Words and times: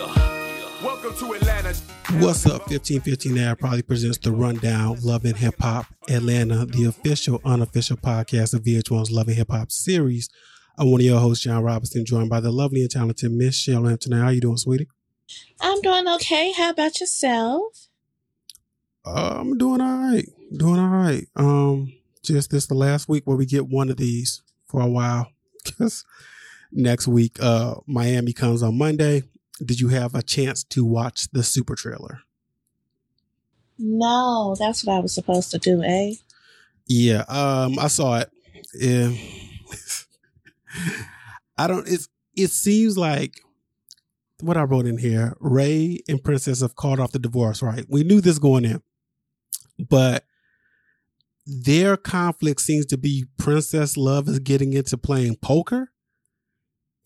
Welcome 0.00 1.14
to 1.16 1.34
Atlanta. 1.34 1.74
What's 2.24 2.46
up? 2.46 2.70
1515 2.70 3.36
Air 3.36 3.54
probably 3.54 3.82
presents 3.82 4.16
the 4.16 4.32
Rundown 4.32 4.96
Love 5.02 5.26
and 5.26 5.36
Hip 5.36 5.56
Hop 5.60 5.86
Atlanta, 6.08 6.64
the 6.64 6.86
official, 6.86 7.40
unofficial 7.44 7.98
podcast 7.98 8.54
of 8.54 8.62
VH1's 8.62 9.10
Love 9.10 9.28
and 9.28 9.36
Hip 9.36 9.50
Hop 9.50 9.70
series. 9.70 10.30
I'm 10.78 10.90
one 10.90 11.02
of 11.02 11.04
your 11.04 11.20
hosts, 11.20 11.44
Jon 11.44 11.62
Robinson, 11.62 12.06
joined 12.06 12.30
by 12.30 12.40
the 12.40 12.50
lovely 12.50 12.80
and 12.80 12.90
talented 12.90 13.30
Miss 13.30 13.56
Chelle 13.56 13.86
Anthony. 13.90 14.16
How 14.16 14.30
you 14.30 14.40
doing, 14.40 14.56
sweetie? 14.56 14.88
I'm 15.60 15.80
doing 15.82 16.08
okay. 16.08 16.52
How 16.52 16.70
about 16.70 16.98
yourself? 16.98 17.88
Uh, 19.04 19.36
I'm 19.40 19.58
doing 19.58 19.82
all 19.82 19.98
right. 19.98 20.26
Doing 20.56 20.80
all 20.80 20.88
right. 20.88 21.26
Um, 21.36 21.92
just 22.22 22.50
this 22.50 22.66
the 22.66 22.74
last 22.74 23.06
week 23.08 23.26
where 23.26 23.36
we 23.36 23.44
get 23.44 23.68
one 23.68 23.90
of 23.90 23.98
these 23.98 24.42
for 24.66 24.80
a 24.80 24.88
while. 24.88 25.30
Because 25.62 26.06
next 26.72 27.06
week, 27.06 27.36
uh, 27.38 27.74
Miami 27.86 28.32
comes 28.32 28.62
on 28.62 28.78
Monday. 28.78 29.24
Did 29.64 29.80
you 29.80 29.88
have 29.88 30.14
a 30.14 30.22
chance 30.22 30.64
to 30.64 30.84
watch 30.84 31.28
the 31.32 31.42
super 31.42 31.74
trailer? 31.74 32.20
No, 33.78 34.54
that's 34.58 34.84
what 34.84 34.96
I 34.96 35.00
was 35.00 35.14
supposed 35.14 35.50
to 35.52 35.58
do, 35.58 35.82
eh? 35.82 36.14
Yeah, 36.86 37.24
um, 37.28 37.78
I 37.78 37.88
saw 37.88 38.18
it. 38.18 38.30
Yeah. 38.74 39.12
I 41.56 41.66
don't. 41.66 41.86
It's. 41.88 42.08
It 42.36 42.50
seems 42.50 42.96
like 42.96 43.40
what 44.40 44.56
I 44.56 44.62
wrote 44.62 44.86
in 44.86 44.98
here. 44.98 45.36
Ray 45.40 46.00
and 46.08 46.22
Princess 46.22 46.62
have 46.62 46.76
called 46.76 47.00
off 47.00 47.12
the 47.12 47.18
divorce. 47.18 47.62
Right. 47.62 47.84
We 47.88 48.04
knew 48.04 48.20
this 48.20 48.38
going 48.38 48.64
in, 48.64 48.82
but 49.78 50.24
their 51.46 51.96
conflict 51.96 52.60
seems 52.60 52.86
to 52.86 52.98
be 52.98 53.26
Princess 53.36 53.96
Love 53.96 54.28
is 54.28 54.38
getting 54.38 54.72
into 54.72 54.96
playing 54.96 55.36
poker. 55.36 55.90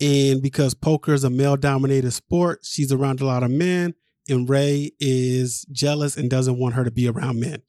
And 0.05 0.43
because 0.43 0.75
poker 0.75 1.15
is 1.15 1.25
a 1.25 1.31
male 1.31 1.57
dominated 1.57 2.11
sport, 2.11 2.61
she's 2.63 2.93
around 2.93 3.23
a 3.23 3.25
lot 3.25 3.43
of 3.43 3.51
men. 3.51 3.95
And 4.29 4.49
Ray 4.49 4.93
is 5.01 5.65
jealous 5.73 6.19
and 6.19 6.29
doesn't 6.29 6.59
want 6.59 6.75
her 6.75 6.85
to 6.85 6.91
be 6.91 7.09
around 7.09 7.41
men. 7.41 7.63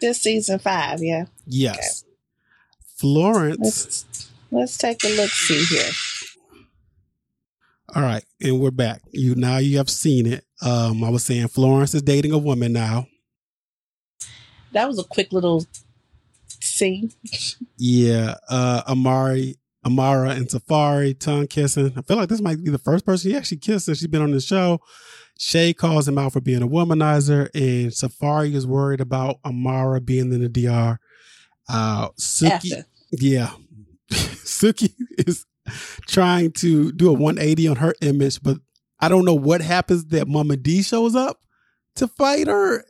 This 0.00 0.20
season 0.20 0.58
five, 0.58 1.00
yeah. 1.00 1.26
Yes. 1.46 2.04
Florence. 2.96 3.60
Let's 3.60 4.30
let's 4.50 4.76
take 4.76 5.04
a 5.04 5.16
look. 5.16 5.30
See 5.30 5.64
here. 5.64 5.90
All 7.94 8.02
right, 8.02 8.24
and 8.40 8.58
we're 8.58 8.72
back. 8.72 9.02
You 9.12 9.36
now 9.36 9.58
you 9.58 9.76
have 9.76 9.90
seen 9.90 10.26
it. 10.26 10.44
Um, 10.60 11.04
I 11.04 11.10
was 11.10 11.24
saying 11.24 11.48
Florence 11.48 11.94
is 11.94 12.02
dating 12.02 12.32
a 12.32 12.38
woman 12.38 12.72
now. 12.72 13.06
That 14.72 14.88
was 14.88 14.98
a 14.98 15.04
quick 15.04 15.32
little 15.32 15.66
scene. 16.48 17.12
Yeah, 17.78 18.36
uh, 18.48 18.82
Amari, 18.86 19.56
Amara, 19.84 20.30
and 20.30 20.46
Safaree 20.48 21.18
tongue 21.18 21.46
kissing. 21.48 21.92
I 21.96 22.02
feel 22.02 22.16
like 22.16 22.28
this 22.28 22.40
might 22.40 22.62
be 22.62 22.70
the 22.70 22.78
first 22.78 23.04
person 23.04 23.30
he 23.30 23.36
actually 23.36 23.58
kissed 23.58 23.86
since 23.86 23.98
she's 23.98 24.06
been 24.08 24.22
on 24.22 24.30
the 24.30 24.40
show. 24.40 24.80
Shay 25.38 25.72
calls 25.72 26.06
him 26.06 26.18
out 26.18 26.32
for 26.32 26.40
being 26.40 26.62
a 26.62 26.68
womanizer, 26.68 27.48
and 27.54 27.90
Safaree 27.90 28.54
is 28.54 28.66
worried 28.66 29.00
about 29.00 29.36
Amara 29.44 30.00
being 30.00 30.32
in 30.32 30.40
the 30.42 30.48
DR. 30.48 30.98
Uh, 31.68 32.08
Suki, 32.20 32.72
After. 32.72 32.86
yeah, 33.12 33.50
Suki 34.12 34.92
is 35.18 35.46
trying 36.06 36.52
to 36.52 36.92
do 36.92 37.08
a 37.08 37.12
180 37.12 37.68
on 37.68 37.76
her 37.76 37.94
image, 38.02 38.42
but 38.42 38.58
I 39.00 39.08
don't 39.08 39.24
know 39.24 39.34
what 39.34 39.62
happens 39.62 40.04
that 40.06 40.28
Mama 40.28 40.56
D 40.56 40.82
shows 40.82 41.14
up 41.16 41.40
to 41.96 42.06
fight 42.06 42.46
her. 42.46 42.84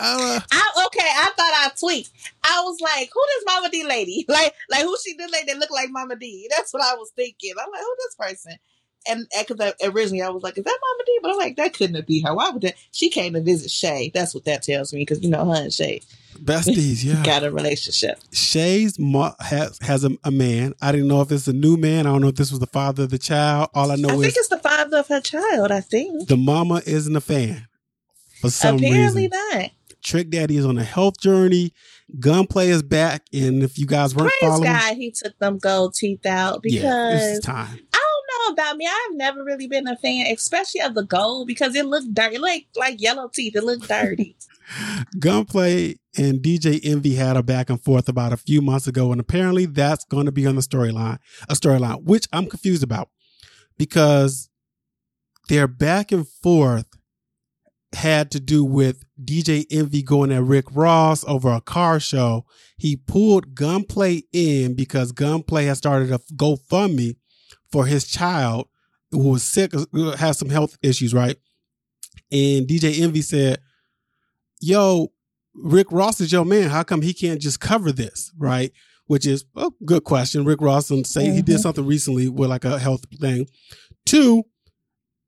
Uh, 0.00 0.40
I 0.50 0.84
okay. 0.86 1.00
I 1.02 1.30
thought 1.36 1.52
I 1.54 1.70
tweet. 1.78 2.10
I 2.42 2.62
was 2.64 2.80
like, 2.80 3.10
"Who 3.12 3.20
this 3.28 3.44
Mama 3.46 3.70
D 3.70 3.84
lady? 3.84 4.24
Like, 4.28 4.54
like 4.70 4.82
who 4.82 4.96
she 5.04 5.14
did 5.14 5.30
like 5.30 5.46
that 5.46 5.58
look 5.58 5.70
like 5.70 5.90
Mama 5.90 6.16
D?" 6.16 6.48
That's 6.50 6.72
what 6.72 6.82
I 6.82 6.94
was 6.94 7.10
thinking. 7.14 7.52
I'm 7.60 7.70
like, 7.70 7.80
"Who 7.80 7.96
this 7.98 8.14
person?" 8.16 8.58
And 9.08 9.26
because 9.38 9.72
originally 9.82 10.22
I 10.22 10.28
was 10.30 10.42
like, 10.42 10.58
"Is 10.58 10.64
that 10.64 10.78
Mama 10.80 11.04
D?" 11.06 11.18
But 11.22 11.30
I'm 11.32 11.38
like, 11.38 11.56
"That 11.56 11.74
couldn't 11.74 12.06
be 12.06 12.20
her. 12.22 12.34
Why 12.34 12.50
would 12.50 12.62
that?" 12.62 12.74
She 12.92 13.10
came 13.10 13.34
to 13.34 13.40
visit 13.40 13.70
Shay. 13.70 14.10
That's 14.14 14.34
what 14.34 14.44
that 14.44 14.62
tells 14.62 14.92
me 14.92 15.00
because 15.00 15.22
you 15.22 15.30
know 15.30 15.44
her 15.44 15.62
and 15.62 15.72
Shay 15.72 16.00
besties, 16.44 17.04
yeah. 17.04 17.22
got 17.22 17.44
a 17.44 17.50
relationship. 17.50 18.18
Shay's 18.32 18.98
mo- 18.98 19.34
has 19.40 19.78
has 19.82 20.04
a, 20.04 20.10
a 20.24 20.30
man. 20.30 20.74
I 20.80 20.92
didn't 20.92 21.08
know 21.08 21.20
if 21.20 21.30
it's 21.32 21.48
a 21.48 21.52
new 21.52 21.76
man. 21.76 22.06
I 22.06 22.12
don't 22.12 22.22
know 22.22 22.28
if 22.28 22.36
this 22.36 22.50
was 22.50 22.60
the 22.60 22.66
father 22.66 23.04
of 23.04 23.10
the 23.10 23.18
child. 23.18 23.70
All 23.74 23.90
I 23.90 23.96
know 23.96 24.08
I 24.08 24.12
is 24.12 24.18
I 24.18 24.22
think 24.22 24.34
it's 24.36 24.48
the 24.48 24.58
father 24.58 24.98
of 24.98 25.08
her 25.08 25.20
child. 25.20 25.70
I 25.70 25.80
think 25.80 26.28
the 26.28 26.36
mama 26.36 26.82
isn't 26.86 27.14
a 27.14 27.20
fan 27.20 27.66
for 28.40 28.50
some 28.50 28.76
apparently 28.76 29.28
reason. 29.28 29.38
not. 29.52 29.70
Trick 30.02 30.30
Daddy 30.30 30.56
is 30.56 30.66
on 30.66 30.78
a 30.78 30.84
health 30.84 31.20
journey. 31.20 31.72
Gunplay 32.18 32.68
is 32.68 32.82
back, 32.82 33.22
and 33.32 33.62
if 33.62 33.78
you 33.78 33.86
guys 33.86 34.14
weren't 34.14 34.32
Praise 34.40 34.50
following, 34.50 34.64
God, 34.64 34.96
he 34.96 35.10
took 35.10 35.38
them 35.38 35.58
gold 35.58 35.94
teeth 35.94 36.26
out 36.26 36.60
yeah, 36.64 36.80
because 36.80 37.36
it's 37.36 37.46
time. 37.46 37.78
I 37.94 37.98
don't 37.98 38.48
know 38.48 38.52
about 38.54 38.76
me. 38.76 38.86
I've 38.86 39.16
never 39.16 39.44
really 39.44 39.68
been 39.68 39.86
a 39.86 39.96
fan, 39.96 40.26
especially 40.26 40.80
of 40.80 40.94
the 40.94 41.04
gold, 41.04 41.46
because 41.46 41.74
it 41.76 41.86
looked 41.86 42.12
dirty, 42.12 42.38
like 42.38 42.66
like 42.76 43.00
yellow 43.00 43.28
teeth. 43.28 43.54
It 43.54 43.64
looked 43.64 43.88
dirty. 43.88 44.36
Gunplay 45.18 45.96
and 46.16 46.40
DJ 46.40 46.80
Envy 46.84 47.14
had 47.14 47.36
a 47.36 47.42
back 47.42 47.70
and 47.70 47.82
forth 47.82 48.08
about 48.08 48.32
a 48.32 48.36
few 48.36 48.62
months 48.62 48.86
ago, 48.86 49.12
and 49.12 49.20
apparently 49.20 49.66
that's 49.66 50.04
going 50.04 50.26
to 50.26 50.32
be 50.32 50.46
on 50.46 50.56
the 50.56 50.62
storyline, 50.62 51.18
a 51.48 51.54
storyline 51.54 52.02
which 52.04 52.26
I'm 52.32 52.46
confused 52.46 52.82
about 52.82 53.08
because 53.78 54.48
their 55.48 55.66
back 55.66 56.12
and 56.12 56.28
forth 56.28 56.86
had 57.92 58.30
to 58.30 58.40
do 58.40 58.64
with 58.64 59.04
DJ 59.22 59.66
Envy 59.70 60.02
going 60.02 60.30
at 60.32 60.42
Rick 60.44 60.66
Ross 60.72 61.24
over 61.26 61.50
a 61.50 61.60
car 61.60 61.98
show. 61.98 62.44
He 62.76 62.96
pulled 62.96 63.54
Gunplay 63.54 64.22
in 64.32 64.74
because 64.74 65.12
Gunplay 65.12 65.64
has 65.64 65.78
started 65.78 66.12
a 66.12 66.18
GoFundMe 66.34 67.16
for 67.72 67.86
his 67.86 68.06
child 68.06 68.68
who 69.10 69.30
was 69.30 69.42
sick, 69.42 69.72
has 70.18 70.38
some 70.38 70.50
health 70.50 70.78
issues, 70.82 71.12
right? 71.12 71.36
And 72.30 72.66
DJ 72.68 73.00
Envy 73.00 73.22
said, 73.22 73.58
Yo, 74.60 75.08
Rick 75.54 75.88
Ross 75.90 76.20
is 76.20 76.30
your 76.30 76.44
man. 76.44 76.70
How 76.70 76.82
come 76.84 77.02
he 77.02 77.12
can't 77.12 77.40
just 77.40 77.58
cover 77.60 77.90
this, 77.90 78.32
right? 78.38 78.70
Which 79.06 79.26
is 79.26 79.44
a 79.56 79.70
good 79.84 80.04
question. 80.04 80.44
Rick 80.44 80.60
Ross 80.60 80.90
and 80.90 81.04
say 81.04 81.30
he 81.30 81.42
did 81.42 81.56
Mhm. 81.56 81.60
something 81.62 81.86
recently 81.86 82.28
with 82.28 82.50
like 82.50 82.64
a 82.64 82.78
health 82.78 83.04
thing. 83.20 83.48
Two, 84.06 84.44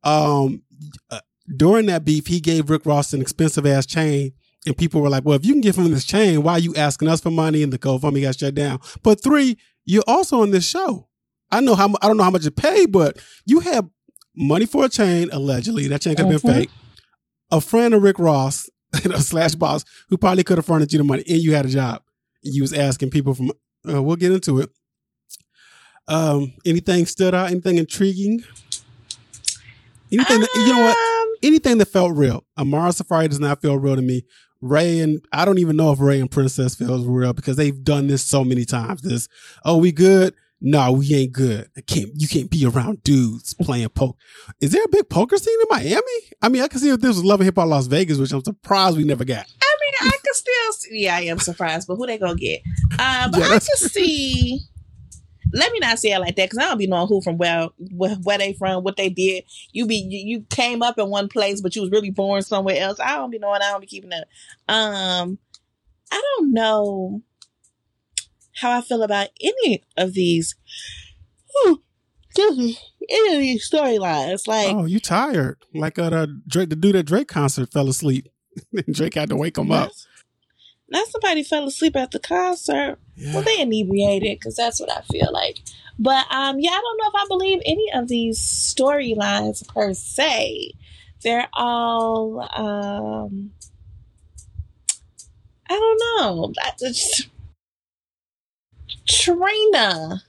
um, 0.04 0.62
uh, 1.10 1.20
during 1.56 1.86
that 1.86 2.04
beef, 2.04 2.26
he 2.26 2.40
gave 2.40 2.70
Rick 2.70 2.86
Ross 2.86 3.12
an 3.12 3.20
expensive 3.20 3.66
ass 3.66 3.86
chain, 3.86 4.32
and 4.66 4.76
people 4.76 5.00
were 5.00 5.08
like, 5.10 5.24
"Well, 5.24 5.36
if 5.36 5.44
you 5.44 5.52
can 5.52 5.60
give 5.60 5.76
him 5.76 5.90
this 5.90 6.04
chain, 6.04 6.42
why 6.42 6.52
are 6.54 6.58
you 6.58 6.74
asking 6.76 7.08
us 7.08 7.20
for 7.20 7.30
money?" 7.30 7.62
And 7.62 7.72
the 7.72 7.78
GoFundMe 7.78 8.22
got 8.22 8.38
shut 8.38 8.54
down. 8.54 8.78
But 9.02 9.22
three, 9.22 9.56
you're 9.84 10.04
also 10.06 10.42
on 10.42 10.50
this 10.50 10.64
show. 10.66 11.08
I 11.50 11.60
know 11.60 11.74
how 11.74 11.92
I 12.00 12.06
don't 12.08 12.16
know 12.16 12.22
how 12.24 12.30
much 12.30 12.44
you 12.44 12.50
pay, 12.50 12.86
but 12.86 13.18
you 13.44 13.60
have 13.60 13.88
money 14.36 14.64
for 14.66 14.84
a 14.84 14.88
chain 14.88 15.28
allegedly. 15.32 15.88
That 15.88 16.00
chain 16.02 16.14
could 16.16 16.26
have 16.26 16.42
been 16.42 16.50
Mhm. 16.50 16.54
fake. 16.60 16.70
A 17.50 17.60
friend 17.60 17.92
of 17.92 18.02
Rick 18.02 18.18
Ross, 18.18 18.70
a 19.04 19.20
slash 19.20 19.54
boss, 19.56 19.84
who 20.08 20.16
probably 20.16 20.44
could 20.44 20.58
have 20.58 20.64
furnished 20.66 20.92
you 20.92 20.98
the 20.98 21.04
money, 21.04 21.24
and 21.28 21.38
you 21.40 21.54
had 21.54 21.66
a 21.66 21.70
job. 21.70 22.02
You 22.42 22.62
was 22.62 22.72
asking 22.72 23.10
people 23.10 23.34
from. 23.34 23.50
Uh, 23.86 24.02
we'll 24.02 24.16
get 24.16 24.32
into 24.32 24.60
it. 24.60 24.70
Um, 26.08 26.52
anything 26.64 27.04
stood 27.06 27.34
out? 27.34 27.50
Anything 27.50 27.78
intriguing? 27.78 28.42
Anything? 30.10 30.40
that, 30.40 30.48
you 30.54 30.72
know 30.72 30.80
what? 30.82 30.96
Anything 31.42 31.78
that 31.78 31.86
felt 31.86 32.16
real. 32.16 32.44
Amara 32.58 32.90
Safaree 32.90 33.28
does 33.28 33.40
not 33.40 33.60
feel 33.60 33.78
real 33.78 33.96
to 33.96 34.02
me. 34.02 34.24
Ray 34.60 35.00
and 35.00 35.20
I 35.32 35.44
don't 35.44 35.58
even 35.58 35.76
know 35.76 35.90
if 35.92 36.00
Ray 36.00 36.20
and 36.20 36.30
Princess 36.30 36.76
feels 36.76 37.04
real 37.04 37.32
because 37.32 37.56
they've 37.56 37.82
done 37.82 38.06
this 38.06 38.24
so 38.24 38.44
many 38.44 38.64
times. 38.64 39.02
This, 39.02 39.28
oh, 39.64 39.76
we 39.78 39.90
good? 39.90 40.34
No, 40.64 40.92
we 40.92 41.12
ain't 41.12 41.32
good. 41.32 41.68
I 41.76 41.80
can't. 41.80 42.10
You 42.14 42.28
can't 42.28 42.48
be 42.48 42.64
around 42.64 43.02
dudes 43.02 43.52
playing 43.54 43.88
poker. 43.88 44.16
Is 44.60 44.70
there 44.70 44.84
a 44.84 44.88
big 44.88 45.08
poker 45.08 45.36
scene 45.36 45.58
in 45.60 45.66
Miami? 45.68 46.00
I 46.40 46.48
mean, 46.48 46.62
I 46.62 46.68
can 46.68 46.78
see 46.78 46.90
if 46.90 47.00
this 47.00 47.16
was 47.16 47.24
Love 47.24 47.40
and 47.40 47.46
Hip 47.46 47.56
Hop 47.56 47.66
Las 47.66 47.88
Vegas, 47.88 48.18
which 48.18 48.30
I'm 48.32 48.44
surprised 48.44 48.96
we 48.96 49.02
never 49.02 49.24
got. 49.24 49.44
I 49.60 49.76
mean, 49.80 50.12
I 50.12 50.16
can 50.24 50.34
still. 50.34 50.72
See, 50.74 51.02
yeah, 51.02 51.16
I 51.16 51.22
am 51.22 51.40
surprised, 51.40 51.88
but 51.88 51.96
who 51.96 52.06
they 52.06 52.16
gonna 52.16 52.36
get? 52.36 52.60
Uh, 52.96 53.28
but 53.28 53.40
Yeah, 53.40 53.46
I 53.46 53.54
just 53.54 53.92
see. 53.92 54.60
Let 55.52 55.72
me 55.72 55.78
not 55.80 55.98
say 55.98 56.12
it 56.12 56.18
like 56.18 56.36
that 56.36 56.50
because 56.50 56.58
I 56.64 56.68
don't 56.68 56.78
be 56.78 56.86
knowing 56.86 57.08
who 57.08 57.20
from 57.20 57.36
where, 57.38 57.68
where 57.94 58.14
where 58.16 58.38
they 58.38 58.54
from, 58.54 58.82
what 58.84 58.96
they 58.96 59.08
did. 59.08 59.44
You 59.72 59.86
be 59.86 59.96
you, 59.96 60.38
you 60.38 60.46
came 60.50 60.82
up 60.82 60.98
in 60.98 61.08
one 61.08 61.28
place, 61.28 61.60
but 61.60 61.76
you 61.76 61.82
was 61.82 61.90
really 61.90 62.10
born 62.10 62.42
somewhere 62.42 62.76
else. 62.80 62.98
I 63.00 63.16
don't 63.16 63.30
be 63.30 63.38
knowing. 63.38 63.60
I 63.62 63.70
don't 63.70 63.80
be 63.80 63.86
keeping 63.86 64.12
up. 64.12 64.24
Um, 64.72 65.38
I 66.10 66.22
don't 66.38 66.52
know 66.52 67.22
how 68.54 68.70
I 68.78 68.80
feel 68.80 69.02
about 69.02 69.28
any 69.40 69.82
of 69.96 70.14
these. 70.14 70.54
Whew, 71.64 71.82
excuse 72.28 72.58
me, 72.58 72.78
any 73.08 73.34
of 73.34 73.40
these 73.40 73.70
storylines. 73.70 74.46
Like, 74.46 74.74
Oh, 74.74 74.86
you 74.86 75.00
tired? 75.00 75.58
Like 75.74 75.98
uh, 75.98 76.10
the 76.10 76.40
Drake, 76.46 76.70
the 76.70 76.76
dude 76.76 76.96
at 76.96 77.06
Drake 77.06 77.28
concert 77.28 77.72
fell 77.72 77.88
asleep. 77.88 78.28
Drake 78.90 79.14
had 79.14 79.30
to 79.30 79.36
wake 79.36 79.58
him 79.58 79.70
up. 79.70 79.90
Not 80.92 81.08
somebody 81.08 81.42
fell 81.42 81.66
asleep 81.66 81.96
at 81.96 82.10
the 82.10 82.18
concert. 82.18 82.98
Yeah. 83.16 83.32
Well, 83.32 83.42
they 83.42 83.60
inebriated 83.60 84.38
because 84.38 84.56
that's 84.56 84.78
what 84.78 84.92
I 84.92 85.00
feel 85.10 85.30
like. 85.32 85.60
But 85.98 86.26
um, 86.30 86.60
yeah, 86.60 86.70
I 86.70 86.80
don't 86.80 86.98
know 86.98 87.08
if 87.08 87.14
I 87.14 87.26
believe 87.28 87.62
any 87.64 87.90
of 87.94 88.08
these 88.08 88.38
storylines 88.38 89.66
per 89.66 89.94
se. 89.94 90.72
They're 91.22 91.48
all 91.54 92.40
um, 92.40 93.52
I 95.70 95.74
don't 95.78 96.02
know. 96.20 96.52
I 96.62 96.72
just 96.78 97.28
Trina 99.08 100.22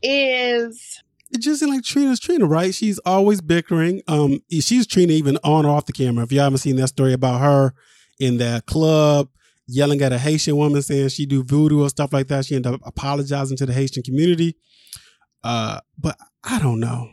is 0.00 1.02
it 1.30 1.40
just 1.40 1.60
seems 1.60 1.72
like 1.72 1.82
Trina's 1.82 2.20
Trina, 2.20 2.46
right? 2.46 2.72
She's 2.72 2.98
always 3.00 3.40
bickering. 3.40 4.02
Um, 4.06 4.42
she's 4.48 4.86
Trina 4.86 5.12
even 5.12 5.38
on 5.42 5.66
or 5.66 5.70
off 5.70 5.86
the 5.86 5.92
camera. 5.92 6.22
If 6.24 6.30
you 6.30 6.38
haven't 6.38 6.58
seen 6.58 6.76
that 6.76 6.88
story 6.88 7.12
about 7.12 7.40
her 7.40 7.74
in 8.18 8.38
that 8.38 8.66
club 8.66 9.28
yelling 9.68 10.00
at 10.00 10.12
a 10.12 10.18
Haitian 10.18 10.56
woman 10.56 10.82
saying 10.82 11.10
she 11.10 11.26
do 11.26 11.44
voodoo 11.44 11.84
or 11.84 11.90
stuff 11.90 12.12
like 12.12 12.26
that, 12.28 12.46
she 12.46 12.56
ended 12.56 12.74
up 12.74 12.80
apologizing 12.84 13.56
to 13.58 13.66
the 13.66 13.72
Haitian 13.72 14.02
community. 14.02 14.56
Uh, 15.44 15.80
but 15.96 16.16
I 16.42 16.58
don't 16.58 16.80
know. 16.80 17.10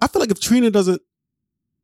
I 0.00 0.08
feel 0.08 0.20
like 0.20 0.30
if 0.30 0.40
Trina 0.40 0.70
doesn't, 0.70 1.00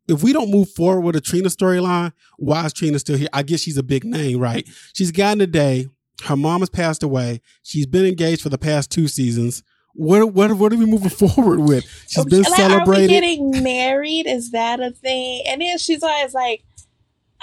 if 0.08 0.22
we 0.22 0.34
don't 0.34 0.50
move 0.50 0.68
forward 0.70 1.00
with 1.00 1.16
a 1.16 1.20
Trina 1.20 1.48
storyline, 1.48 2.12
why 2.36 2.66
is 2.66 2.74
Trina 2.74 2.98
still 2.98 3.16
here? 3.16 3.28
I 3.32 3.42
guess 3.42 3.60
she's 3.60 3.78
a 3.78 3.82
big 3.82 4.04
name, 4.04 4.38
right? 4.38 4.68
She's 4.92 5.10
gotten 5.10 5.40
a 5.40 5.46
day. 5.46 5.88
Her 6.24 6.36
mom 6.36 6.60
has 6.60 6.68
passed 6.68 7.02
away. 7.02 7.40
She's 7.62 7.86
been 7.86 8.04
engaged 8.04 8.42
for 8.42 8.50
the 8.50 8.58
past 8.58 8.90
two 8.90 9.08
seasons. 9.08 9.62
What 9.94 10.34
what 10.34 10.52
what 10.54 10.72
are 10.72 10.76
we 10.76 10.86
moving 10.86 11.08
forward 11.28 11.60
with? 11.60 11.84
She's 12.08 12.24
been 12.24 12.42
like, 12.42 12.54
celebrated. 12.54 13.10
Are 13.10 13.14
we 13.14 13.20
getting 13.20 13.62
married? 13.62 14.26
Is 14.26 14.50
that 14.50 14.80
a 14.80 14.90
thing? 14.90 15.44
And 15.46 15.62
then 15.62 15.78
she's 15.78 16.02
always 16.02 16.34
like, 16.34 16.64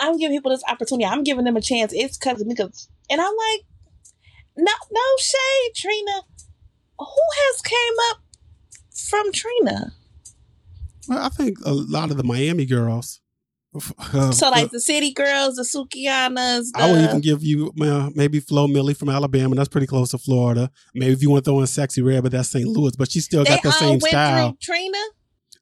"I'm 0.02 0.18
giving 0.18 0.38
people 0.38 0.52
this 0.52 0.64
opportunity. 0.68 1.06
I'm 1.06 1.24
giving 1.24 1.46
them 1.46 1.56
a 1.56 1.62
chance. 1.62 1.94
It's 1.94 2.18
because 2.18 2.42
of 2.42 2.48
me." 2.48 2.56
Cause, 2.56 2.90
and 3.10 3.22
I'm 3.22 3.28
like, 3.28 3.62
"No, 4.58 4.74
no 4.92 5.02
shade, 5.20 5.76
Trina. 5.76 6.22
Who 7.00 7.06
has 7.06 7.62
came 7.62 7.94
up 8.12 8.22
from 9.10 9.32
Trina?" 9.32 9.94
Well, 11.08 11.20
I 11.20 11.30
think 11.30 11.58
a 11.66 11.74
lot 11.74 12.12
of 12.12 12.18
the 12.18 12.24
Miami 12.24 12.66
girls. 12.66 13.22
Uh, 14.14 14.32
so 14.32 14.50
like 14.50 14.66
uh, 14.66 14.70
the 14.74 14.82
city 14.82 15.14
girls, 15.14 15.56
the 15.56 15.64
Sukihana's. 15.64 16.72
The... 16.74 16.80
I 16.80 16.92
would 16.92 17.02
even 17.02 17.22
give 17.22 17.42
you 17.42 17.72
uh, 17.82 18.10
maybe 18.14 18.40
Flo 18.40 18.68
Milli 18.68 18.96
from 18.96 19.10
Alabama. 19.10 19.56
That's 19.56 19.70
pretty 19.70 19.88
close 19.88 20.12
to 20.12 20.18
Florida. 20.18 20.70
Maybe 20.94 21.14
if 21.14 21.22
you 21.22 21.30
want 21.30 21.46
to 21.46 21.52
throw 21.52 21.60
in 21.60 21.66
Sexyy 21.66 22.06
Red, 22.06 22.24
but 22.24 22.34
that's 22.34 22.50
St. 22.50 22.68
Louis. 22.68 22.96
But 22.98 23.12
she 23.12 23.22
still 23.22 23.44
they 23.44 23.52
got 23.52 23.64
the 23.64 23.72
same 23.72 24.00
style. 24.02 24.58
Trina. 24.62 24.98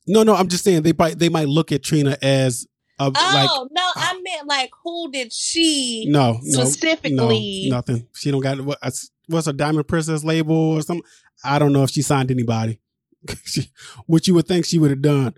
No, 0.08 0.24
no, 0.24 0.34
I'm 0.34 0.48
just 0.48 0.64
saying 0.64 0.82
they 0.82 0.94
might 0.94 1.20
they 1.20 1.30
might 1.30 1.48
look 1.48 1.72
at 1.72 1.84
Trina 1.84 2.18
as 2.22 2.66
oh 3.00 3.12
like, 3.14 3.50
no, 3.72 3.92
I 3.96 4.20
meant 4.22 4.48
like 4.48 4.72
who 4.84 5.12
did 5.12 5.32
she? 5.32 6.06
No, 6.10 6.40
specifically 6.42 7.68
no, 7.70 7.78
nothing. 7.78 8.08
She 8.16 8.32
don't 8.32 8.42
got 8.42 8.60
what, 8.62 8.80
what's 9.28 9.48
a 9.48 9.54
Diamond 9.54 9.88
Princess 9.88 10.24
label 10.24 10.56
or 10.56 10.82
something. 10.82 11.06
I 11.44 11.60
don't 11.60 11.74
know 11.74 11.84
if 11.84 11.92
she 11.92 12.02
signed 12.02 12.32
anybody. 12.32 12.80
what 14.06 14.28
you 14.28 14.34
would 14.34 14.48
think 14.48 14.66
she 14.66 14.78
would 14.78 14.92
have 14.92 15.02
done. 15.02 15.34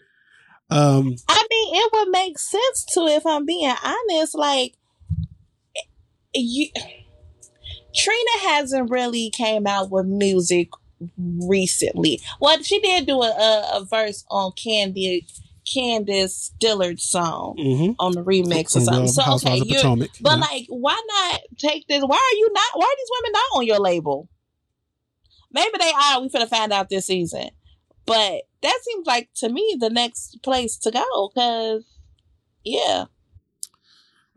Um, 0.69 1.15
I 1.27 1.47
mean, 1.49 1.75
it 1.75 1.91
would 1.93 2.09
make 2.09 2.39
sense 2.39 2.85
to 2.93 3.01
if 3.07 3.25
I'm 3.25 3.45
being 3.45 3.73
honest. 3.83 4.35
Like, 4.35 4.75
you, 6.33 6.67
Trina 7.93 8.39
hasn't 8.41 8.89
really 8.89 9.29
came 9.31 9.67
out 9.67 9.91
with 9.91 10.05
music 10.05 10.69
recently. 11.17 12.21
Well, 12.39 12.61
she 12.63 12.79
did 12.79 13.05
do 13.05 13.21
a, 13.21 13.29
a, 13.29 13.77
a 13.77 13.85
verse 13.85 14.23
on 14.29 14.53
Candy. 14.53 15.27
Candice 15.73 16.51
Dillard's 16.59 17.03
song 17.03 17.55
mm-hmm. 17.57 17.91
on 17.99 18.13
the 18.13 18.23
remix 18.23 18.75
or 18.75 18.81
something. 18.81 19.07
so 19.07 19.35
okay, 19.35 19.57
you 19.57 19.81
but 19.81 20.09
yeah. 20.21 20.35
like, 20.35 20.65
why 20.69 21.01
not 21.07 21.41
take 21.57 21.87
this? 21.87 22.03
Why 22.03 22.15
are 22.15 22.37
you 22.37 22.49
not? 22.51 22.71
Why 22.73 22.85
are 22.85 22.97
these 22.97 23.09
women 23.19 23.31
not 23.31 23.57
on 23.57 23.65
your 23.65 23.79
label? 23.79 24.29
Maybe 25.51 25.71
they 25.79 25.91
are. 25.91 26.21
We 26.21 26.29
finna 26.29 26.47
find 26.47 26.71
out 26.71 26.89
this 26.89 27.07
season. 27.07 27.49
But 28.05 28.43
that 28.61 28.79
seems 28.83 29.05
like 29.05 29.29
to 29.35 29.49
me 29.49 29.77
the 29.79 29.89
next 29.89 30.39
place 30.43 30.77
to 30.77 30.91
go 30.91 31.29
because, 31.33 31.85
yeah. 32.63 33.05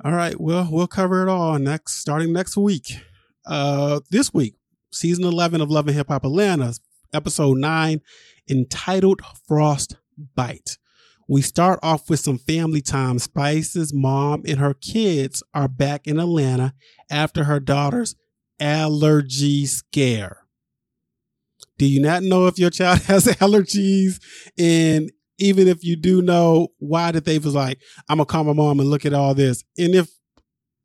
All 0.05 0.13
right. 0.13 0.39
Well, 0.41 0.69
we'll 0.71 0.87
cover 0.87 1.23
it 1.23 1.31
all 1.31 1.59
next, 1.59 1.99
starting 1.99 2.33
next 2.33 2.57
week. 2.57 2.99
Uh, 3.47 4.01
this 4.11 4.35
week, 4.35 4.57
season 4.93 5.25
11 5.25 5.61
of 5.61 5.71
Love 5.71 5.87
and 5.87 5.97
Hip 5.97 6.09
Hop 6.09 6.25
Atlanta, 6.25 6.75
episode 7.13 7.59
9, 7.59 8.01
entitled 8.49 9.23
Frost 9.47 9.97
Bite. 10.35 10.79
We 11.29 11.43
start 11.43 11.81
off 11.83 12.11
with 12.11 12.21
some 12.21 12.39
family 12.39 12.81
time. 12.81 13.19
Spice's 13.19 13.95
mom 13.95 14.43
and 14.47 14.59
her 14.59 14.75
kids 14.75 15.43
are 15.55 15.69
back 15.69 16.07
in 16.07 16.21
Atlanta 16.21 16.75
after 17.11 17.45
her 17.45 17.61
daughter's 17.61 18.15
allergy 18.61 19.67
scare. 19.67 20.47
Do 21.79 21.87
you 21.87 22.01
not 22.01 22.23
know 22.23 22.47
if 22.47 22.59
your 22.59 22.71
child 22.71 23.01
has 23.05 23.27
allergies? 23.27 24.21
And 24.59 25.11
even 25.39 25.67
if 25.67 25.83
you 25.83 25.97
do 25.97 26.23
know, 26.23 26.69
why 26.79 27.11
did 27.13 27.25
they 27.25 27.39
was 27.39 27.55
like, 27.55 27.79
I'm 28.09 28.19
gonna 28.19 28.27
call 28.27 28.45
my 28.45 28.53
mom 28.53 28.81
and 28.81 28.91
look 28.91 29.05
at 29.07 29.15
all 29.15 29.35
this? 29.35 29.65
And 29.79 29.95
if 29.95 30.11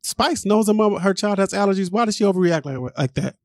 Spice 0.02 0.46
knows 0.46 0.66
her 0.66 0.74
mom, 0.74 0.96
her 0.96 1.14
child 1.14 1.38
has 1.38 1.52
allergies, 1.52 1.92
why 1.92 2.06
does 2.06 2.16
she 2.16 2.24
overreact 2.24 2.64
like, 2.64 2.98
like 2.98 3.14
that? 3.14 3.36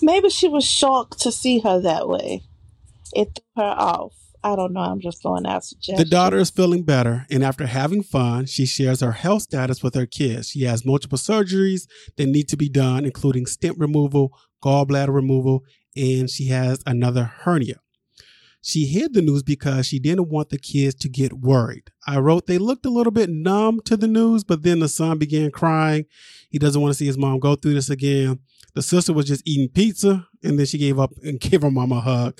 Maybe 0.00 0.30
she 0.30 0.48
was 0.48 0.64
shocked 0.64 1.20
to 1.20 1.32
see 1.32 1.60
her 1.60 1.80
that 1.80 2.08
way. 2.08 2.42
It 3.14 3.34
threw 3.34 3.64
her 3.64 3.70
off. 3.70 4.21
I 4.44 4.56
don't 4.56 4.72
know. 4.72 4.80
I'm 4.80 5.00
just 5.00 5.22
throwing 5.22 5.46
out 5.46 5.64
suggestions. 5.64 5.98
The 5.98 6.10
daughter 6.10 6.38
is 6.38 6.50
feeling 6.50 6.82
better, 6.82 7.26
and 7.30 7.44
after 7.44 7.66
having 7.66 8.02
fun, 8.02 8.46
she 8.46 8.66
shares 8.66 9.00
her 9.00 9.12
health 9.12 9.42
status 9.42 9.82
with 9.82 9.94
her 9.94 10.06
kids. 10.06 10.50
She 10.50 10.62
has 10.62 10.84
multiple 10.84 11.18
surgeries 11.18 11.86
that 12.16 12.26
need 12.26 12.48
to 12.48 12.56
be 12.56 12.68
done, 12.68 13.04
including 13.04 13.46
stent 13.46 13.78
removal, 13.78 14.36
gallbladder 14.62 15.14
removal, 15.14 15.62
and 15.96 16.28
she 16.28 16.48
has 16.48 16.82
another 16.86 17.24
hernia. 17.24 17.76
She 18.64 18.86
hid 18.86 19.12
the 19.12 19.22
news 19.22 19.42
because 19.42 19.88
she 19.88 19.98
didn't 19.98 20.28
want 20.28 20.50
the 20.50 20.58
kids 20.58 20.94
to 20.96 21.08
get 21.08 21.32
worried. 21.32 21.90
I 22.06 22.18
wrote 22.18 22.46
they 22.46 22.58
looked 22.58 22.86
a 22.86 22.90
little 22.90 23.10
bit 23.10 23.28
numb 23.28 23.80
to 23.86 23.96
the 23.96 24.06
news, 24.06 24.44
but 24.44 24.62
then 24.62 24.78
the 24.78 24.88
son 24.88 25.18
began 25.18 25.50
crying. 25.50 26.04
He 26.48 26.60
doesn't 26.60 26.80
want 26.80 26.92
to 26.92 26.96
see 26.96 27.06
his 27.06 27.18
mom 27.18 27.40
go 27.40 27.56
through 27.56 27.74
this 27.74 27.90
again. 27.90 28.38
The 28.74 28.82
sister 28.82 29.12
was 29.12 29.26
just 29.26 29.42
eating 29.44 29.68
pizza 29.68 30.28
and 30.44 30.60
then 30.60 30.66
she 30.66 30.78
gave 30.78 31.00
up 31.00 31.10
and 31.24 31.40
gave 31.40 31.62
her 31.62 31.72
mom 31.72 31.90
a 31.90 32.00
hug. 32.00 32.38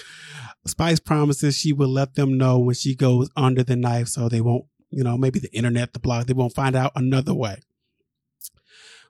Spice 0.65 1.01
promises 1.01 1.59
she 1.59 1.73
will 1.73 1.89
let 1.89 2.15
them 2.15 2.39
know 2.39 2.57
when 2.57 2.77
she 2.77 2.95
goes 2.95 3.29
under 3.37 3.65
the 3.65 3.75
knife 3.75 4.07
so 4.07 4.29
they 4.29 4.41
won't, 4.41 4.67
you 4.91 5.03
know, 5.03 5.19
maybe 5.19 5.41
the 5.41 5.53
internet, 5.53 5.93
the 5.93 5.99
blog, 5.99 6.27
they 6.27 6.35
won't 6.35 6.55
find 6.55 6.77
out 6.77 6.93
another 6.95 7.35
way. 7.35 7.57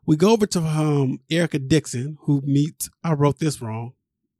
We 0.06 0.16
go 0.16 0.30
over 0.32 0.46
to 0.46 0.60
um, 0.60 1.20
Erica 1.30 1.58
Dixon, 1.58 2.16
who 2.22 2.40
meets, 2.40 2.88
I 3.04 3.12
wrote 3.12 3.38
this 3.38 3.60
wrong 3.60 3.92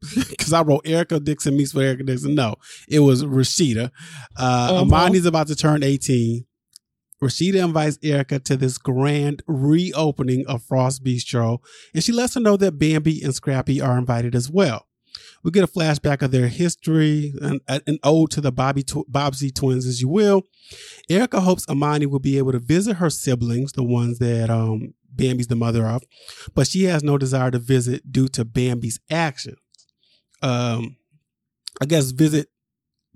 because 0.31 0.53
I 0.53 0.63
wrote 0.63 0.87
Erica 0.87 1.21
Dixon 1.21 1.57
meets 1.57 1.75
with 1.75 1.85
Erica 1.85 2.05
Dixon. 2.05 2.35
No, 2.35 2.57
it 2.89 3.01
was 3.01 3.25
Rasheeda. 3.25 3.91
Uh, 4.37 4.41
uh-huh. 4.41 4.85
Emani's 4.85 5.27
about 5.27 5.49
to 5.49 5.57
turn 5.57 5.83
18. 5.83 6.45
Rasheeda 7.23 7.65
invites 7.65 7.99
Erica 8.03 8.41
to 8.41 8.57
this 8.57 8.79
grand 8.79 9.43
reopening 9.47 10.45
of 10.47 10.63
Frost 10.65 11.05
Bistro, 11.05 11.59
and 11.95 12.03
she 12.03 12.11
lets 12.11 12.35
her 12.35 12.41
know 12.41 12.57
that 12.57 12.79
Bambi 12.79 13.23
and 13.23 13.35
Scrappy 13.35 13.81
are 13.81 13.97
invited 13.97 14.35
as 14.35 14.51
well. 14.51 14.89
We 15.45 15.51
get 15.51 15.65
a 15.65 15.69
flashback 15.69 16.23
of 16.23 16.31
their 16.31 16.49
history, 16.49 17.35
an, 17.41 17.61
an 17.69 17.99
ode 18.03 18.31
to 18.33 18.41
the 18.41 18.53
Bobby 18.53 18.83
tw- 18.83 19.09
Bobbsey 19.11 19.55
twins, 19.55 19.87
as 19.87 20.01
you 20.01 20.09
will. 20.09 20.43
Erica 21.09 21.41
hopes 21.41 21.67
Emani 21.67 22.07
will 22.07 22.21
be 22.21 22.39
able 22.39 22.53
to 22.53 22.59
visit 22.59 22.97
her 22.97 23.11
siblings, 23.11 23.73
the 23.73 23.83
ones 23.83 24.19
that 24.19 24.51
um, 24.51 24.95
Bambi's 25.15 25.49
the 25.49 25.57
mother 25.57 25.87
of, 25.87 26.03
but 26.55 26.67
she 26.67 26.85
has 26.85 27.03
no 27.03 27.19
desire 27.19 27.51
to 27.51 27.59
visit 27.59 28.11
due 28.11 28.29
to 28.29 28.45
Bambi's 28.45 29.01
action 29.11 29.57
um, 30.43 30.97
I 31.81 31.87
guess 31.87 32.11
visit 32.11 32.49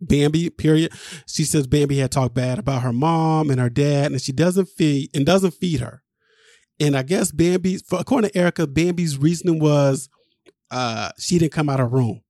Bambi, 0.01 0.51
period. 0.51 0.93
She 1.27 1.45
says 1.45 1.67
Bambi 1.67 1.99
had 1.99 2.13
talked 2.13 2.35
bad 2.35 2.59
about 2.59 2.83
her 2.83 2.93
mom 2.93 3.51
and 3.51 3.61
her 3.61 3.71
dad, 3.71 4.13
and 4.13 4.21
she 4.21 4.33
doesn't 4.33 4.67
feed 4.67 5.11
and 5.15 5.25
doesn't 5.25 5.53
feed 5.53 5.81
her. 5.81 6.03
And 6.79 6.97
I 6.97 7.03
guess 7.03 7.33
Bambi, 7.33 7.79
for, 7.79 7.99
according 8.01 8.31
to 8.31 8.39
Erica, 8.39 8.67
Bambi's 8.67 9.17
reasoning 9.17 9.59
was 9.59 10.09
uh, 10.71 11.11
she 11.19 11.39
didn't 11.39 11.53
come 11.53 11.69
out 11.69 11.81
of 11.81 11.91
her 11.91 11.97
room. 11.97 12.23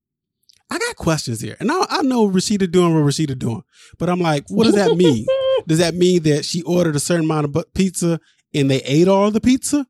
I 0.70 0.78
got 0.78 0.96
questions 0.96 1.40
here, 1.40 1.56
and 1.60 1.70
I, 1.70 1.86
I 1.88 2.02
know 2.02 2.28
Rasheeda 2.28 2.70
doing 2.70 2.94
what 2.94 3.04
Rasheeda 3.04 3.38
doing, 3.38 3.62
but 3.98 4.08
I'm 4.08 4.20
like, 4.20 4.44
what 4.48 4.64
does 4.64 4.74
that 4.74 4.96
mean? 4.96 5.24
does 5.66 5.78
that 5.78 5.94
mean 5.94 6.22
that 6.24 6.44
she 6.44 6.62
ordered 6.62 6.96
a 6.96 7.00
certain 7.00 7.24
amount 7.24 7.56
of 7.56 7.64
pizza 7.74 8.20
and 8.52 8.70
they 8.70 8.82
ate 8.82 9.06
all 9.06 9.30
the 9.30 9.40
pizza? 9.40 9.86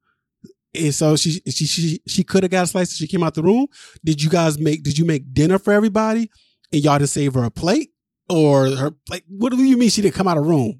And 0.79 0.95
so 0.95 1.17
she 1.17 1.41
she 1.49 1.67
she 1.67 2.01
she 2.07 2.25
could 2.25 2.43
have 2.43 2.51
got 2.51 2.65
a 2.65 2.67
slice. 2.67 2.95
She 2.95 3.07
came 3.07 3.23
out 3.23 3.35
the 3.35 3.43
room. 3.43 3.67
Did 4.05 4.23
you 4.23 4.31
guys 4.31 4.59
make? 4.59 4.83
Did 4.83 4.99
you 4.99 5.05
make 5.05 5.33
dinner 5.33 5.59
for 5.59 5.73
everybody? 5.73 6.31
And 6.73 6.83
y'all 6.83 6.99
didn't 6.99 7.11
save 7.11 7.35
her 7.35 7.45
a 7.45 7.51
plate 7.51 7.91
or 8.29 8.69
her 8.71 8.93
like? 9.09 9.25
What 9.29 9.53
do 9.53 9.63
you 9.63 9.77
mean 9.77 9.91
she 9.91 10.03
didn't 10.03 10.15
come 10.15 10.29
out 10.29 10.39
of 10.39 10.47
room? 10.47 10.79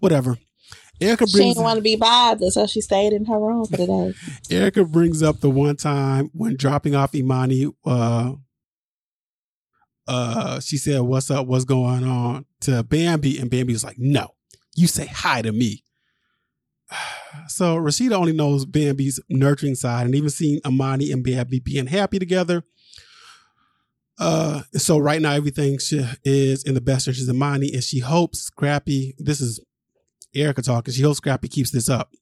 Whatever. 0.00 0.38
Erica 1.00 1.26
brings. 1.26 1.32
She 1.32 1.54
didn't 1.54 1.64
want 1.64 1.76
to 1.76 1.82
be 1.82 1.96
bothered, 1.96 2.52
so 2.52 2.66
she 2.66 2.80
stayed 2.80 3.12
in 3.12 3.26
her 3.26 3.38
room 3.38 3.66
for 3.66 3.76
the 3.76 3.86
day. 3.86 4.14
Erica 4.56 4.84
brings 4.84 5.22
up 5.22 5.40
the 5.40 5.50
one 5.50 5.76
time 5.76 6.30
when 6.32 6.56
dropping 6.56 6.94
off 6.94 7.12
Emani. 7.12 7.72
Uh, 7.84 8.32
uh, 10.08 10.60
she 10.60 10.78
said, 10.78 11.00
"What's 11.02 11.30
up? 11.30 11.46
What's 11.46 11.64
going 11.64 12.04
on?" 12.04 12.46
to 12.62 12.82
Bambi, 12.82 13.38
and 13.38 13.50
Bambi 13.50 13.72
was 13.72 13.84
like, 13.84 13.98
"No, 13.98 14.28
you 14.74 14.86
say 14.86 15.06
hi 15.06 15.42
to 15.42 15.52
me." 15.52 15.82
So 17.48 17.76
Rasheeda 17.76 18.12
only 18.12 18.32
knows 18.32 18.64
Bambi's 18.64 19.20
nurturing 19.28 19.74
side 19.74 20.06
and 20.06 20.14
even 20.14 20.30
seeing 20.30 20.60
Emani 20.60 21.12
and 21.12 21.24
Bambi 21.24 21.60
being 21.60 21.86
happy 21.86 22.18
together. 22.18 22.64
Uh, 24.18 24.62
so 24.72 24.96
right 24.98 25.20
now 25.20 25.32
everything 25.32 25.78
is 26.24 26.64
in 26.64 26.74
the 26.74 26.80
best 26.80 27.06
interest 27.06 27.28
of 27.28 27.36
Emani, 27.36 27.72
and 27.72 27.84
she 27.84 27.98
hopes 27.98 28.40
Scrappy. 28.40 29.14
This 29.18 29.40
is 29.40 29.60
Erica 30.34 30.62
talking. 30.62 30.94
She 30.94 31.02
hopes 31.02 31.18
Scrappy 31.18 31.48
keeps 31.48 31.70
this 31.70 31.88
up. 31.88 32.12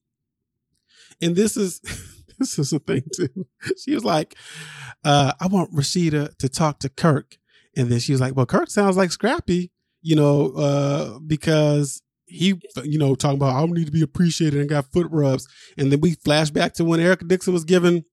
And 1.21 1.35
this 1.35 1.55
is 1.55 1.79
this 2.39 2.59
is 2.59 2.73
a 2.73 2.79
thing 2.79 3.03
too. 3.15 3.47
She 3.77 3.93
was 3.93 4.03
like, 4.03 4.35
uh, 5.03 5.33
"I 5.39 5.47
want 5.47 5.73
Rasheeda 5.73 6.37
to 6.37 6.49
talk 6.49 6.79
to 6.79 6.89
Kirk 6.89 7.37
And 7.75 7.89
then 7.89 7.99
she 7.99 8.11
was 8.11 8.21
like, 8.21 8.35
well, 8.35 8.45
Kirk 8.45 8.69
sounds 8.69 8.97
like 8.97 9.11
Scrappy, 9.11 9.71
you 10.01 10.15
know, 10.15 10.51
uh, 10.51 11.19
because 11.19 12.01
he, 12.35 12.59
you 12.83 12.99
know, 12.99 13.15
talking 13.15 13.37
about 13.37 13.55
I 13.55 13.61
don't 13.61 13.73
need 13.73 13.85
to 13.85 13.91
be 13.91 14.01
appreciated 14.01 14.59
and 14.59 14.69
got 14.69 14.91
foot 14.91 15.07
rubs. 15.09 15.47
And 15.77 15.91
then 15.91 16.01
we 16.01 16.13
flash 16.13 16.49
back 16.49 16.73
to 16.75 16.85
when 16.85 16.99
Erica 16.99 17.25
Dixon 17.25 17.53
was 17.53 17.63
giving 17.63 18.03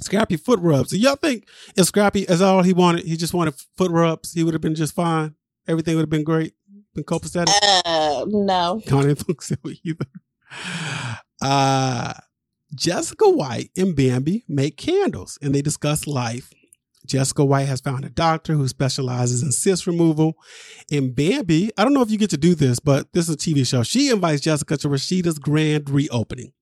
Scrappy 0.00 0.36
foot 0.36 0.60
rubs. 0.60 0.90
So 0.90 0.96
y'all 0.96 1.16
think 1.16 1.46
if 1.76 1.86
Scrappy 1.86 2.22
is 2.22 2.40
all 2.40 2.62
he 2.62 2.72
wanted, 2.72 3.04
he 3.04 3.16
just 3.16 3.34
wanted 3.34 3.54
foot 3.76 3.90
rubs, 3.90 4.32
he 4.32 4.42
would 4.42 4.54
have 4.54 4.62
been 4.62 4.74
just 4.74 4.94
fine. 4.94 5.34
Everything 5.68 5.96
would 5.96 6.02
have 6.02 6.10
been 6.10 6.24
great. 6.24 6.54
Been 6.94 7.04
copacetic. 7.04 7.52
Uh, 7.84 8.24
no. 8.26 8.82
I 8.86 8.90
don't 8.90 9.14
think 9.14 9.42
so 9.42 9.56
either. 9.84 10.06
Uh, 11.42 12.14
Jessica 12.74 13.28
White 13.28 13.70
and 13.76 13.94
Bambi 13.94 14.44
make 14.48 14.76
candles 14.76 15.38
and 15.42 15.54
they 15.54 15.62
discuss 15.62 16.06
life. 16.06 16.52
Jessica 17.10 17.44
White 17.44 17.66
has 17.66 17.80
found 17.80 18.04
a 18.04 18.10
doctor 18.10 18.54
who 18.54 18.68
specializes 18.68 19.42
in 19.42 19.52
cyst 19.52 19.86
removal. 19.86 20.34
And 20.90 21.14
Bambi, 21.14 21.70
I 21.76 21.84
don't 21.84 21.92
know 21.92 22.02
if 22.02 22.10
you 22.10 22.18
get 22.18 22.30
to 22.30 22.38
do 22.38 22.54
this, 22.54 22.78
but 22.78 23.12
this 23.12 23.28
is 23.28 23.34
a 23.34 23.38
TV 23.38 23.66
show. 23.66 23.82
She 23.82 24.10
invites 24.10 24.42
Jessica 24.42 24.76
to 24.78 24.88
Rasheeda's 24.88 25.38
grand 25.38 25.90
reopening. 25.90 26.52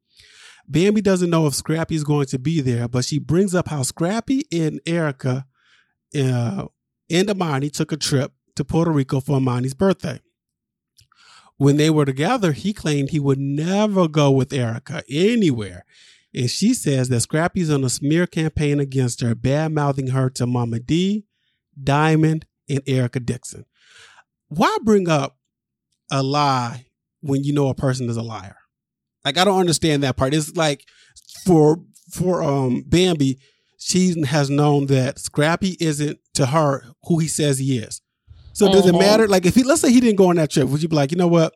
Bambi 0.66 1.00
doesn't 1.00 1.30
know 1.30 1.46
if 1.46 1.54
Scrappy 1.54 1.94
is 1.94 2.04
going 2.04 2.26
to 2.26 2.38
be 2.38 2.60
there, 2.60 2.88
but 2.88 3.04
she 3.04 3.18
brings 3.18 3.54
up 3.54 3.68
how 3.68 3.82
Scrappy 3.82 4.44
and 4.52 4.80
Erica 4.86 5.46
uh, 6.14 6.66
and 7.10 7.28
Emani 7.28 7.72
took 7.72 7.92
a 7.92 7.96
trip 7.96 8.32
to 8.56 8.64
Puerto 8.64 8.90
Rico 8.90 9.20
for 9.20 9.38
Emani's 9.38 9.74
birthday. 9.74 10.20
When 11.56 11.76
they 11.76 11.90
were 11.90 12.04
together, 12.04 12.52
he 12.52 12.72
claimed 12.72 13.10
he 13.10 13.20
would 13.20 13.38
never 13.38 14.08
go 14.08 14.30
with 14.30 14.52
Erica 14.52 15.02
anywhere. 15.10 15.84
And 16.38 16.48
she 16.48 16.72
says 16.72 17.08
that 17.08 17.20
Scrappy's 17.20 17.68
on 17.68 17.82
a 17.82 17.90
smear 17.90 18.24
campaign 18.28 18.78
against 18.78 19.20
her, 19.22 19.34
bad 19.34 19.72
mouthing 19.72 20.06
her 20.08 20.30
to 20.30 20.46
Mama 20.46 20.78
D, 20.78 21.24
Diamond, 21.82 22.46
and 22.70 22.80
Erica 22.86 23.18
Dixon. 23.18 23.64
Why 24.48 24.76
bring 24.84 25.08
up 25.08 25.36
a 26.12 26.22
lie 26.22 26.86
when 27.22 27.42
you 27.42 27.52
know 27.52 27.68
a 27.68 27.74
person 27.74 28.08
is 28.08 28.16
a 28.16 28.22
liar? 28.22 28.56
Like 29.24 29.36
I 29.36 29.44
don't 29.44 29.58
understand 29.58 30.04
that 30.04 30.16
part. 30.16 30.32
It's 30.32 30.54
like 30.56 30.84
for 31.44 31.80
for 32.12 32.40
um 32.42 32.84
Bambi, 32.86 33.38
she 33.78 34.14
has 34.24 34.48
known 34.48 34.86
that 34.86 35.18
Scrappy 35.18 35.76
isn't 35.80 36.20
to 36.34 36.46
her 36.46 36.84
who 37.04 37.18
he 37.18 37.26
says 37.26 37.58
he 37.58 37.78
is. 37.78 38.00
So 38.52 38.70
does 38.70 38.86
it 38.86 38.94
Mhm. 38.94 39.00
matter? 39.00 39.26
Like 39.28 39.44
if 39.44 39.56
he 39.56 39.64
let's 39.64 39.80
say 39.80 39.90
he 39.92 40.00
didn't 40.00 40.16
go 40.16 40.30
on 40.30 40.36
that 40.36 40.50
trip, 40.50 40.68
would 40.68 40.82
you 40.82 40.88
be 40.88 40.94
like, 40.96 41.10
you 41.10 41.18
know 41.18 41.26
what? 41.26 41.52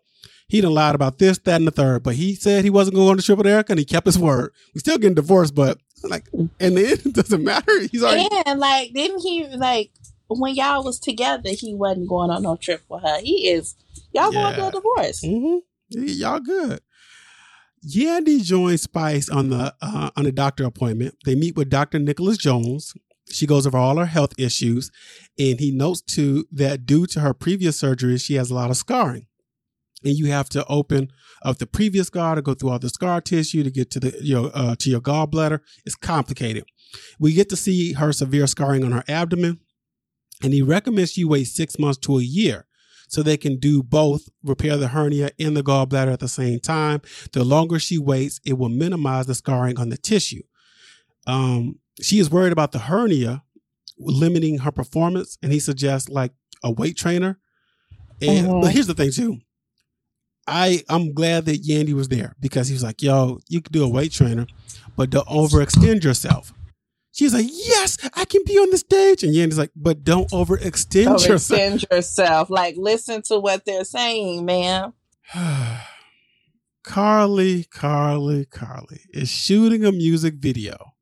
He 0.52 0.61
done 0.61 0.75
lied 0.75 0.94
about 0.94 1.16
this, 1.16 1.38
that, 1.38 1.56
and 1.56 1.66
the 1.66 1.71
third, 1.71 2.02
but 2.02 2.14
he 2.14 2.35
said 2.35 2.62
he 2.62 2.68
wasn't 2.68 2.97
going 2.97 3.09
on 3.09 3.16
the 3.16 3.23
trip 3.23 3.38
with 3.38 3.47
Erica 3.47 3.73
and 3.73 3.78
he 3.78 3.87
kept 3.87 4.04
his 4.04 4.18
word. 4.18 4.52
We 4.75 4.80
still 4.80 4.99
getting 4.99 5.14
divorced, 5.14 5.54
but 5.54 5.78
like 6.04 6.26
in 6.61 6.75
the 6.75 6.88
end, 6.90 7.06
it 7.06 7.14
doesn't 7.14 7.42
matter. 7.42 7.73
He's 7.90 8.02
already 8.02 8.28
And 8.44 8.61
like, 8.61 8.92
didn't 8.92 9.21
he 9.21 9.47
like 9.56 9.92
when 10.28 10.54
y'all 10.54 10.85
was 10.85 11.00
together? 11.00 11.49
He 11.49 11.75
wasn't 11.75 12.06
going 12.06 12.28
on 12.28 12.42
no 12.42 12.56
trip 12.56 12.82
with 12.90 13.02
her. 13.02 13.21
He 13.23 13.49
is. 13.49 13.76
Y'all 14.12 14.30
going 14.30 14.54
through 14.54 14.66
a 14.66 14.73
divorce. 14.73 15.25
hmm 15.25 15.56
Y'all 15.88 16.40
good. 16.40 16.80
Yandy 17.88 18.42
joins 18.42 18.82
Spice 18.82 19.30
on 19.30 19.49
the 19.49 19.75
uh, 19.80 20.11
on 20.14 20.26
a 20.26 20.32
doctor 20.32 20.64
appointment. 20.64 21.16
They 21.25 21.35
meet 21.35 21.56
with 21.56 21.71
Dr. 21.71 21.99
Nicholas 21.99 22.37
Jones. 22.37 22.92
She 23.30 23.47
goes 23.47 23.66
over 23.66 23.78
all 23.78 23.97
her 23.97 24.04
health 24.04 24.35
issues, 24.38 24.90
and 25.38 25.59
he 25.59 25.71
notes 25.71 26.02
too 26.02 26.44
that 26.52 26.85
due 26.85 27.06
to 27.06 27.21
her 27.21 27.32
previous 27.32 27.80
surgeries, 27.80 28.23
she 28.23 28.35
has 28.35 28.50
a 28.50 28.54
lot 28.54 28.68
of 28.71 28.76
scarring, 28.76 29.28
and 30.04 30.16
you 30.16 30.26
have 30.26 30.49
to 30.50 30.64
open 30.66 31.11
up 31.44 31.59
the 31.59 31.66
previous 31.66 32.06
scar 32.09 32.35
to 32.35 32.42
go 32.42 32.54
through 32.54 32.71
all 32.71 32.78
the 32.78 32.88
scar 32.88 33.21
tissue 33.21 33.62
to 33.62 33.71
get 33.71 33.90
to 33.90 34.00
the 34.00 34.16
your 34.21 34.50
uh, 34.54 34.75
to 34.78 34.90
your 34.90 35.00
gallbladder. 35.00 35.61
It's 35.85 35.94
complicated. 35.94 36.64
We 37.18 37.32
get 37.32 37.49
to 37.50 37.56
see 37.56 37.94
her 37.94 38.12
severe 38.12 38.47
scarring 38.47 38.85
on 38.85 38.92
her 38.92 39.04
abdomen, 39.09 39.61
and 40.42 40.52
he 40.52 40.62
recommends 40.62 41.12
she 41.12 41.25
wait 41.25 41.44
six 41.44 41.78
months 41.78 41.99
to 41.99 42.18
a 42.18 42.23
year 42.23 42.66
so 43.09 43.23
they 43.23 43.37
can 43.37 43.59
do 43.59 43.82
both 43.82 44.28
repair 44.42 44.76
the 44.76 44.88
hernia 44.88 45.30
and 45.38 45.56
the 45.56 45.62
gallbladder 45.62 46.12
at 46.12 46.21
the 46.21 46.28
same 46.28 46.59
time. 46.61 47.00
The 47.32 47.44
longer 47.44 47.78
she 47.78 47.99
waits, 47.99 48.40
it 48.44 48.54
will 48.59 48.71
minimize 48.71 49.26
the 49.26 49.35
scarring 49.35 49.78
on 49.78 49.90
the 49.90 49.99
tissue. 49.99 50.42
Um, 51.26 51.78
she 52.00 52.18
is 52.18 52.30
worried 52.30 52.52
about 52.52 52.73
the 52.73 52.78
hernia 52.80 53.42
limiting 53.99 54.59
her 54.59 54.73
performance, 54.73 55.37
and 55.42 55.52
he 55.52 55.61
suggests 55.61 56.09
like 56.09 56.32
a 56.64 56.71
weight 56.71 56.97
trainer. 56.97 57.38
And 58.21 58.47
Mhm. 58.47 58.62
but 58.62 58.73
here's 58.73 58.87
the 58.87 58.94
thing 58.94 59.12
too. 59.12 59.40
I 60.46 60.82
I'm 60.88 61.12
glad 61.12 61.44
that 61.46 61.62
Yandy 61.64 61.92
was 61.92 62.08
there 62.08 62.34
because 62.40 62.68
he 62.68 62.75
was 62.75 62.82
like, 62.82 63.02
"Yo, 63.02 63.38
you 63.49 63.61
could 63.61 63.72
do 63.72 63.84
a 63.84 63.88
weight 63.88 64.12
trainer, 64.12 64.46
but 64.96 65.11
don't 65.11 65.28
overextend 65.28 66.02
yourself." 66.04 66.52
She's 67.12 67.34
like, 67.34 67.46
"Yes, 67.50 67.99
I 68.14 68.25
can 68.25 68.42
be 68.46 68.56
on 68.58 68.70
the 68.70 68.78
stage," 68.78 69.22
and 69.22 69.34
Yandy's 69.34 69.58
like, 69.58 69.70
"But 69.76 70.02
don't 70.02 70.30
overextend 70.30 71.20
So 71.20 71.32
yourself." 71.32 71.61
extend 71.61 71.84
yourself. 71.90 72.50
Like, 72.50 72.75
listen 72.78 73.22
to 73.22 73.38
what 73.38 73.64
they're 73.64 73.84
saying, 73.84 74.44
man. 74.44 74.92
Karlie, 76.84 77.68
Karlie, 77.68 78.46
Karlie 78.49 79.00
is 79.12 79.28
shooting 79.28 79.84
a 79.84 79.92
music 79.92 80.34
video 80.34 80.94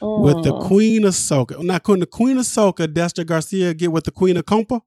with 0.00 0.42
the 0.44 0.52
Mm. 0.52 0.66
Queen 0.66 1.04
of 1.04 1.12
Soca. 1.12 1.62
Now, 1.62 1.78
couldn't 1.78 2.00
the 2.00 2.06
Queen 2.06 2.38
of 2.38 2.44
Soca, 2.46 2.86
Destra 2.86 3.26
Garcia, 3.26 3.74
get 3.74 3.92
with 3.92 4.04
the 4.04 4.10
Queen 4.10 4.36
of 4.38 4.46
Compa? 4.46 4.80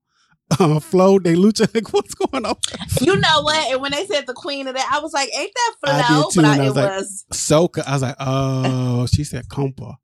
Uh, 0.59 0.79
Flo 0.79 1.19
de 1.19 1.33
Lucha. 1.35 1.67
Like, 1.73 1.91
what's 1.93 2.13
going 2.13 2.45
on? 2.45 2.55
You 3.01 3.15
know 3.17 3.41
what? 3.41 3.71
And 3.71 3.81
when 3.81 3.91
they 3.91 4.05
said 4.05 4.27
the 4.27 4.33
queen 4.33 4.67
of 4.67 4.75
that, 4.75 4.89
I 4.91 4.99
was 4.99 5.13
like, 5.13 5.29
ain't 5.37 5.51
that 5.53 5.75
I 5.85 5.97
did 6.21 6.31
too, 6.33 6.41
But 6.41 6.45
I, 6.45 6.57
I 6.57 6.63
it 6.63 6.67
was 6.67 6.75
like- 6.75 6.89
was. 6.99 7.25
Soca. 7.33 7.83
I 7.87 7.93
was 7.93 8.01
like, 8.01 8.15
oh, 8.19 9.05
she 9.07 9.23
said 9.23 9.47
Compa. 9.47 9.95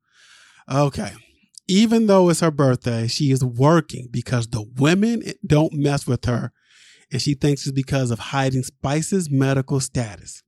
Okay. 0.71 1.11
Even 1.67 2.07
though 2.07 2.29
it's 2.29 2.39
her 2.39 2.51
birthday, 2.51 3.07
she 3.07 3.31
is 3.31 3.43
working 3.43 4.07
because 4.09 4.47
the 4.47 4.63
women 4.77 5.21
don't 5.45 5.73
mess 5.73 6.07
with 6.07 6.25
her. 6.25 6.51
And 7.11 7.21
she 7.21 7.33
thinks 7.33 7.63
it's 7.65 7.71
because 7.71 8.11
of 8.11 8.19
hiding 8.19 8.63
Spice's 8.63 9.29
medical 9.29 9.79
status. 9.79 10.43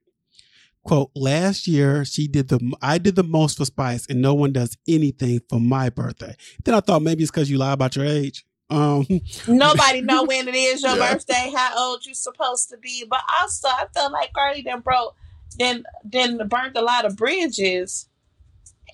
Quote, 0.83 1.11
last 1.15 1.67
year 1.67 2.03
she 2.05 2.27
did 2.27 2.47
the 2.47 2.73
I 2.81 2.97
did 2.97 3.15
the 3.15 3.23
most 3.23 3.57
for 3.57 3.65
Spice 3.65 4.07
and 4.09 4.19
no 4.19 4.33
one 4.33 4.51
does 4.51 4.75
anything 4.87 5.39
for 5.47 5.59
my 5.59 5.89
birthday. 5.91 6.35
Then 6.65 6.73
I 6.73 6.79
thought 6.79 7.03
maybe 7.03 7.21
it's 7.21 7.31
because 7.31 7.51
you 7.51 7.59
lie 7.59 7.73
about 7.73 7.95
your 7.95 8.05
age. 8.05 8.45
Um 8.71 9.05
Nobody 9.47 10.01
know 10.01 10.23
when 10.31 10.47
it 10.47 10.55
is 10.55 10.81
your 10.81 10.95
Yeah. 10.97 11.13
birthday, 11.13 11.51
how 11.55 11.77
old 11.77 12.05
you 12.05 12.13
supposed 12.13 12.69
to 12.69 12.77
be. 12.77 13.05
But 13.09 13.21
also, 13.41 13.67
I 13.67 13.85
felt 13.93 14.11
like 14.13 14.31
Karlie 14.33 14.63
then 14.63 14.79
broke, 14.79 15.15
then 15.57 15.83
then 16.03 16.37
burnt 16.47 16.77
a 16.77 16.81
lot 16.81 17.05
of 17.05 17.15
bridges, 17.17 18.07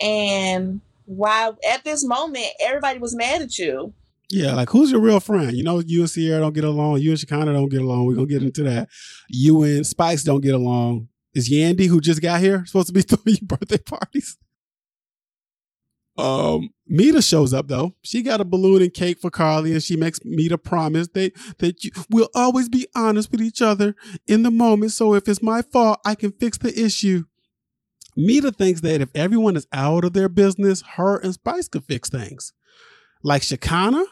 and 0.01 0.81
why 1.05 1.51
at 1.69 1.83
this 1.83 2.03
moment 2.03 2.47
everybody 2.59 2.99
was 2.99 3.15
mad 3.15 3.41
at 3.41 3.57
you. 3.57 3.93
Yeah, 4.29 4.55
like 4.55 4.69
who's 4.69 4.91
your 4.91 4.99
real 4.99 5.21
friend? 5.21 5.53
You 5.53 5.63
know, 5.63 5.79
you 5.79 6.01
and 6.01 6.09
Sierra 6.09 6.41
don't 6.41 6.53
get 6.53 6.65
along. 6.65 6.99
You 6.99 7.11
and 7.11 7.19
Shekinah 7.19 7.53
don't 7.53 7.69
get 7.69 7.81
along. 7.81 8.05
We're 8.05 8.15
gonna 8.15 8.27
get 8.27 8.43
into 8.43 8.63
that. 8.63 8.89
You 9.29 9.63
and 9.63 9.87
Spice 9.87 10.23
don't 10.23 10.41
get 10.41 10.53
along. 10.53 11.07
Is 11.33 11.49
Yandy, 11.49 11.87
who 11.87 12.01
just 12.01 12.21
got 12.21 12.41
here, 12.41 12.65
supposed 12.65 12.87
to 12.87 12.93
be 12.93 13.01
throwing 13.03 13.37
you 13.39 13.45
birthday 13.47 13.77
parties? 13.77 14.37
Um, 16.17 16.69
Mita 16.87 17.21
shows 17.21 17.53
up 17.53 17.67
though. 17.67 17.93
She 18.01 18.21
got 18.21 18.41
a 18.41 18.45
balloon 18.45 18.81
and 18.81 18.93
cake 18.93 19.19
for 19.19 19.29
Karlie, 19.29 19.73
and 19.73 19.83
she 19.83 19.95
makes 19.95 20.19
Mita 20.23 20.57
promise 20.57 21.07
that 21.09 21.33
that 21.59 21.83
you 21.83 21.91
will 22.09 22.29
always 22.33 22.69
be 22.69 22.87
honest 22.95 23.31
with 23.31 23.41
each 23.41 23.61
other 23.61 23.95
in 24.27 24.43
the 24.43 24.51
moment. 24.51 24.93
So 24.93 25.13
if 25.13 25.27
it's 25.27 25.43
my 25.43 25.61
fault, 25.61 25.99
I 26.05 26.15
can 26.15 26.31
fix 26.31 26.57
the 26.57 26.77
issue. 26.79 27.25
Mita 28.15 28.51
thinks 28.51 28.81
that 28.81 29.01
if 29.01 29.09
everyone 29.13 29.55
is 29.55 29.67
out 29.71 30.03
of 30.03 30.13
their 30.13 30.29
business, 30.29 30.81
her 30.95 31.17
and 31.17 31.33
Spice 31.33 31.67
could 31.67 31.83
fix 31.83 32.09
things. 32.09 32.51
Like 33.21 33.43
Shekinah, 33.43 34.05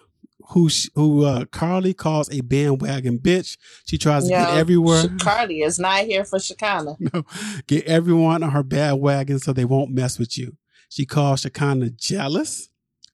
who 0.50 0.70
who 0.94 1.26
uh, 1.26 1.46
Karlie 1.46 1.96
calls 1.96 2.32
a 2.32 2.42
bandwagon 2.42 3.18
bitch. 3.18 3.58
She 3.86 3.98
tries 3.98 4.26
to 4.26 4.30
get 4.30 4.50
everywhere, 4.50 5.04
Karlie 5.04 5.66
is 5.66 5.80
not 5.80 6.04
here 6.06 6.24
for 6.24 6.40
Shekinah. 6.40 6.98
no, 7.14 7.24
get 7.68 7.86
everyone 7.86 8.44
on 8.44 8.52
her 8.52 8.64
bad 8.64 8.94
wagon 8.94 9.40
so 9.40 9.54
they 9.54 9.66
won't 9.66 9.92
mess 9.92 10.20
with 10.20 10.38
you. 10.38 10.56
She 10.96 11.06
calls 11.06 11.42
Shekinah 11.42 11.90
jealous 11.90 12.70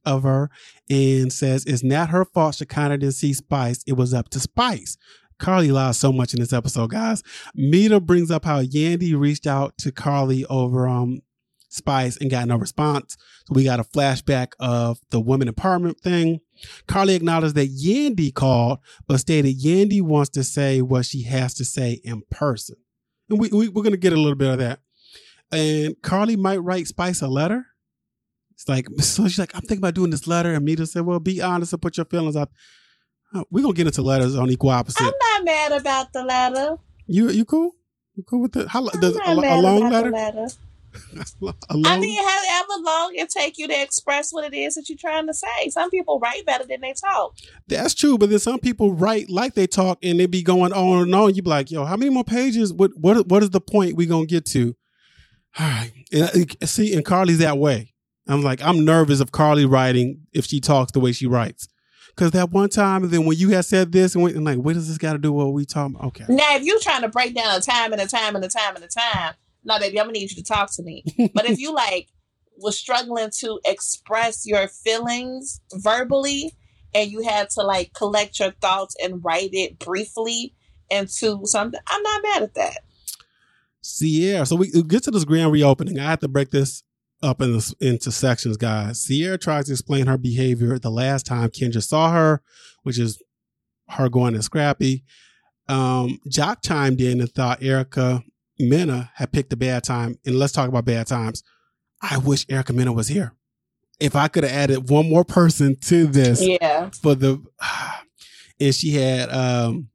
of 0.06 0.22
her 0.22 0.52
and 0.88 1.34
says 1.34 1.66
it's 1.66 1.84
not 1.84 2.10
her 2.10 2.26
fault 2.26 2.54
Shekinah 2.54 3.00
didn't 3.00 3.16
see 3.16 3.34
Spice. 3.34 3.84
It 3.88 3.94
was 3.94 4.14
up 4.14 4.30
to 4.30 4.40
Spice. 4.40 4.98
Karlie 5.40 5.72
lies 5.72 5.98
so 5.98 6.14
much 6.14 6.36
in 6.36 6.40
this 6.40 6.54
episode, 6.54 6.92
guys. 6.92 7.24
Mita 7.56 8.00
brings 8.00 8.30
up 8.30 8.46
how 8.46 8.62
Yandy 8.62 9.20
reached 9.20 9.48
out 9.48 9.80
to 9.80 9.92
Karlie 9.92 10.46
over 10.48 10.88
um 10.88 11.22
Spice 11.70 12.18
and 12.18 12.30
got 12.30 12.48
no 12.48 12.56
response. 12.56 13.18
So 13.48 13.56
we 13.56 13.64
got 13.64 13.80
a 13.80 13.84
flashback 13.84 14.52
of 14.60 15.00
the 15.10 15.20
women 15.20 15.48
empowerment 15.48 16.02
thing. 16.02 16.42
Karlie 16.88 17.16
acknowledged 17.16 17.56
that 17.56 17.76
Yandy 17.76 18.32
called, 18.32 18.78
but 19.08 19.22
stated 19.22 19.60
Yandy 19.60 20.04
wants 20.04 20.30
to 20.32 20.44
say 20.44 20.84
what 20.84 21.08
she 21.08 21.24
has 21.24 21.56
to 21.56 21.66
say 21.66 22.00
in 22.04 22.22
person. 22.30 22.76
And 23.28 23.40
we, 23.40 23.50
we, 23.50 23.70
we're 23.70 23.82
going 23.82 23.92
to 23.94 23.98
get 23.98 24.14
a 24.14 24.20
little 24.22 24.36
bit 24.36 24.52
of 24.52 24.60
that. 24.60 24.82
And 25.52 25.96
Karlie 26.02 26.38
might 26.38 26.58
write 26.58 26.88
Spice 26.88 27.22
a 27.22 27.28
letter. 27.28 27.66
It's 28.62 28.70
like, 28.70 28.88
so 29.02 29.28
she's 29.28 29.40
like, 29.40 29.56
I'm 29.56 29.62
thinking 29.62 29.80
about 29.80 29.96
doing 29.96 30.12
this 30.12 30.28
letter. 30.28 30.54
And 30.54 30.64
Mita 30.64 30.86
said, 30.86 31.06
well, 31.06 31.20
be 31.20 31.42
honest 31.42 31.74
and 31.74 31.82
put 31.82 31.98
your 31.98 32.06
feelings 32.06 32.36
out. 32.36 32.50
Oh, 33.34 33.46
we're 33.50 33.62
going 33.62 33.74
to 33.74 33.78
get 33.78 33.88
into 33.88 34.02
letters 34.02 34.36
on 34.36 34.50
equal 34.50 34.70
opposite. 34.70 35.02
I'm 35.02 35.14
not 35.22 35.46
mad 35.46 35.72
about 35.72 36.14
the 36.14 36.24
letter. 36.24 36.78
You 37.08 37.30
you 37.30 37.46
cool? 37.46 37.72
You 38.16 38.24
cool 38.24 38.42
with 38.42 38.52
the, 38.52 38.68
how, 38.68 38.88
does, 38.90 39.16
a, 39.16 39.20
a 39.26 39.34
long 39.34 39.88
about 39.88 39.92
letter? 39.92 40.12
the 40.12 40.18
letter. 40.18 40.48
I 41.86 41.98
mean, 41.98 42.22
however 42.22 42.84
long 42.84 43.12
it 43.16 43.30
take 43.30 43.58
you 43.58 43.66
to 43.70 43.82
express 43.82 44.34
what 44.34 44.44
it 44.44 44.54
is 44.56 44.76
that 44.76 44.90
you're 44.90 44.98
trying 44.98 45.28
to 45.28 45.34
say. 45.34 45.70
Some 45.70 45.90
people 45.90 46.20
write 46.20 46.46
better 46.46 46.66
than 46.66 46.82
they 46.82 46.94
talk. 46.94 47.38
That's 47.68 47.94
true, 47.94 48.18
but 48.18 48.30
then 48.30 48.40
some 48.40 48.60
people 48.60 48.94
write 48.94 49.30
like 49.30 49.54
they 49.54 49.68
talk, 49.68 50.00
and 50.04 50.20
they 50.20 50.26
be 50.26 50.44
going 50.44 50.74
on 50.74 51.04
and 51.04 51.16
on. 51.16 51.34
You 51.34 51.44
be 51.44 51.50
like, 51.50 51.72
"Yo, 51.72 51.86
how 51.86 51.96
many 51.96 52.12
more 52.12 52.26
pages? 52.26 52.74
What 52.74 52.92
what 52.98 53.26
what 53.28 53.42
is 53.42 53.52
the 53.52 53.62
point 53.62 53.96
we 53.96 54.06
gonna 54.06 54.26
get 54.26 54.46
to?" 54.48 54.76
All 55.58 55.66
right, 55.66 55.92
and, 56.12 56.56
uh, 56.62 56.66
see, 56.66 56.94
and 56.94 57.06
Karlie's 57.06 57.38
that 57.38 57.58
way. 57.58 57.91
I'm 58.34 58.42
like, 58.42 58.62
I'm 58.62 58.86
nervous 58.86 59.20
of 59.20 59.32
Karlie 59.32 59.70
writing 59.70 60.28
if 60.34 60.46
she 60.46 60.60
talks 60.60 60.92
the 60.92 61.00
way 61.00 61.12
she 61.12 61.28
writes. 61.28 61.68
Cause 62.18 62.32
that 62.32 62.52
one 62.52 62.70
time, 62.70 63.04
and 63.04 63.12
then 63.12 63.26
when 63.26 63.38
you 63.38 63.50
had 63.50 63.64
said 63.64 63.94
this, 63.94 64.16
and, 64.16 64.28
and 64.28 64.44
like, 64.44 64.58
what 64.58 64.74
does 64.74 64.90
this 64.90 64.98
got 64.98 65.14
to 65.14 65.18
do 65.18 65.32
with 65.32 65.46
what 65.46 65.54
we 65.54 65.66
talking? 65.66 65.96
About? 65.96 66.08
Okay. 66.08 66.26
Now, 66.28 66.56
if 66.56 66.64
you're 66.64 66.80
trying 66.80 67.02
to 67.04 67.10
break 67.10 67.34
down 67.34 67.58
a 67.58 67.62
time 67.62 67.94
and 67.94 68.02
a 68.02 68.06
time 68.08 68.36
and 68.36 68.44
a 68.44 68.50
time 68.50 68.76
and 68.76 68.84
a 68.84 68.88
time, 68.88 69.34
no, 69.64 69.80
baby, 69.80 70.00
I'm 70.00 70.08
gonna 70.08 70.20
need 70.20 70.30
you 70.30 70.36
to 70.36 70.44
talk 70.44 70.72
to 70.74 70.84
me. 70.84 71.06
but 71.34 71.50
if 71.50 71.58
you 71.58 71.74
like 71.74 72.10
was 72.58 72.78
struggling 72.78 73.30
to 73.40 73.60
express 73.66 74.46
your 74.46 74.68
feelings 74.68 75.62
verbally, 75.74 76.52
and 76.94 77.10
you 77.12 77.24
had 77.24 77.50
to 77.52 77.62
like 77.62 77.94
collect 77.94 78.40
your 78.40 78.52
thoughts 78.62 78.96
and 79.02 79.24
write 79.24 79.52
it 79.54 79.80
briefly 79.80 80.54
into 80.90 81.46
something, 81.46 81.80
I'm 81.88 82.04
not 82.04 82.24
mad 82.24 82.44
at 82.44 82.54
that. 82.56 82.80
Sierra. 83.82 84.46
So 84.46 84.56
we 84.56 84.70
get 84.84 85.04
to 85.04 85.12
this 85.12 85.24
grand 85.24 85.52
reopening. 85.52 86.00
I 86.00 86.10
have 86.10 86.20
to 86.20 86.28
break 86.28 86.52
this 86.52 86.84
up 87.24 87.42
in 87.42 87.54
the, 87.54 87.76
into 87.80 88.12
sections, 88.12 88.58
guys. 88.58 89.02
Sierra 89.02 89.38
tries 89.38 89.66
to 89.66 89.74
explain 89.74 90.08
her 90.08 90.18
behavior 90.18 90.80
the 90.80 90.90
last 90.90 91.26
time 91.26 91.50
Kendra 91.50 91.84
saw 91.84 92.12
her, 92.12 92.42
which 92.84 93.00
is 93.00 93.22
her 93.90 94.10
going 94.10 94.34
to 94.34 94.42
Scrappy. 94.42 95.04
Um, 95.68 96.20
Joc 96.28 96.64
chimed 96.64 97.02
in 97.02 97.22
and 97.22 97.32
thought 97.32 97.64
Erica 97.64 98.24
Mena 98.60 99.12
had 99.16 99.32
picked 99.32 99.54
a 99.54 99.58
bad 99.58 99.84
time. 99.84 100.18
And 100.26 100.38
let's 100.38 100.54
talk 100.54 100.68
about 100.68 100.86
bad 100.86 101.08
times. 101.08 101.44
I 102.02 102.18
wish 102.18 102.46
Erica 102.50 102.74
Mena 102.74 102.92
was 102.92 103.08
here. 103.08 103.34
If 104.00 104.16
I 104.16 104.28
could 104.28 104.44
have 104.44 104.54
added 104.54 104.90
one 104.90 105.10
more 105.10 105.24
person 105.24 105.78
to 105.82 106.08
this, 106.08 106.42
yeah, 106.42 106.90
for 106.90 107.14
the, 107.14 107.44
and 108.60 108.74
she 108.74 108.92
had 108.92 109.30
um, 109.30 109.90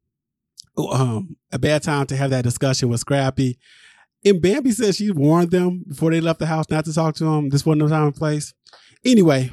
um, 0.79 1.37
a 1.51 1.59
bad 1.59 1.83
time 1.83 2.07
to 2.07 2.17
have 2.17 2.31
that 2.31 2.45
discussion 2.45 2.89
with 2.89 3.01
Scrappy. 3.01 3.59
And 4.27 4.43
Bambi 4.43 4.73
says 4.73 4.97
she 4.97 5.13
warned 5.13 5.53
them 5.53 5.85
before 5.87 6.11
they 6.11 6.21
left 6.21 6.41
the 6.41 6.47
house 6.47 6.67
not 6.69 6.85
to 6.87 6.93
talk 6.93 7.15
to 7.17 7.27
him. 7.27 7.49
This 7.49 7.65
wasn't 7.65 7.85
the 7.85 7.95
time 7.95 8.07
and 8.09 8.15
place. 8.15 8.53
Anyway, 9.05 9.53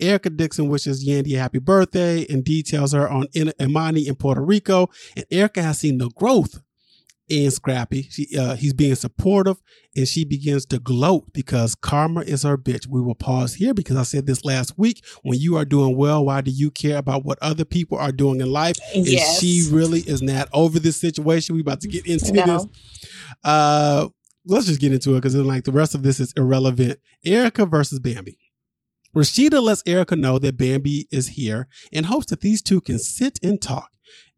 Erica 0.00 0.30
Dixon 0.30 0.68
wishes 0.68 1.04
Yandy 1.04 1.34
a 1.34 1.40
happy 1.40 1.58
birthday 1.58 2.24
and 2.28 2.44
details 2.44 2.92
her 2.92 3.08
on 3.08 3.26
Emani 3.34 4.06
in 4.06 4.14
Puerto 4.14 4.42
Rico. 4.42 4.88
And 5.16 5.26
Erica 5.32 5.60
has 5.60 5.80
seen 5.80 5.98
the 5.98 6.08
growth 6.10 6.62
in 7.28 7.50
Scrappy. 7.50 8.02
She, 8.10 8.38
uh, 8.38 8.56
he's 8.56 8.72
being 8.72 8.94
supportive 8.94 9.56
and 9.94 10.06
she 10.06 10.24
begins 10.24 10.66
to 10.66 10.78
gloat 10.78 11.32
because 11.32 11.74
karma 11.74 12.20
is 12.20 12.42
her 12.42 12.56
bitch. 12.56 12.86
We 12.86 13.00
will 13.00 13.14
pause 13.14 13.54
here 13.54 13.74
because 13.74 13.96
I 13.96 14.02
said 14.02 14.26
this 14.26 14.44
last 14.44 14.78
week. 14.78 15.04
When 15.22 15.38
you 15.38 15.56
are 15.56 15.64
doing 15.64 15.96
well, 15.96 16.24
why 16.24 16.40
do 16.40 16.50
you 16.50 16.70
care 16.70 16.98
about 16.98 17.24
what 17.24 17.38
other 17.42 17.64
people 17.64 17.98
are 17.98 18.12
doing 18.12 18.40
in 18.40 18.50
life? 18.50 18.76
Yes. 18.94 19.28
And 19.28 19.40
she 19.40 19.68
really 19.72 20.00
is 20.00 20.22
not 20.22 20.48
over 20.52 20.78
this 20.78 20.96
situation. 20.96 21.54
We're 21.54 21.62
about 21.62 21.80
to 21.82 21.88
get 21.88 22.06
into 22.06 22.32
no. 22.32 22.44
this. 22.44 22.66
Uh, 23.44 24.08
let's 24.44 24.66
just 24.66 24.80
get 24.80 24.92
into 24.92 25.12
it 25.12 25.16
because 25.16 25.34
then 25.34 25.44
like 25.44 25.64
the 25.64 25.72
rest 25.72 25.94
of 25.94 26.02
this 26.02 26.20
is 26.20 26.32
irrelevant. 26.36 27.00
Erica 27.24 27.66
versus 27.66 27.98
Bambi. 27.98 28.38
Rasheeda 29.14 29.62
lets 29.62 29.82
Erica 29.86 30.14
know 30.14 30.38
that 30.38 30.58
Bambi 30.58 31.08
is 31.10 31.28
here 31.28 31.68
and 31.90 32.06
hopes 32.06 32.26
that 32.26 32.42
these 32.42 32.60
two 32.60 32.82
can 32.82 32.98
sit 32.98 33.38
and 33.42 33.60
talk. 33.60 33.90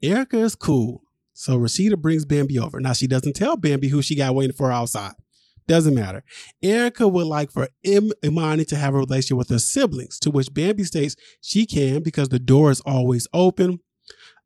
Erica 0.03 0.39
is 0.39 0.55
cool, 0.55 1.03
so 1.39 1.57
Rasheeda 1.57 1.97
brings 1.97 2.25
Bambi 2.25 2.59
over. 2.59 2.81
Now 2.81 2.93
she 2.93 3.07
doesn't 3.07 3.35
tell 3.35 3.57
Bambi 3.57 3.89
who 3.89 4.03
she 4.03 4.17
got 4.17 4.35
waiting 4.35 4.57
for 4.57 4.73
outside. 4.73 5.13
Doesn't 5.69 5.95
matter. 5.95 6.25
Erica 6.63 7.07
would 7.07 7.27
like 7.27 7.53
for 7.53 7.69
Im- 7.85 8.13
Emani 8.25 8.67
to 8.67 8.77
have 8.77 8.95
a 8.95 8.99
relationship 8.99 9.37
with 9.37 9.51
her 9.51 9.59
siblings, 9.59 10.19
to 10.21 10.31
which 10.31 10.53
Bambi 10.53 10.83
states 10.83 11.15
she 11.41 11.65
can 11.65 12.03
because 12.03 12.31
the 12.31 12.39
door 12.41 12.73
is 12.73 12.81
always 12.81 13.29
open. 13.33 13.79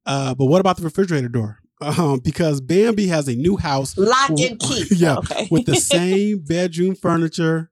Uh, 0.04 0.34
but 0.34 0.46
what 0.46 0.60
about 0.60 0.76
the 0.76 0.82
refrigerator 0.82 1.28
door? 1.28 1.60
um, 1.80 2.18
because 2.18 2.60
Bambi 2.60 3.06
has 3.06 3.26
a 3.26 3.34
new 3.34 3.56
house. 3.56 3.96
Lock 3.96 4.30
and 4.30 4.58
key. 4.58 4.84
yeah. 4.94 5.16
Okay. 5.16 5.48
with 5.50 5.64
the 5.64 5.76
same 5.76 6.40
bedroom 6.40 6.94
furniture 6.94 7.70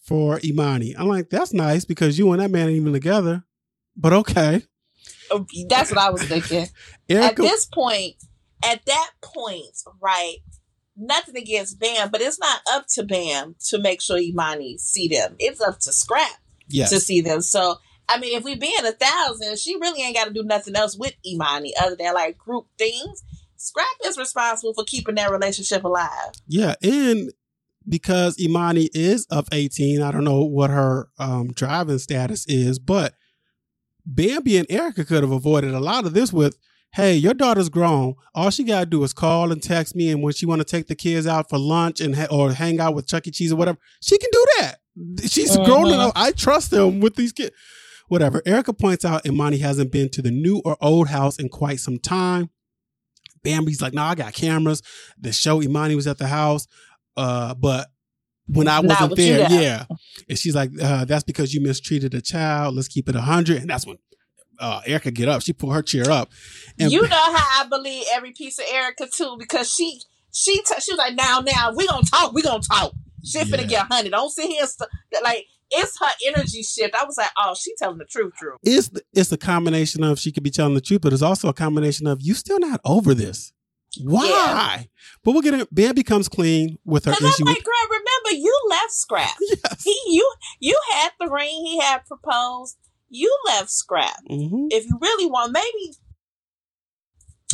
for 0.00 0.38
Emani. 0.38 0.94
I'm 0.96 1.08
like, 1.08 1.30
that's 1.30 1.52
nice 1.52 1.84
because 1.84 2.18
you 2.18 2.32
and 2.32 2.40
that 2.40 2.50
man 2.50 2.68
ain't 2.68 2.76
even 2.76 2.92
together. 2.92 3.44
But 3.96 4.12
okay. 4.12 4.62
Oh, 5.30 5.46
that's 5.68 5.90
what 5.90 5.98
I 5.98 6.10
was 6.10 6.22
thinking. 6.22 6.66
Erica, 7.08 7.24
at 7.24 7.36
this 7.36 7.66
point, 7.66 8.14
at 8.64 8.84
that 8.86 9.10
point, 9.22 9.82
right? 10.00 10.36
Nothing 10.96 11.36
against 11.36 11.80
Bam, 11.80 12.10
but 12.10 12.20
it's 12.20 12.38
not 12.38 12.60
up 12.70 12.86
to 12.94 13.02
Bam 13.02 13.56
to 13.68 13.78
make 13.78 14.00
sure 14.00 14.18
Emani 14.18 14.78
see 14.78 15.08
them. 15.08 15.36
It's 15.38 15.60
up 15.60 15.78
to 15.80 15.92
Scrap 15.92 16.38
yes. 16.68 16.90
to 16.90 17.00
see 17.00 17.20
them. 17.20 17.40
So 17.40 17.78
I 18.08 18.18
mean, 18.18 18.36
if 18.36 18.44
we 18.44 18.56
be 18.56 18.74
in 18.78 18.84
a 18.84 18.92
thousand, 18.92 19.58
she 19.58 19.76
really 19.76 20.02
ain't 20.02 20.16
got 20.16 20.26
to 20.26 20.32
do 20.32 20.42
nothing 20.42 20.76
else 20.76 20.96
with 20.96 21.14
Emani 21.26 21.70
other 21.80 21.96
than 21.96 22.14
like 22.14 22.36
group 22.36 22.66
things. 22.78 23.22
Scrap 23.56 23.86
is 24.04 24.18
responsible 24.18 24.74
for 24.74 24.84
keeping 24.84 25.14
that 25.14 25.30
relationship 25.30 25.84
alive. 25.84 26.32
Yeah, 26.46 26.74
and 26.82 27.32
because 27.88 28.36
Emani 28.36 28.88
is 28.92 29.26
of 29.30 29.48
18, 29.52 30.02
I 30.02 30.10
don't 30.10 30.24
know 30.24 30.42
what 30.42 30.70
her 30.70 31.08
um, 31.18 31.52
driving 31.52 31.98
status 31.98 32.44
is, 32.46 32.78
but 32.78 33.14
Bambi 34.04 34.56
and 34.56 34.70
Erica 34.70 35.04
could 35.04 35.22
have 35.22 35.32
avoided 35.32 35.74
a 35.74 35.80
lot 35.80 36.06
of 36.06 36.12
this 36.12 36.32
with, 36.32 36.58
hey, 36.92 37.14
your 37.14 37.34
daughter's 37.34 37.68
grown. 37.68 38.14
All 38.34 38.50
she 38.50 38.64
got 38.64 38.80
to 38.80 38.86
do 38.86 39.02
is 39.02 39.12
call 39.12 39.50
and 39.50 39.62
text 39.62 39.96
me, 39.96 40.10
and 40.10 40.22
when 40.22 40.34
she 40.34 40.46
want 40.46 40.60
to 40.60 40.64
take 40.64 40.86
the 40.86 40.94
kids 40.94 41.26
out 41.26 41.48
for 41.48 41.58
lunch 41.58 42.00
and 42.00 42.14
ha- 42.14 42.28
or 42.30 42.52
hang 42.52 42.80
out 42.80 42.94
with 42.94 43.06
Chuck 43.06 43.26
E. 43.26 43.30
Cheese 43.30 43.52
or 43.52 43.56
whatever, 43.56 43.78
she 44.00 44.18
can 44.18 44.30
do 44.30 44.46
that. 44.58 44.76
She's 45.26 45.56
mm-hmm. 45.56 45.64
grown 45.64 45.86
enough. 45.88 46.12
I 46.14 46.32
trust 46.32 46.70
them 46.70 47.00
with 47.00 47.16
these 47.16 47.32
kids. 47.32 47.52
Whatever. 48.08 48.42
Erica 48.44 48.74
points 48.74 49.06
out 49.06 49.24
Emani 49.24 49.58
hasn't 49.60 49.90
been 49.90 50.10
to 50.10 50.20
the 50.20 50.30
new 50.30 50.60
or 50.66 50.76
old 50.82 51.08
house 51.08 51.38
in 51.38 51.48
quite 51.48 51.80
some 51.80 51.98
time. 51.98 52.50
Bambi's 53.42 53.80
like, 53.80 53.94
no, 53.94 54.02
I 54.02 54.14
got 54.14 54.34
cameras. 54.34 54.82
The 55.18 55.32
show 55.32 55.62
Emani 55.62 55.96
was 55.96 56.06
at 56.06 56.18
the 56.18 56.26
house. 56.26 56.66
Uh, 57.16 57.54
but 57.54 57.88
when 58.46 58.68
I 58.68 58.80
wasn't 58.80 59.16
there, 59.16 59.50
yeah. 59.50 59.84
And 60.28 60.38
she's 60.38 60.54
like, 60.54 60.70
uh, 60.80 61.06
that's 61.06 61.24
because 61.24 61.54
you 61.54 61.62
mistreated 61.62 62.12
a 62.12 62.20
child. 62.20 62.74
Let's 62.74 62.88
keep 62.88 63.08
it 63.08 63.16
a 63.16 63.22
hundred. 63.22 63.62
And 63.62 63.70
that's 63.70 63.86
when 63.86 63.96
uh, 64.58 64.80
Erica 64.86 65.10
get 65.10 65.28
up. 65.28 65.42
She 65.42 65.52
pull 65.52 65.70
her 65.70 65.82
chair 65.82 66.10
up. 66.10 66.30
And 66.78 66.90
you 66.92 67.02
know 67.02 67.08
how 67.08 67.64
I 67.64 67.66
believe 67.68 68.04
every 68.12 68.32
piece 68.32 68.58
of 68.58 68.64
Erica 68.72 69.06
too, 69.06 69.36
because 69.38 69.72
she 69.72 70.00
she 70.32 70.56
t- 70.62 70.80
she 70.80 70.92
was 70.92 70.98
like, 70.98 71.14
now 71.14 71.40
now 71.40 71.72
we 71.74 71.86
gonna 71.86 72.04
talk, 72.04 72.32
we 72.32 72.42
gonna 72.42 72.62
talk. 72.62 72.92
She 73.24 73.38
yeah. 73.38 73.44
finna 73.44 73.68
get 73.68 73.86
hundred. 73.90 74.10
Don't 74.10 74.30
sit 74.30 74.46
here 74.46 74.66
st- 74.66 74.90
like 75.22 75.46
it's 75.70 75.98
her 75.98 76.10
energy 76.26 76.62
shift. 76.62 76.94
I 76.94 77.04
was 77.04 77.16
like, 77.16 77.30
oh, 77.36 77.54
she 77.58 77.74
telling 77.76 77.98
the 77.98 78.04
truth, 78.04 78.34
true. 78.36 78.56
It's 78.62 78.90
it's 79.14 79.32
a 79.32 79.38
combination 79.38 80.02
of 80.04 80.18
she 80.18 80.32
could 80.32 80.42
be 80.42 80.50
telling 80.50 80.74
the 80.74 80.80
truth, 80.80 81.00
but 81.02 81.12
it's 81.12 81.22
also 81.22 81.48
a 81.48 81.54
combination 81.54 82.06
of 82.06 82.20
you 82.20 82.34
still 82.34 82.60
not 82.60 82.80
over 82.84 83.14
this. 83.14 83.52
Why? 84.00 84.26
Yeah. 84.26 84.82
But 85.24 85.40
get 85.42 85.54
it. 85.54 85.74
Ben 85.74 85.94
becomes 85.94 86.28
clean 86.28 86.78
with 86.84 87.04
her 87.04 87.12
issue. 87.12 87.24
I'm 87.24 87.46
like, 87.46 87.62
girl, 87.62 87.74
remember 87.90 88.42
you 88.42 88.60
left 88.70 88.92
Scrap. 88.92 89.30
Yes. 89.40 89.84
He, 89.84 89.96
you, 90.06 90.34
you 90.60 90.78
had 90.92 91.10
the 91.20 91.28
ring. 91.28 91.66
He 91.66 91.78
had 91.78 92.06
proposed. 92.06 92.76
You 93.14 93.36
left 93.44 93.70
Scrap. 93.70 94.24
Mm-hmm. 94.30 94.68
If 94.70 94.86
you 94.86 94.98
really 94.98 95.26
want, 95.26 95.52
maybe, 95.52 95.94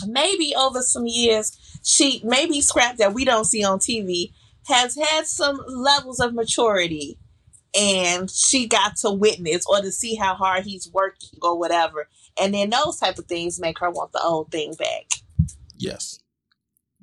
maybe 0.06 0.54
over 0.54 0.82
some 0.82 1.06
years, 1.06 1.58
she 1.82 2.20
maybe 2.24 2.60
Scrap 2.60 2.96
that 2.98 3.12
we 3.12 3.24
don't 3.24 3.44
see 3.44 3.64
on 3.64 3.80
TV 3.80 4.32
has 4.68 4.96
had 4.96 5.26
some 5.26 5.60
levels 5.66 6.20
of 6.20 6.32
maturity 6.32 7.18
and 7.76 8.30
she 8.30 8.68
got 8.68 8.96
to 8.98 9.10
witness 9.10 9.66
or 9.66 9.80
to 9.80 9.90
see 9.90 10.14
how 10.14 10.36
hard 10.36 10.64
he's 10.64 10.88
working 10.92 11.40
or 11.42 11.58
whatever. 11.58 12.08
And 12.40 12.54
then 12.54 12.70
those 12.70 13.00
type 13.00 13.18
of 13.18 13.24
things 13.24 13.58
make 13.58 13.80
her 13.80 13.90
want 13.90 14.12
the 14.12 14.22
old 14.22 14.52
thing 14.52 14.74
back. 14.78 15.06
Yes. 15.76 16.20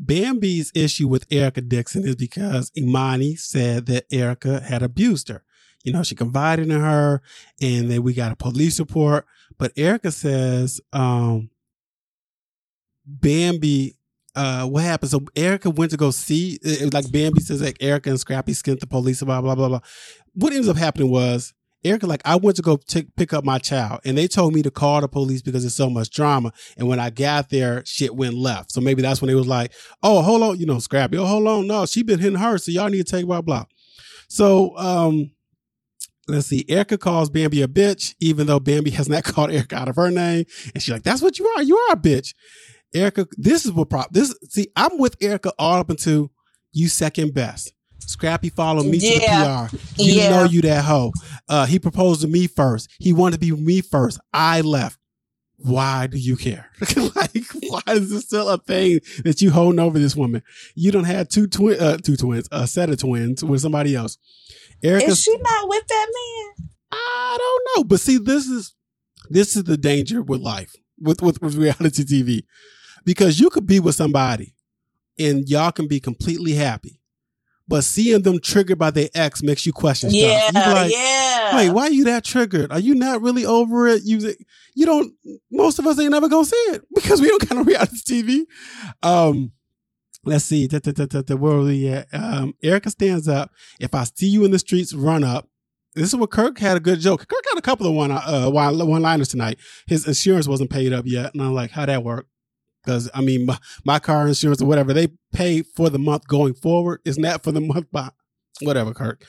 Bambi's 0.02 0.72
issue 0.74 1.10
with 1.10 1.26
Erica 1.30 1.60
Dixon 1.60 2.08
is 2.08 2.16
because 2.16 2.72
Emani 2.72 3.38
said 3.38 3.86
that 3.88 4.06
Erica 4.10 4.62
had 4.62 4.82
abused 4.82 5.28
her. 5.28 5.44
You 5.86 5.94
know, 5.94 6.04
she 6.04 6.16
confided 6.16 6.70
in 6.70 6.80
her 6.82 7.22
and 7.62 7.90
then 7.90 8.04
we 8.04 8.14
got 8.14 8.32
a 8.32 8.36
police 8.36 8.80
report. 8.80 9.26
But 9.58 9.72
Erica 9.78 10.12
says, 10.12 10.82
um, 10.92 11.50
Bambi 13.06 13.96
uh, 14.36 14.66
what 14.66 14.84
happened? 14.84 15.12
So 15.12 15.22
Erica 15.36 15.70
went 15.70 15.92
to 15.92 15.98
go 15.98 16.12
see, 16.12 16.60
it 16.62 16.82
was 16.82 16.94
like 16.94 17.12
Bambi 17.12 17.40
says, 17.40 17.62
like 17.62 17.78
Erica 17.80 18.10
and 18.10 18.20
Scrappy 18.20 18.52
skint 18.52 18.82
the 18.82 18.88
police, 18.88 19.24
blah, 19.24 19.42
blah, 19.42 19.56
blah, 19.56 19.70
blah. 19.70 19.80
What 20.34 20.52
ends 20.52 20.68
up 20.68 20.76
happening 20.76 21.10
was 21.10 21.54
Erica, 21.86 22.08
like, 22.08 22.22
I 22.26 22.36
went 22.36 22.58
to 22.58 22.62
go 22.62 22.78
t- 22.78 23.08
pick 23.16 23.32
up 23.32 23.46
my 23.46 23.60
child 23.60 24.02
and 24.04 24.18
they 24.18 24.28
told 24.28 24.54
me 24.54 24.62
to 24.64 24.72
call 24.72 25.02
the 25.02 25.08
police 25.08 25.42
because 25.42 25.64
there's 25.64 25.76
so 25.76 25.90
much 25.90 26.10
drama. 26.10 26.52
And 26.78 26.88
when 26.88 27.00
I 27.00 27.12
got 27.12 27.50
there, 27.50 27.86
shit 27.86 28.16
went 28.16 28.34
left. 28.34 28.72
So 28.72 28.82
maybe 28.82 29.02
that's 29.02 29.22
when 29.22 29.28
they 29.28 29.36
was 29.36 29.48
like, 29.48 29.72
oh, 30.04 30.22
hold 30.22 30.42
on, 30.42 30.60
you 30.60 30.66
know, 30.66 30.80
Scrappy, 30.80 31.18
oh, 31.18 31.26
hold 31.26 31.48
on. 31.48 31.68
No, 31.68 31.86
she 31.86 32.04
been 32.04 32.20
hitting 32.20 32.40
her. 32.40 32.58
So 32.58 32.72
y'all 32.72 32.90
need 32.90 33.06
to 33.06 33.12
take 33.12 33.26
blah, 33.26 33.42
blah. 33.42 33.66
So, 34.28 34.76
um, 34.78 35.32
let's 36.28 36.48
see. 36.48 36.66
Erica 36.70 36.98
calls 36.98 37.30
Bambi 37.30 37.62
a 37.62 37.68
bitch, 37.68 38.16
even 38.20 38.48
though 38.48 38.60
Bambi 38.60 38.92
has 38.92 39.08
not 39.10 39.24
called 39.26 39.52
Erica 39.52 39.76
out 39.76 39.88
of 39.90 39.96
her 39.96 40.12
name. 40.12 40.46
And 40.74 40.82
she's 40.84 40.94
like, 40.94 41.04
that's 41.04 41.22
what 41.22 41.40
you 41.40 41.46
are. 41.48 41.64
You 41.64 41.78
are 41.78 41.94
a 41.94 41.98
bitch. 41.98 42.34
Erica, 42.94 43.28
this 43.38 43.66
is 43.66 43.72
what 43.72 43.90
prop. 43.90 44.12
This 44.14 44.34
see, 44.50 44.68
I'm 44.76 44.98
with 44.98 45.18
Erica 45.22 45.52
all 45.60 45.80
up 45.80 45.90
until 45.90 46.32
you 46.72 46.88
second 46.88 47.34
best. 47.34 47.74
Scrappy 48.00 48.50
followed 48.50 48.86
me 48.86 49.00
to 49.00 49.06
the 49.20 49.20
PR. 49.70 49.76
You 50.02 50.14
Yeah. 50.14 50.30
know 50.30 50.44
you 50.44 50.62
that 50.62 50.86
hoe. 50.86 51.12
Uh, 51.50 51.66
he 51.66 51.80
proposed 51.80 52.22
to 52.22 52.28
me 52.28 52.48
first. 52.48 52.88
He 53.00 53.14
wanted 53.14 53.34
to 53.34 53.40
be 53.40 53.52
me 53.52 53.82
first. 53.82 54.20
I 54.34 54.62
left. 54.62 55.00
Why 55.58 56.08
do 56.08 56.18
you 56.18 56.36
care? 56.36 56.70
like, 57.16 57.46
why 57.62 57.82
is 57.94 58.10
this 58.12 58.26
still 58.26 58.50
a 58.50 58.58
thing 58.58 59.00
that 59.24 59.42
you 59.42 59.52
holding 59.52 59.80
over 59.80 59.98
this 59.98 60.16
woman? 60.16 60.44
You 60.76 60.92
don't 60.92 61.06
have 61.06 61.30
two 61.30 61.48
twin, 61.48 61.80
uh, 61.80 61.98
two 61.98 62.18
twins, 62.18 62.48
a 62.52 62.68
set 62.68 62.90
of 62.90 63.00
twins 63.00 63.44
with 63.44 63.62
somebody 63.62 63.96
else. 63.96 64.18
Erica, 64.86 65.08
Is 65.08 65.22
she 65.22 65.36
not 65.38 65.68
with 65.68 65.88
that 65.88 66.08
man? 66.14 66.70
I 66.92 67.38
don't 67.40 67.78
know, 67.78 67.84
but 67.86 68.00
see, 68.00 68.18
this 68.18 68.46
is 68.46 68.76
this 69.30 69.56
is 69.56 69.64
the 69.64 69.78
danger 69.78 70.22
with 70.22 70.42
life, 70.42 70.76
with 71.00 71.22
with, 71.22 71.42
with 71.42 71.56
reality 71.56 72.04
TV, 72.04 72.44
because 73.04 73.40
you 73.40 73.50
could 73.50 73.66
be 73.66 73.80
with 73.80 73.96
somebody, 73.96 74.54
and 75.18 75.50
y'all 75.50 75.72
can 75.72 75.88
be 75.88 76.00
completely 76.00 76.54
happy, 76.54 77.00
but 77.68 77.84
seeing 77.84 78.22
them 78.22 78.40
triggered 78.40 78.78
by 78.78 78.92
their 78.92 79.10
ex 79.16 79.42
makes 79.42 79.66
you 79.66 79.74
question 79.74 80.12
Yeah, 80.12 80.40
stuff. 80.40 80.54
Be 80.54 80.72
like, 80.72 80.92
yeah. 80.94 81.56
Wait, 81.56 81.70
why 81.72 81.84
are 81.88 81.92
you 81.92 82.04
that 82.06 82.24
triggered? 82.24 82.72
Are 82.72 82.80
you 82.80 82.94
not 82.94 83.22
really 83.22 83.46
over 83.46 83.88
it? 83.88 84.04
You 84.04 84.36
you 84.76 84.86
don't. 84.86 85.14
Most 85.52 85.80
of 85.80 85.88
us 85.88 86.00
ain't 86.00 86.12
never 86.12 86.30
gonna 86.30 86.46
see 86.46 86.56
it 86.70 86.84
because 86.94 87.20
we 87.22 87.28
don't 87.28 87.48
kind 87.50 87.62
of 87.62 87.68
reality 87.68 87.98
TV. 88.06 88.42
Um, 89.02 89.52
let's 90.26 90.46
see. 90.46 90.68
Da, 90.68 90.80
da, 90.80 90.92
da, 90.92 91.22
da, 91.22 91.36
where 91.36 91.54
are 91.54 91.62
we 91.62 91.88
at? 91.90 92.08
Um, 92.14 92.56
Erica 92.64 92.90
stands 92.90 93.28
up. 93.28 93.52
If 93.80 93.94
I 93.94 94.04
see 94.04 94.28
you 94.28 94.44
in 94.44 94.52
the 94.52 94.60
streets, 94.60 94.94
run 94.94 95.24
up. 95.24 95.48
This 95.94 96.10
is 96.10 96.16
what 96.16 96.32
Kirk 96.32 96.60
had 96.60 96.76
a 96.76 96.82
good 96.82 97.00
joke. 97.00 97.22
Kirk 97.22 97.44
had 97.50 97.58
a 97.58 97.62
couple 97.62 97.88
of 97.88 97.94
one 97.94 98.12
uh 98.12 98.50
one 98.50 99.02
liners 99.02 99.30
tonight. 99.30 99.58
His 99.88 100.06
insurance 100.06 100.48
wasn't 100.48 100.70
paid 100.70 100.92
up 100.92 101.06
yet, 101.08 101.34
and 101.34 101.42
I'm 101.42 101.54
like, 101.54 101.72
how 101.72 101.86
that 101.86 102.04
work? 102.04 102.28
Because 102.84 103.10
I 103.14 103.22
mean, 103.22 103.46
my, 103.46 103.58
my 103.86 104.00
car 104.00 104.28
insurance 104.28 104.62
or 104.62 104.66
whatever 104.66 104.94
they 104.94 105.08
pay 105.32 105.62
for 105.62 105.90
the 105.90 106.00
month 106.00 106.28
going 106.28 106.54
forward. 106.54 107.00
Isn't 107.06 107.24
that 107.24 107.44
for 107.44 107.54
the 107.54 107.62
month 107.62 107.88
by 107.92 108.10
whatever, 108.62 108.94
Kirk? 108.94 109.26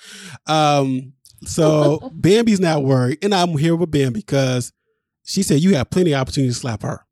Um, 0.46 1.12
so 1.44 2.10
Bambi's 2.14 2.60
not 2.60 2.82
worried, 2.82 3.18
and 3.22 3.32
I'm 3.32 3.56
here 3.56 3.76
with 3.76 3.92
Bambi 3.92 4.20
because 4.20 4.72
she 5.24 5.44
said 5.44 5.60
you 5.60 5.76
have 5.76 5.90
plenty 5.90 6.12
of 6.12 6.20
opportunity 6.20 6.52
to 6.52 6.58
slap 6.58 6.82
her. 6.82 7.05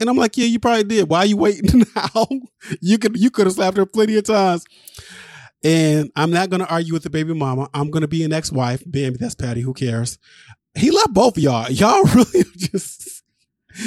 And 0.00 0.08
I'm 0.08 0.16
like, 0.16 0.36
yeah, 0.36 0.46
you 0.46 0.58
probably 0.58 0.84
did. 0.84 1.08
Why 1.08 1.20
are 1.20 1.26
you 1.26 1.36
waiting 1.36 1.84
now? 1.96 2.26
you 2.80 2.98
could 2.98 3.16
you 3.16 3.30
could 3.30 3.46
have 3.46 3.54
slapped 3.54 3.76
her 3.76 3.86
plenty 3.86 4.16
of 4.16 4.24
times. 4.24 4.64
And 5.64 6.10
I'm 6.14 6.30
not 6.30 6.50
gonna 6.50 6.66
argue 6.68 6.92
with 6.94 7.02
the 7.02 7.10
baby 7.10 7.34
mama. 7.34 7.68
I'm 7.74 7.90
gonna 7.90 8.08
be 8.08 8.22
an 8.22 8.32
ex-wife. 8.32 8.82
Bambi, 8.86 9.18
that's 9.18 9.34
Patty. 9.34 9.60
Who 9.60 9.74
cares? 9.74 10.18
He 10.76 10.90
left 10.90 11.12
both 11.12 11.36
of 11.36 11.42
y'all. 11.42 11.68
Y'all 11.70 12.04
really 12.14 12.44
just 12.56 13.24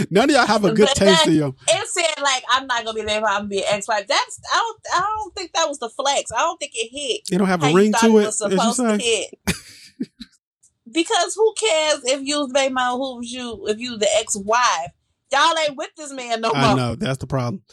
none 0.10 0.30
of 0.30 0.36
y'all 0.36 0.45
have 0.45 0.65
a 0.65 0.74
good 0.74 0.89
But 0.89 0.97
taste 0.97 1.28
in 1.28 1.34
you. 1.34 1.56
It 1.67 1.88
said 1.88 2.21
like 2.21 2.43
I'm 2.50 2.67
not 2.67 2.84
gonna 2.84 3.00
be 3.00 3.06
there. 3.06 3.17
I'm 3.17 3.24
gonna 3.24 3.47
be 3.47 3.60
an 3.60 3.65
ex-wife. 3.69 4.08
That's 4.08 4.39
I 4.52 4.58
don't. 4.58 4.80
I 4.95 5.00
don't 5.00 5.36
think 5.36 5.54
that 5.54 5.69
was 5.69 5.80
the 5.80 5.89
flex. 5.89 6.32
I 6.32 6.39
don't 6.39 6.58
think 6.58 6.74
it 6.76 6.89
hit. 6.91 7.21
They 7.30 7.38
don't 7.38 7.47
have 7.47 7.63
a 7.63 7.74
ring 7.74 7.93
to 8.02 8.17
it 8.19 8.28
it. 8.28 8.32
supposed 8.34 8.80
to 8.80 8.97
hit. 8.97 9.34
because 10.91 11.36
who 11.36 11.54
cares 11.54 12.02
if 12.04 12.21
you 12.21 12.39
was 12.39 12.52
baby 12.52 12.74
mama, 12.74 12.97
who 12.97 13.17
was 13.17 13.32
you, 13.32 13.65
if 13.67 13.80
you 13.80 13.97
the 13.97 14.10
ex-wife? 14.17 14.91
Y'all 15.32 15.58
ain't 15.65 15.78
with 15.78 15.89
this 15.96 16.12
man 16.12 16.41
no 16.41 16.50
more. 16.50 16.58
I 16.58 16.74
know 16.74 16.96
that's 16.96 17.20
the 17.20 17.28
problem. 17.28 17.63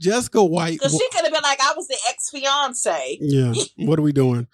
Jessica 0.00 0.44
White. 0.44 0.78
Because 0.78 0.92
she 0.92 1.08
could 1.10 1.24
have 1.24 1.32
been 1.32 1.42
like, 1.42 1.60
I 1.60 1.72
was 1.76 1.88
the 1.88 1.98
ex-fiance. 2.08 3.18
Yeah. 3.20 3.54
What 3.78 3.98
are 3.98 4.02
we 4.02 4.12
doing? 4.12 4.46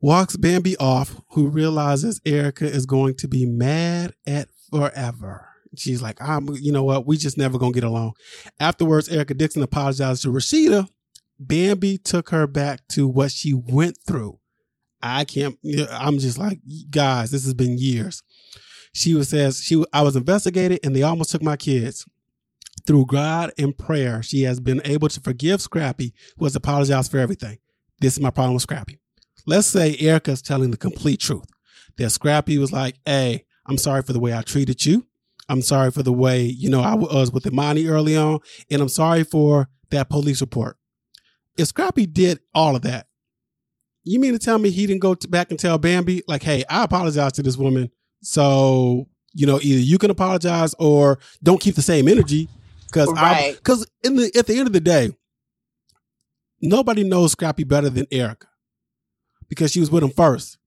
Walks 0.00 0.36
Bambi 0.36 0.76
off, 0.78 1.20
who 1.30 1.48
realizes 1.48 2.20
Erica 2.26 2.66
is 2.66 2.86
going 2.86 3.14
to 3.16 3.28
be 3.28 3.46
mad 3.46 4.12
at 4.26 4.48
forever. 4.70 5.48
She's 5.76 6.02
like, 6.02 6.20
I'm, 6.20 6.48
you 6.60 6.72
know 6.72 6.84
what? 6.84 7.06
We 7.06 7.16
just 7.16 7.38
never 7.38 7.56
gonna 7.56 7.72
get 7.72 7.84
along. 7.84 8.14
Afterwards, 8.60 9.08
Erica 9.08 9.34
Dixon 9.34 9.62
apologized 9.62 10.22
to 10.22 10.28
Rasheeda. 10.28 10.88
Bambi 11.38 11.98
took 11.98 12.28
her 12.30 12.46
back 12.46 12.80
to 12.88 13.08
what 13.08 13.30
she 13.30 13.54
went 13.54 13.96
through. 14.06 14.38
I 15.00 15.24
can't. 15.24 15.56
I'm 15.90 16.18
just 16.18 16.36
like, 16.36 16.60
guys, 16.90 17.30
this 17.30 17.44
has 17.44 17.54
been 17.54 17.78
years. 17.78 18.22
She 18.92 19.14
was 19.14 19.28
says 19.28 19.62
she. 19.62 19.84
I 19.92 20.02
was 20.02 20.16
investigated, 20.16 20.80
and 20.84 20.94
they 20.94 21.02
almost 21.02 21.30
took 21.30 21.42
my 21.42 21.56
kids. 21.56 22.06
Through 22.86 23.06
God 23.06 23.52
and 23.58 23.76
prayer, 23.76 24.22
she 24.22 24.42
has 24.42 24.58
been 24.58 24.80
able 24.84 25.08
to 25.08 25.20
forgive 25.20 25.60
Scrappy, 25.60 26.12
who 26.36 26.46
has 26.46 26.56
apologized 26.56 27.10
for 27.10 27.18
everything. 27.18 27.58
This 28.00 28.14
is 28.14 28.20
my 28.20 28.30
problem 28.30 28.54
with 28.54 28.62
Scrappy. 28.62 28.98
Let's 29.46 29.66
say 29.66 29.96
Erica's 29.98 30.42
telling 30.42 30.70
the 30.70 30.76
complete 30.76 31.20
truth. 31.20 31.44
That 31.98 32.10
Scrappy 32.10 32.58
was 32.58 32.72
like, 32.72 32.96
hey, 33.04 33.44
I'm 33.66 33.78
sorry 33.78 34.02
for 34.02 34.12
the 34.12 34.20
way 34.20 34.34
I 34.34 34.42
treated 34.42 34.84
you. 34.84 35.06
I'm 35.48 35.62
sorry 35.62 35.90
for 35.90 36.02
the 36.02 36.12
way, 36.12 36.42
you 36.42 36.70
know, 36.70 36.80
I 36.80 36.94
was 36.94 37.30
with 37.30 37.44
Emani 37.44 37.88
early 37.88 38.16
on, 38.16 38.40
and 38.70 38.80
I'm 38.80 38.88
sorry 38.88 39.24
for 39.24 39.68
that 39.90 40.08
police 40.08 40.40
report. 40.40 40.78
If 41.58 41.68
Scrappy 41.68 42.06
did 42.06 42.40
all 42.54 42.74
of 42.74 42.82
that, 42.82 43.06
you 44.04 44.18
mean 44.18 44.32
to 44.32 44.38
tell 44.38 44.58
me 44.58 44.70
he 44.70 44.86
didn't 44.86 45.02
go 45.02 45.14
back 45.28 45.50
and 45.50 45.60
tell 45.60 45.78
Bambi, 45.78 46.22
like, 46.26 46.42
hey, 46.42 46.64
I 46.68 46.84
apologize 46.84 47.32
to 47.32 47.42
this 47.42 47.56
woman. 47.56 47.90
So, 48.22 49.08
you 49.34 49.46
know, 49.46 49.58
either 49.62 49.80
you 49.80 49.98
can 49.98 50.10
apologize 50.10 50.74
or 50.78 51.18
don't 51.42 51.60
keep 51.60 51.74
the 51.74 51.82
same 51.82 52.08
energy. 52.08 52.48
Cause 52.92 53.08
I, 53.16 53.56
cause 53.62 53.86
in 54.04 54.16
the, 54.16 54.30
at 54.36 54.46
the 54.46 54.58
end 54.58 54.66
of 54.66 54.72
the 54.72 54.80
day, 54.80 55.10
nobody 56.60 57.04
knows 57.04 57.32
Scrappy 57.32 57.64
better 57.64 57.88
than 57.90 58.06
Erica 58.10 58.48
because 59.48 59.72
she 59.72 59.80
was 59.80 59.90
with 59.90 60.02
him 60.02 60.10
first. 60.10 60.58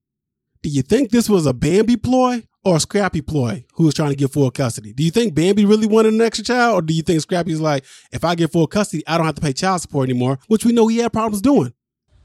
Do 0.63 0.69
you 0.69 0.81
think 0.81 1.11
this 1.11 1.29
was 1.29 1.45
a 1.45 1.53
Bambi 1.53 1.95
ploy 1.95 2.43
or 2.63 2.77
a 2.77 2.79
Scrappy 2.79 3.21
ploy 3.21 3.63
who 3.75 3.83
was 3.85 3.93
trying 3.93 4.09
to 4.09 4.15
get 4.15 4.31
full 4.31 4.49
custody? 4.49 4.91
Do 4.93 5.03
you 5.03 5.11
think 5.11 5.35
Bambi 5.35 5.65
really 5.65 5.85
wanted 5.85 6.13
an 6.13 6.21
extra 6.21 6.43
child 6.43 6.79
or 6.79 6.81
do 6.81 6.93
you 6.93 7.03
think 7.03 7.21
Scrappy's 7.21 7.59
like, 7.61 7.85
if 8.11 8.23
I 8.23 8.33
get 8.33 8.51
full 8.51 8.65
custody, 8.65 9.03
I 9.05 9.17
don't 9.17 9.27
have 9.27 9.35
to 9.35 9.41
pay 9.41 9.53
child 9.53 9.81
support 9.81 10.09
anymore, 10.09 10.39
which 10.47 10.65
we 10.65 10.71
know 10.73 10.87
he 10.87 10.97
had 10.97 11.13
problems 11.13 11.41
doing. 11.41 11.73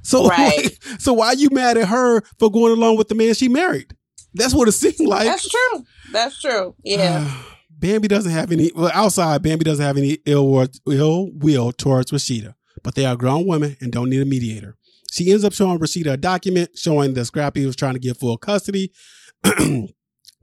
So, 0.01 0.27
Right. 0.29 0.79
so 0.99 1.13
why 1.13 1.27
are 1.29 1.35
you 1.35 1.51
mad 1.51 1.77
at 1.77 1.89
her 1.89 2.23
for 2.39 2.51
going 2.51 2.73
along 2.73 2.97
with 2.97 3.09
the 3.09 3.15
man 3.15 3.35
she 3.35 3.49
married? 3.49 3.95
That's 4.35 4.55
what 4.55 4.69
it 4.69 4.73
seemed 4.73 5.09
like. 5.09 5.27
That's 5.27 5.49
true. 5.49 5.85
That's 6.13 6.41
true. 6.41 6.75
Yeah. 6.83 7.31
Bambi 7.71 8.09
doesn't 8.09 8.33
have 8.33 8.53
any, 8.53 8.71
well, 8.75 8.91
outside, 8.93 9.43
Bambi 9.43 9.65
doesn't 9.65 9.85
have 9.85 9.97
any 9.97 10.19
ill, 10.27 10.45
or, 10.55 10.67
ill 10.87 11.31
will 11.33 11.73
towards 11.73 12.11
Rasheeda, 12.11 12.55
but 12.83 12.95
they 12.95 13.07
are 13.07 13.17
grown 13.17 13.47
women 13.47 13.79
and 13.81 13.91
don't 13.91 14.11
need 14.11 14.21
a 14.21 14.27
mediator. 14.27 14.77
She 15.11 15.33
ends 15.33 15.45
up 15.45 15.55
showing 15.55 15.79
Rasheeda 15.79 16.13
a 16.13 16.17
document 16.19 16.77
showing 16.77 17.15
that 17.15 17.25
Scrappy 17.25 17.65
was 17.65 17.77
trying 17.77 17.95
to 17.95 17.99
get 17.99 18.19
full 18.19 18.37
custody. 18.37 18.93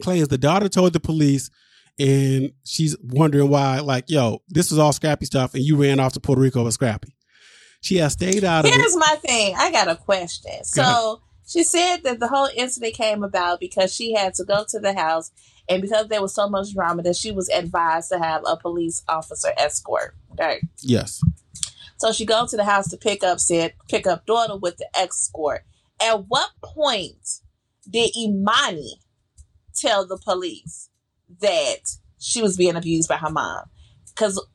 Claims 0.02 0.28
the 0.28 0.38
daughter 0.40 0.68
told 0.68 0.94
the 0.94 1.00
police, 1.00 1.52
and 2.00 2.52
she's 2.64 2.98
wondering 3.04 3.50
why, 3.50 3.80
like, 3.82 4.10
yo, 4.10 4.42
this 4.50 4.72
is 4.72 4.80
all 4.80 4.92
Scrappy 4.92 5.26
stuff, 5.26 5.54
and 5.54 5.64
you 5.64 5.76
ran 5.76 6.00
off 6.00 6.14
to 6.14 6.20
Puerto 6.20 6.42
Rico 6.42 6.64
with 6.64 6.74
Scrappy. 6.74 7.14
She 7.82 7.98
has 7.98 8.14
stayed 8.14 8.44
out 8.44 8.66
of 8.66 8.72
it. 8.72 8.74
Here's 8.74 8.96
my 8.96 9.16
thing. 9.22 9.56
I 9.58 9.72
got 9.72 9.88
a 9.88 9.96
question. 9.96 10.64
So 10.64 11.22
she 11.48 11.64
said 11.64 12.04
that 12.04 12.20
the 12.20 12.28
whole 12.28 12.50
incident 12.56 12.94
came 12.94 13.24
about 13.24 13.60
because 13.60 13.94
she 13.94 14.14
had 14.14 14.34
to 14.36 14.44
go 14.44 14.66
to 14.70 14.80
the 14.80 14.94
house, 14.94 15.32
and 15.70 15.82
because 15.82 16.08
there 16.08 16.22
was 16.22 16.36
so 16.36 16.50
much 16.50 16.74
drama, 16.74 17.02
that 17.04 17.16
she 17.16 17.32
was 17.32 17.50
advised 17.50 18.10
to 18.12 18.20
have 18.20 18.44
a 18.46 18.58
police 18.58 19.02
officer 19.08 19.54
escort. 19.58 20.16
Right. 20.38 20.62
Yes. 20.82 21.22
So 21.98 22.12
she 22.12 22.26
go 22.26 22.46
to 22.46 22.58
the 22.58 22.66
house 22.66 22.90
to 22.90 22.98
pick 22.98 23.24
up 23.24 23.40
said 23.40 23.74
pick 23.90 24.06
up 24.06 24.26
daughter 24.26 24.58
with 24.58 24.78
the 24.78 24.88
escort. 24.96 25.64
At 26.02 26.28
what 26.28 26.52
point 26.62 27.42
did 27.90 28.12
Emani 28.16 28.92
tell 29.74 30.06
the 30.06 30.18
police 30.18 30.90
that 31.42 31.80
she 32.20 32.42
was 32.42 32.58
being 32.58 32.76
abused 32.76 33.10
by 33.10 33.18
her 33.18 33.32
mom? 33.32 33.64
Because 34.14 34.46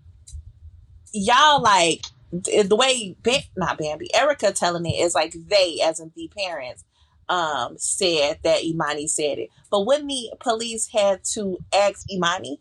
y'all 1.12 1.62
like 1.62 2.04
the 2.32 2.76
way 2.76 3.16
Ba- 3.22 3.44
not 3.56 3.78
Bambi 3.78 4.12
Erica 4.14 4.52
telling 4.52 4.86
it 4.86 4.94
is 4.94 5.14
like 5.14 5.34
they 5.48 5.80
as 5.84 6.00
in 6.00 6.12
the 6.16 6.30
parents 6.36 6.84
um 7.28 7.76
said 7.78 8.38
that 8.42 8.62
Emani 8.62 9.08
said 9.08 9.38
it, 9.38 9.50
but 9.70 9.86
wouldn't 9.86 10.08
the 10.08 10.30
police 10.40 10.88
had 10.88 11.22
to 11.24 11.58
ask 11.74 12.06
Emani 12.08 12.58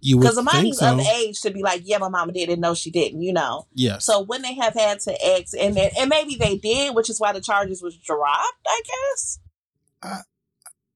You 0.00 0.18
because 0.18 0.38
Emani's 0.38 0.78
so. 0.78 0.94
of 0.94 1.00
age 1.00 1.40
to 1.42 1.50
be 1.50 1.62
like, 1.62 1.82
yeah, 1.84 1.98
my 1.98 2.08
mama 2.08 2.32
did 2.32 2.48
it, 2.48 2.58
no, 2.58 2.74
she 2.74 2.90
didn't, 2.90 3.22
you 3.22 3.32
know. 3.32 3.66
Yes. 3.74 4.04
So 4.04 4.20
when 4.20 4.42
they 4.42 4.54
have 4.54 4.74
had 4.74 5.00
to 5.00 5.26
ask, 5.26 5.54
and 5.58 5.76
then, 5.76 5.90
and 5.98 6.08
maybe 6.08 6.36
they 6.36 6.56
did, 6.56 6.94
which 6.94 7.10
is 7.10 7.20
why 7.20 7.32
the 7.32 7.40
charges 7.40 7.82
was 7.82 7.96
dropped, 7.96 8.66
I 8.66 8.82
guess. 8.86 9.38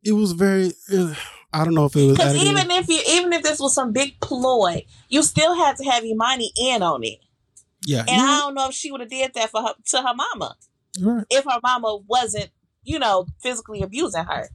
it 0.02 0.12
was 0.12 0.32
very, 0.32 0.72
uh, 0.92 1.14
I 1.52 1.64
don't 1.64 1.74
know 1.74 1.84
if 1.84 1.96
it 1.96 2.06
was. 2.06 2.16
Because 2.16 2.34
even 2.36 2.70
if 2.70 2.88
you, 2.88 3.00
even 3.08 3.32
if 3.32 3.42
this 3.42 3.60
was 3.60 3.74
some 3.74 3.92
big 3.92 4.18
ploy, 4.20 4.84
you 5.08 5.22
still 5.22 5.54
had 5.54 5.76
to 5.76 5.84
have 5.84 6.02
Emani 6.02 6.48
in 6.58 6.82
on 6.82 7.04
it. 7.04 7.20
Yeah. 7.86 8.04
And 8.08 8.20
I 8.20 8.40
don't 8.40 8.54
know 8.54 8.68
if 8.68 8.74
she 8.74 8.90
would 8.90 9.00
have 9.00 9.10
did 9.10 9.34
that 9.34 9.50
for 9.50 9.62
her 9.62 9.74
to 9.86 9.98
her 9.98 10.14
mama 10.14 10.56
right. 11.00 11.24
if 11.30 11.44
her 11.44 11.60
mama 11.62 11.98
wasn't, 12.06 12.50
you 12.82 12.98
know, 12.98 13.26
physically 13.40 13.82
abusing 13.82 14.24
her. 14.24 14.48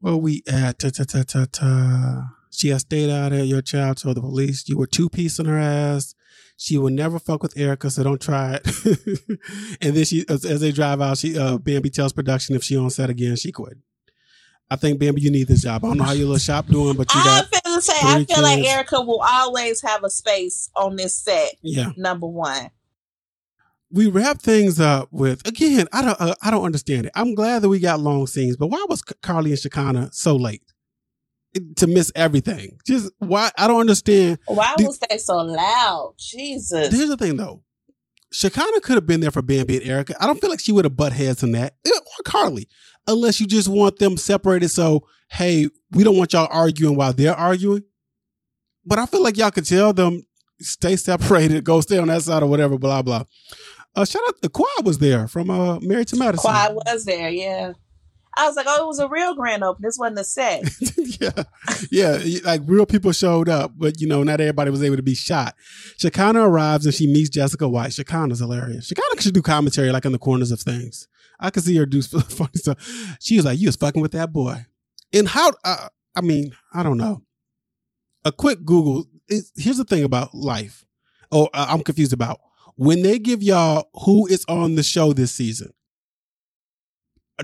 Well, 0.00 0.20
we 0.20 0.42
at 0.46 0.78
ta 0.78 0.90
ta 0.90 1.04
ta 1.04 1.22
ta 1.22 1.46
ta. 1.50 2.34
She 2.50 2.68
has 2.68 2.82
stayed 2.82 3.10
out 3.10 3.32
of 3.32 3.46
your 3.46 3.62
child 3.62 3.98
told 3.98 4.16
the 4.16 4.20
police 4.20 4.68
you 4.68 4.76
were 4.76 4.86
two 4.86 5.08
piecing 5.08 5.46
her 5.46 5.58
ass. 5.58 6.14
She 6.56 6.76
will 6.76 6.90
never 6.90 7.18
fuck 7.18 7.42
with 7.42 7.56
Erica, 7.56 7.90
so 7.90 8.02
don't 8.02 8.20
try 8.20 8.54
it. 8.62 8.66
and 9.80 9.94
then 9.94 10.04
she, 10.04 10.26
as, 10.28 10.44
as 10.44 10.60
they 10.60 10.72
drive 10.72 11.00
out, 11.00 11.16
she 11.16 11.38
uh, 11.38 11.56
Bambi 11.56 11.88
tells 11.88 12.12
production 12.12 12.54
if 12.54 12.62
she 12.62 12.76
on 12.76 12.90
set 12.90 13.08
again, 13.08 13.36
she 13.36 13.50
quit. 13.50 13.78
I 14.70 14.76
think 14.76 14.98
Bambi, 14.98 15.22
you 15.22 15.30
need 15.30 15.48
this 15.48 15.62
job. 15.62 15.84
I 15.84 15.88
don't 15.88 15.96
know 15.96 16.04
how 16.04 16.12
your 16.12 16.26
little 16.26 16.38
shop 16.38 16.66
doing, 16.66 16.96
but 16.96 17.12
you 17.14 17.24
got 17.24 17.50
the 17.86 17.92
same. 17.92 18.06
I 18.06 18.24
feel 18.24 18.42
like. 18.42 18.64
Erica 18.64 19.00
will 19.00 19.22
always 19.22 19.82
have 19.82 20.04
a 20.04 20.10
space 20.10 20.70
on 20.76 20.96
this 20.96 21.14
set. 21.14 21.54
yeah. 21.62 21.92
Number 21.96 22.26
one. 22.26 22.70
we 23.90 24.06
wrap 24.06 24.40
things 24.40 24.78
up 24.80 25.08
with 25.10 25.46
again. 25.46 25.86
I 25.92 26.02
don't. 26.02 26.20
Uh, 26.20 26.34
I 26.42 26.50
don't 26.50 26.64
understand 26.64 27.06
it. 27.06 27.12
I'm 27.14 27.34
glad 27.34 27.62
that 27.62 27.68
we 27.68 27.78
got 27.80 28.00
long 28.00 28.26
scenes, 28.26 28.56
but 28.56 28.68
why 28.68 28.84
was 28.88 29.02
Karlie 29.02 29.50
and 29.50 29.58
Shekinah 29.58 30.10
so 30.12 30.36
late 30.36 30.62
to 31.76 31.86
miss 31.88 32.12
everything? 32.14 32.78
Just 32.86 33.10
why? 33.18 33.50
I 33.58 33.66
don't 33.66 33.80
understand. 33.80 34.38
Why 34.46 34.74
was 34.78 34.98
they 35.08 35.18
so 35.18 35.38
loud? 35.38 36.14
Jesus. 36.18 36.94
Here's 36.94 37.08
the 37.08 37.16
thing, 37.16 37.36
though. 37.36 37.62
Shekinah 38.32 38.80
could 38.82 38.94
have 38.94 39.06
been 39.06 39.20
there 39.20 39.32
for 39.32 39.42
Bambi 39.42 39.78
and 39.78 39.86
Erica. 39.88 40.14
I 40.20 40.26
don't 40.26 40.40
feel 40.40 40.50
like 40.50 40.60
she 40.60 40.70
would 40.70 40.84
have 40.84 40.96
butt 40.96 41.12
heads 41.12 41.42
in 41.42 41.50
that, 41.52 41.74
or 41.84 42.22
Karlie, 42.24 42.68
unless 43.08 43.40
you 43.40 43.46
just 43.48 43.66
want 43.66 43.98
them 43.98 44.16
separated. 44.16 44.68
So, 44.68 45.04
hey, 45.30 45.68
we 45.92 46.04
don't 46.04 46.16
want 46.16 46.32
y'all 46.32 46.48
arguing 46.50 46.96
while 46.96 47.12
they're 47.12 47.34
arguing. 47.34 47.84
But 48.84 48.98
I 48.98 49.06
feel 49.06 49.22
like 49.22 49.36
y'all 49.36 49.50
could 49.50 49.66
tell 49.66 49.92
them 49.92 50.22
stay 50.60 50.96
separated, 50.96 51.64
go 51.64 51.80
stay 51.80 51.98
on 51.98 52.08
that 52.08 52.22
side 52.22 52.42
or 52.42 52.46
whatever, 52.46 52.78
blah 52.78 53.02
blah. 53.02 53.24
Uh, 53.94 54.04
shout 54.04 54.22
out, 54.28 54.40
the 54.40 54.48
Quad 54.48 54.84
was 54.84 54.98
there 54.98 55.26
from 55.26 55.50
uh, 55.50 55.80
Married 55.80 56.08
to 56.08 56.16
Medicine. 56.16 56.50
Quad 56.50 56.74
was 56.74 57.04
there, 57.04 57.28
yeah. 57.28 57.72
I 58.36 58.46
was 58.46 58.54
like, 58.56 58.66
oh, 58.68 58.84
it 58.84 58.86
was 58.86 59.00
a 59.00 59.08
real 59.08 59.34
grand 59.34 59.64
opening. 59.64 59.88
This 59.88 59.98
wasn't 59.98 60.20
a 60.20 60.24
set. 60.24 60.62
yeah, 61.20 61.42
yeah, 61.90 62.40
like 62.44 62.62
real 62.64 62.86
people 62.86 63.10
showed 63.12 63.48
up, 63.48 63.72
but 63.76 64.00
you 64.00 64.06
know, 64.06 64.22
not 64.22 64.40
everybody 64.40 64.70
was 64.70 64.82
able 64.82 64.96
to 64.96 65.02
be 65.02 65.14
shot. 65.14 65.54
Shekinah 65.98 66.40
arrives 66.40 66.86
and 66.86 66.94
she 66.94 67.06
meets 67.06 67.28
Jessica 67.28 67.68
White. 67.68 67.92
Shekinah's 67.92 68.38
hilarious. 68.38 68.86
Shekinah 68.86 69.20
should 69.20 69.34
do 69.34 69.42
commentary 69.42 69.90
like 69.90 70.04
in 70.04 70.12
the 70.12 70.18
corners 70.18 70.52
of 70.52 70.60
things. 70.60 71.08
I 71.40 71.50
could 71.50 71.64
see 71.64 71.76
her 71.76 71.86
do 71.86 72.02
funny 72.02 72.50
stuff. 72.54 73.16
She 73.20 73.36
was 73.36 73.44
like, 73.44 73.58
"You 73.58 73.68
was 73.68 73.76
fucking 73.76 74.00
with 74.00 74.12
that 74.12 74.32
boy," 74.32 74.66
and 75.12 75.28
how? 75.28 75.52
Uh, 75.64 75.88
I 76.14 76.20
mean, 76.20 76.52
I 76.72 76.82
don't 76.82 76.98
know. 76.98 77.22
A 78.24 78.32
quick 78.32 78.64
Google. 78.64 79.06
Here's 79.56 79.78
the 79.78 79.84
thing 79.84 80.04
about 80.04 80.34
life. 80.34 80.84
Oh, 81.30 81.48
uh, 81.54 81.66
I'm 81.68 81.82
confused 81.82 82.12
about 82.12 82.40
when 82.76 83.02
they 83.02 83.18
give 83.18 83.42
y'all 83.42 83.88
who 84.04 84.26
is 84.26 84.44
on 84.48 84.74
the 84.74 84.82
show 84.82 85.12
this 85.12 85.32
season 85.32 85.72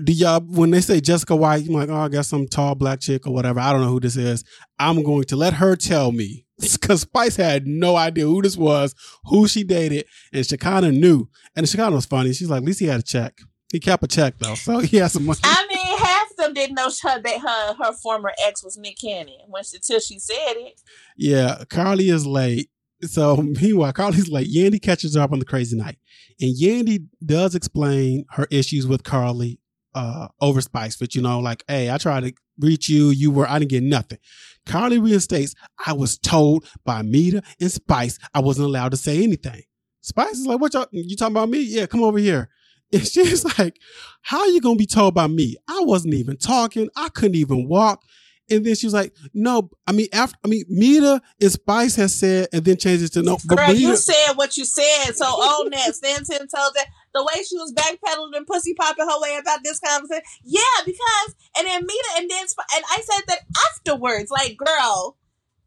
do 0.03 0.13
y'all 0.13 0.41
when 0.41 0.71
they 0.71 0.81
say 0.81 0.99
Jessica 0.99 1.35
White, 1.35 1.63
you're 1.63 1.79
like, 1.79 1.89
oh, 1.89 1.95
I 1.95 2.09
guess 2.09 2.27
some 2.27 2.47
tall 2.47 2.75
black 2.75 2.99
chick 2.99 3.25
or 3.27 3.33
whatever. 3.33 3.59
I 3.59 3.71
don't 3.71 3.81
know 3.81 3.89
who 3.89 3.99
this 3.99 4.15
is. 4.15 4.43
I'm 4.79 5.03
going 5.03 5.23
to 5.25 5.35
let 5.35 5.53
her 5.53 5.75
tell 5.75 6.11
me 6.11 6.45
because 6.59 7.01
Spice 7.01 7.35
had 7.35 7.67
no 7.67 7.95
idea 7.95 8.25
who 8.25 8.41
this 8.41 8.57
was, 8.57 8.95
who 9.25 9.47
she 9.47 9.63
dated, 9.63 10.05
and 10.33 10.45
Shekinah 10.45 10.91
knew. 10.91 11.29
And 11.55 11.67
Shekinah 11.67 11.95
was 11.95 12.05
funny. 12.05 12.33
She's 12.33 12.49
like, 12.49 12.61
at 12.61 12.65
least 12.65 12.79
he 12.79 12.85
had 12.85 12.99
a 12.99 13.03
check. 13.03 13.39
He 13.71 13.79
kept 13.79 14.03
a 14.03 14.07
check 14.07 14.37
though, 14.39 14.55
so 14.55 14.79
he 14.79 14.97
had 14.97 15.11
some 15.11 15.25
money. 15.25 15.39
I 15.43 15.67
mean, 15.67 15.97
them 16.37 16.53
didn't 16.53 16.75
know 16.75 16.89
that 16.89 17.39
her 17.41 17.83
her 17.83 17.93
former 17.93 18.31
ex 18.45 18.63
was 18.63 18.77
Nick 18.77 18.97
Cannon 18.99 19.35
when 19.47 19.63
she, 19.63 19.77
until 19.77 19.99
she 19.99 20.19
said 20.19 20.53
it. 20.53 20.81
Yeah, 21.17 21.63
Karlie 21.69 22.11
is 22.11 22.25
late. 22.25 22.69
So 23.01 23.35
meanwhile, 23.61 23.93
Karlie's 23.93 24.29
late. 24.29 24.47
Yandy 24.47 24.81
catches 24.81 25.15
her 25.15 25.21
up 25.21 25.31
on 25.31 25.39
the 25.39 25.45
crazy 25.45 25.77
night, 25.77 25.97
and 26.39 26.55
Yandy 26.55 27.05
does 27.25 27.55
explain 27.55 28.25
her 28.31 28.47
issues 28.51 28.87
with 28.87 29.03
Karlie 29.03 29.59
uh 29.95 30.27
over 30.41 30.61
Spice, 30.61 30.95
but 30.95 31.15
you 31.15 31.21
know, 31.21 31.39
like, 31.39 31.63
hey, 31.67 31.91
I 31.91 31.97
tried 31.97 32.23
to 32.23 32.33
reach 32.59 32.89
you, 32.89 33.09
you 33.09 33.31
were, 33.31 33.49
I 33.49 33.59
didn't 33.59 33.71
get 33.71 33.83
nothing. 33.83 34.19
Karlie 34.65 34.99
reinstates, 34.99 35.53
I 35.85 35.93
was 35.93 36.17
told 36.17 36.67
by 36.83 37.01
Mita 37.01 37.41
and 37.59 37.71
Spice 37.71 38.19
I 38.33 38.39
wasn't 38.39 38.67
allowed 38.67 38.91
to 38.91 38.97
say 38.97 39.23
anything. 39.23 39.63
Spice 40.01 40.33
is 40.33 40.45
like, 40.45 40.59
what 40.59 40.73
y'all, 40.73 40.87
you 40.91 41.15
talking 41.15 41.35
about 41.35 41.49
me? 41.49 41.61
Yeah, 41.61 41.85
come 41.85 42.03
over 42.03 42.17
here. 42.17 42.49
And 42.93 43.05
she's 43.05 43.43
like, 43.57 43.77
how 44.21 44.39
are 44.39 44.47
you 44.47 44.61
going 44.61 44.75
to 44.75 44.79
be 44.79 44.85
told 44.85 45.13
by 45.13 45.27
me? 45.27 45.57
I 45.67 45.81
wasn't 45.81 46.13
even 46.13 46.37
talking. 46.37 46.89
I 46.95 47.09
couldn't 47.09 47.35
even 47.35 47.67
walk. 47.67 48.03
And 48.49 48.65
then 48.65 48.75
she 48.75 48.85
was 48.85 48.93
like, 48.93 49.13
"No, 49.33 49.69
I 49.85 49.91
mean, 49.91 50.07
after 50.13 50.37
I 50.45 50.47
mean, 50.47 50.63
Mita 50.69 51.21
and 51.41 51.51
Spice 51.51 51.95
has 51.97 52.17
said, 52.17 52.47
and 52.53 52.63
then 52.63 52.77
changes 52.77 53.09
to 53.11 53.21
no." 53.21 53.37
Girl, 53.45 53.67
Mita, 53.67 53.79
you 53.79 53.95
said 53.97 54.33
what 54.35 54.55
you 54.55 54.63
said, 54.63 55.11
so 55.15 55.25
on 55.25 55.69
that, 55.71 55.95
stand 55.95 56.25
ten 56.25 56.39
toes. 56.39 56.71
That 56.75 56.87
the 57.13 57.23
way 57.23 57.43
she 57.43 57.57
was 57.57 57.73
backpedaling 57.73 58.37
and 58.37 58.47
pussy 58.47 58.73
popping 58.73 59.05
her 59.05 59.21
way 59.21 59.37
about 59.37 59.59
this 59.63 59.79
conversation, 59.79 60.23
yeah, 60.45 60.61
because 60.85 61.35
and 61.57 61.67
then 61.67 61.81
Mita 61.81 62.09
and 62.17 62.29
then 62.29 62.45
and 62.75 62.85
I 62.89 63.01
said 63.03 63.23
that 63.27 63.39
afterwards, 63.69 64.31
like, 64.31 64.55
girl, 64.57 65.17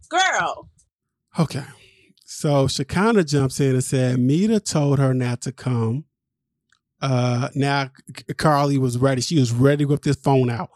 girl. 0.08 0.70
Okay, 1.38 1.64
so 2.24 2.66
Shekinah 2.66 3.24
jumps 3.24 3.60
in 3.60 3.74
and 3.74 3.84
said 3.84 4.18
Mita 4.18 4.58
told 4.58 4.98
her 4.98 5.12
not 5.12 5.42
to 5.42 5.52
come. 5.52 6.06
Uh, 7.00 7.48
now 7.54 7.90
Karlie 8.32 8.78
was 8.78 8.98
ready. 8.98 9.20
She 9.20 9.38
was 9.38 9.52
ready 9.52 9.84
whip 9.84 10.02
this 10.02 10.16
phone 10.16 10.50
out 10.50 10.70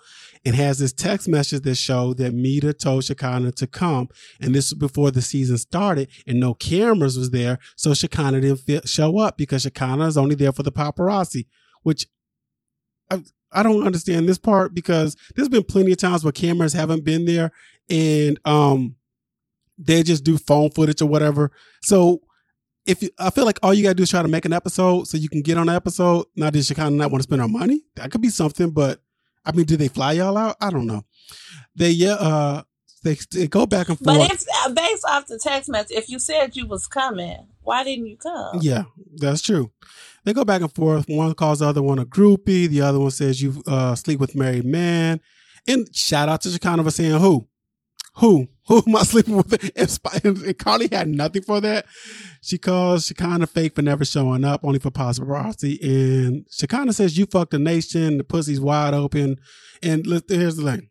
and 0.45 0.55
has 0.55 0.79
this 0.79 0.93
text 0.93 1.29
message 1.29 1.63
that 1.63 1.75
showed 1.77 2.19
that 2.19 2.35
Mita 2.35 2.73
told 2.73 3.05
Shekinah 3.05 3.53
to 3.53 3.67
come. 3.67 4.09
And 4.41 4.55
this 4.55 4.71
was 4.71 4.79
before 4.79 5.11
the 5.11 5.23
season 5.23 5.59
started 5.59 6.09
and 6.27 6.41
no 6.41 6.55
cameras 6.55 7.19
was 7.19 7.31
there. 7.31 7.59
So 7.77 7.95
Shekinah 7.95 8.41
didn't 8.41 8.59
feel, 8.59 8.83
show 8.85 9.19
up 9.19 9.37
because 9.37 9.63
Shekinah 9.63 10.07
is 10.07 10.19
only 10.19 10.35
there 10.35 10.53
for 10.53 10.63
the 10.63 10.73
paparazzi, 10.73 11.47
which 11.83 12.07
I, 13.11 13.23
I 13.53 13.63
don't 13.63 13.87
understand 13.87 14.29
this 14.29 14.39
part 14.39 14.75
because 14.75 15.17
there's 15.35 15.49
been 15.49 15.65
plenty 15.65 15.93
of 15.93 15.99
times 15.99 16.25
where 16.25 16.33
cameras 16.33 16.73
haven't 16.73 17.05
been 17.05 17.25
there 17.25 17.53
and, 17.89 18.39
um, 18.45 18.97
they 19.77 20.03
just 20.03 20.25
do 20.25 20.39
phone 20.39 20.71
footage 20.71 21.03
or 21.03 21.07
whatever. 21.07 21.51
So 21.83 22.21
if 22.87 23.03
you, 23.03 23.11
I 23.19 23.31
feel 23.31 23.45
like 23.45 23.59
all 23.63 23.73
you 23.73 23.83
gotta 23.83 23.95
do 23.95 24.03
is 24.03 24.11
try 24.11 24.23
to 24.23 24.29
make 24.29 24.45
an 24.45 24.53
episode 24.53 25.09
so 25.09 25.17
you 25.17 25.29
can 25.29 25.43
get 25.43 25.57
on 25.57 25.69
an 25.69 25.75
episode. 25.75 26.27
Now, 26.37 26.51
does 26.51 26.67
Shekinah 26.67 26.91
not 26.91 27.11
want 27.11 27.23
to 27.23 27.29
spend 27.29 27.43
our 27.43 27.49
money? 27.49 27.83
That 27.97 28.11
could 28.11 28.21
be 28.21 28.29
something, 28.29 28.71
but 28.71 29.01
I 29.45 29.53
mean, 29.53 29.67
did 29.67 29.79
they 29.79 29.89
fly 29.89 30.13
y'all 30.13 30.37
out? 30.37 30.57
I 30.61 30.71
don't 30.71 30.87
know. 30.87 31.05
They 31.75 31.91
yeah, 31.91 32.15
uh, 32.15 32.63
they, 33.03 33.17
they 33.33 33.49
go 33.49 33.67
back 33.67 33.89
and 33.89 33.99
forth. 33.99 34.19
But 34.19 34.33
it's 34.33 34.47
uh, 34.65 34.71
based 34.71 35.05
off 35.07 35.27
the 35.27 35.39
text 35.39 35.69
message. 35.69 35.97
If 35.97 36.09
you 36.09 36.19
said 36.19 36.57
you 36.57 36.67
was 36.67 36.87
coming, 36.87 37.47
why 37.63 37.85
didn't 37.85 38.07
you 38.07 38.17
come? 38.17 38.61
Yeah, 38.61 38.85
that's 39.17 39.43
true. 39.43 39.71
They 40.25 40.33
go 40.33 40.45
back 40.45 40.63
and 40.63 40.75
forth. 40.75 41.07
One 41.09 41.35
calls 41.35 41.59
the 41.59 41.67
other 41.67 41.83
one 41.83 41.99
a 41.99 42.07
groupie. 42.07 42.67
The 42.67 42.81
other 42.81 42.99
one 42.99 43.11
says 43.11 43.43
you 43.43 43.63
uh, 43.67 43.95
sleep 43.95 44.21
with 44.21 44.35
married 44.35 44.65
man. 44.65 45.21
And 45.67 45.95
shout 45.95 46.29
out 46.29 46.41
to 46.43 46.51
Shekinah 46.51 46.83
for 46.83 46.91
saying 46.91 47.19
who, 47.21 47.47
who, 48.17 48.49
who 48.67 48.83
am 48.87 48.97
I 48.97 49.03
sleeping 49.03 49.37
with? 49.37 49.53
And, 50.25 50.39
and 50.39 50.59
Karlie 50.59 50.93
had 50.93 51.09
nothing 51.09 51.43
for 51.43 51.61
that. 51.61 51.87
She 52.41 52.59
calls 52.59 53.07
Shekinah 53.07 53.47
fake 53.47 53.75
for 53.75 53.83
never 53.83 54.05
showing 54.05 54.45
up, 54.45 54.65
only 54.65 54.79
for 54.79 54.91
paparazzi. 54.91 55.79
And 55.83 56.47
Shekinah 56.51 56.93
says, 56.93 57.19
You 57.19 57.27
fucked 57.27 57.53
the 57.53 57.59
nation. 57.59 58.19
The 58.19 58.25
pussy's 58.25 58.61
wide 58.61 58.95
open. 58.95 59.39
And 59.83 60.07
here's 60.07 60.57
the 60.57 60.63
thing 60.63 60.91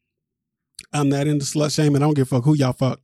I'm 0.92 1.10
not 1.10 1.28
into 1.28 1.46
slut 1.46 1.74
shaming. 1.74 1.98
I 1.98 2.06
don't 2.06 2.14
give 2.14 2.28
a 2.32 2.36
fuck 2.36 2.44
who 2.44 2.56
y'all 2.56 2.74
fuck. 2.74 3.00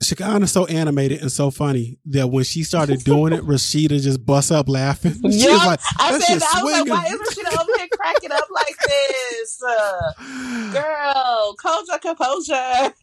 Shekinah's 0.00 0.52
so 0.52 0.64
animated 0.66 1.22
and 1.22 1.32
so 1.32 1.50
funny 1.50 1.98
that 2.06 2.28
when 2.28 2.44
she 2.44 2.62
started 2.62 3.02
doing 3.02 3.32
it, 3.32 3.40
Rasheeda 3.44 4.00
just 4.00 4.24
busts 4.24 4.52
up 4.52 4.68
laughing. 4.68 5.14
She 5.32 5.40
yep. 5.40 5.50
was 5.50 5.66
like, 5.66 5.80
I 5.98 6.18
said 6.18 6.40
that. 6.40 6.54
I 6.54 6.62
was 6.62 6.72
like, 6.72 6.88
why 6.88 7.04
is 7.06 7.14
Rasheeda 7.14 7.60
over 7.60 7.72
here 7.76 7.88
cracking 7.92 8.32
up 8.32 8.48
like 8.50 8.76
this? 8.86 9.62
Uh, 9.62 10.72
girl, 10.72 11.56
culture, 11.60 11.98
composure. 12.00 12.94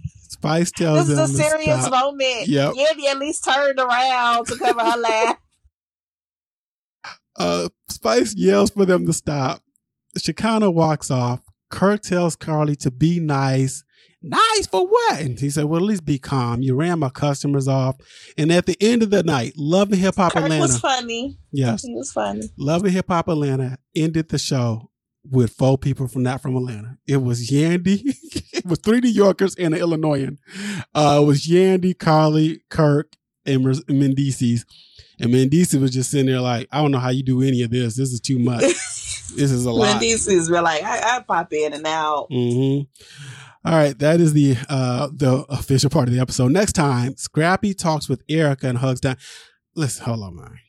Spice 0.46 0.72
tells 0.72 1.08
this 1.08 1.18
is 1.18 1.40
a 1.40 1.44
serious 1.44 1.86
stop. 1.86 1.92
moment. 1.92 2.48
Yep. 2.48 2.74
Yandy 2.74 3.06
at 3.06 3.18
least 3.18 3.44
turned 3.46 3.80
around 3.80 4.46
to 4.48 4.58
cover 4.58 4.82
her 4.84 4.98
laugh. 4.98 5.38
Uh, 7.38 7.70
Spice 7.90 8.36
yells 8.36 8.70
for 8.70 8.86
them 8.86 9.06
to 9.06 9.14
stop. 9.14 9.62
Shekinah 10.18 10.72
walks 10.72 11.12
off. 11.12 11.42
Kirk 11.70 12.02
tells 12.02 12.36
Karlie 12.36 12.78
to 12.78 12.92
be 12.92 13.20
nice. 13.20 13.84
Nice 14.22 14.68
for 14.68 14.88
what? 14.88 15.20
And 15.20 15.40
he 15.40 15.50
said, 15.50 15.66
Well, 15.66 15.82
at 15.82 15.86
least 15.86 16.06
be 16.06 16.18
calm. 16.18 16.62
You 16.62 16.76
ran 16.76 17.00
my 17.00 17.10
customers 17.10 17.68
off. 17.68 17.96
And 18.38 18.52
at 18.52 18.66
the 18.66 18.78
end 18.80 19.04
of 19.04 19.10
the 19.10 19.22
night, 19.24 19.54
Love 19.58 19.92
and 19.92 20.00
Hip 20.02 20.16
Hop 20.16 20.36
Atlanta. 20.36 20.62
was 20.62 20.80
funny. 20.80 21.38
Yes. 21.52 21.84
He 21.84 21.94
was 21.94 22.12
funny. 22.12 22.50
Love 22.58 22.84
and 22.84 22.94
Hip 22.94 23.06
Hop 23.10 23.28
Atlanta 23.28 23.78
ended 23.96 24.30
the 24.30 24.40
show 24.40 24.90
with 25.30 25.54
four 25.54 25.78
people 25.78 26.08
from 26.08 26.24
not 26.24 26.42
from 26.42 26.56
Atlanta. 26.56 26.98
It 27.08 27.18
was 27.18 27.50
Yandy. 27.50 28.02
it 28.54 28.66
was 28.66 28.80
three 28.80 29.00
New 29.00 29.10
Yorkers 29.10 29.56
and 29.56 29.74
an 29.74 29.80
Illinoisan. 29.80 30.40
Uh, 30.94 31.20
it 31.22 31.26
was 31.26 31.46
Yandy, 31.46 31.96
Karlie, 31.96 32.62
Kirk, 32.70 33.16
and 33.46 33.66
Mendeecees. 33.66 34.66
And 35.20 35.32
Mendeecees 35.34 35.80
was 35.80 35.92
just 35.92 36.12
sitting 36.12 36.28
there 36.28 36.42
like, 36.42 36.68
I 36.72 36.82
don't 36.82 36.92
know 36.92 37.00
how 37.00 37.10
you 37.10 37.24
do 37.24 37.42
any 37.42 37.62
of 37.62 37.72
this. 37.72 37.96
This 37.96 38.12
is 38.12 38.20
too 38.20 38.40
much. 38.40 38.62
this 38.62 39.52
is 39.52 39.66
a 39.66 39.72
lot. 39.72 40.02
Mendeecees 40.02 40.50
were 40.50 40.62
like, 40.62 40.84
I, 40.84 41.18
I 41.18 41.20
pop 41.22 41.52
in 41.54 41.74
and 41.74 41.86
out. 41.86 42.28
Mm-hmm. 42.32 42.84
All 43.68 43.74
right, 43.74 43.98
that 43.98 44.22
is 44.22 44.34
the 44.34 44.56
uh 44.70 45.10
the 45.12 45.44
official 45.50 45.90
part 45.90 46.08
of 46.08 46.14
the 46.14 46.20
episode. 46.20 46.52
Next 46.52 46.74
time, 46.74 47.18
Scrappy 47.18 47.74
talks 47.74 48.08
with 48.08 48.22
Erica 48.30 48.68
and 48.68 48.78
hugs 48.78 49.02
down. 49.02 49.18
Listen, 49.76 50.06
hold 50.06 50.22
on, 50.22 50.36
man. 50.36 50.60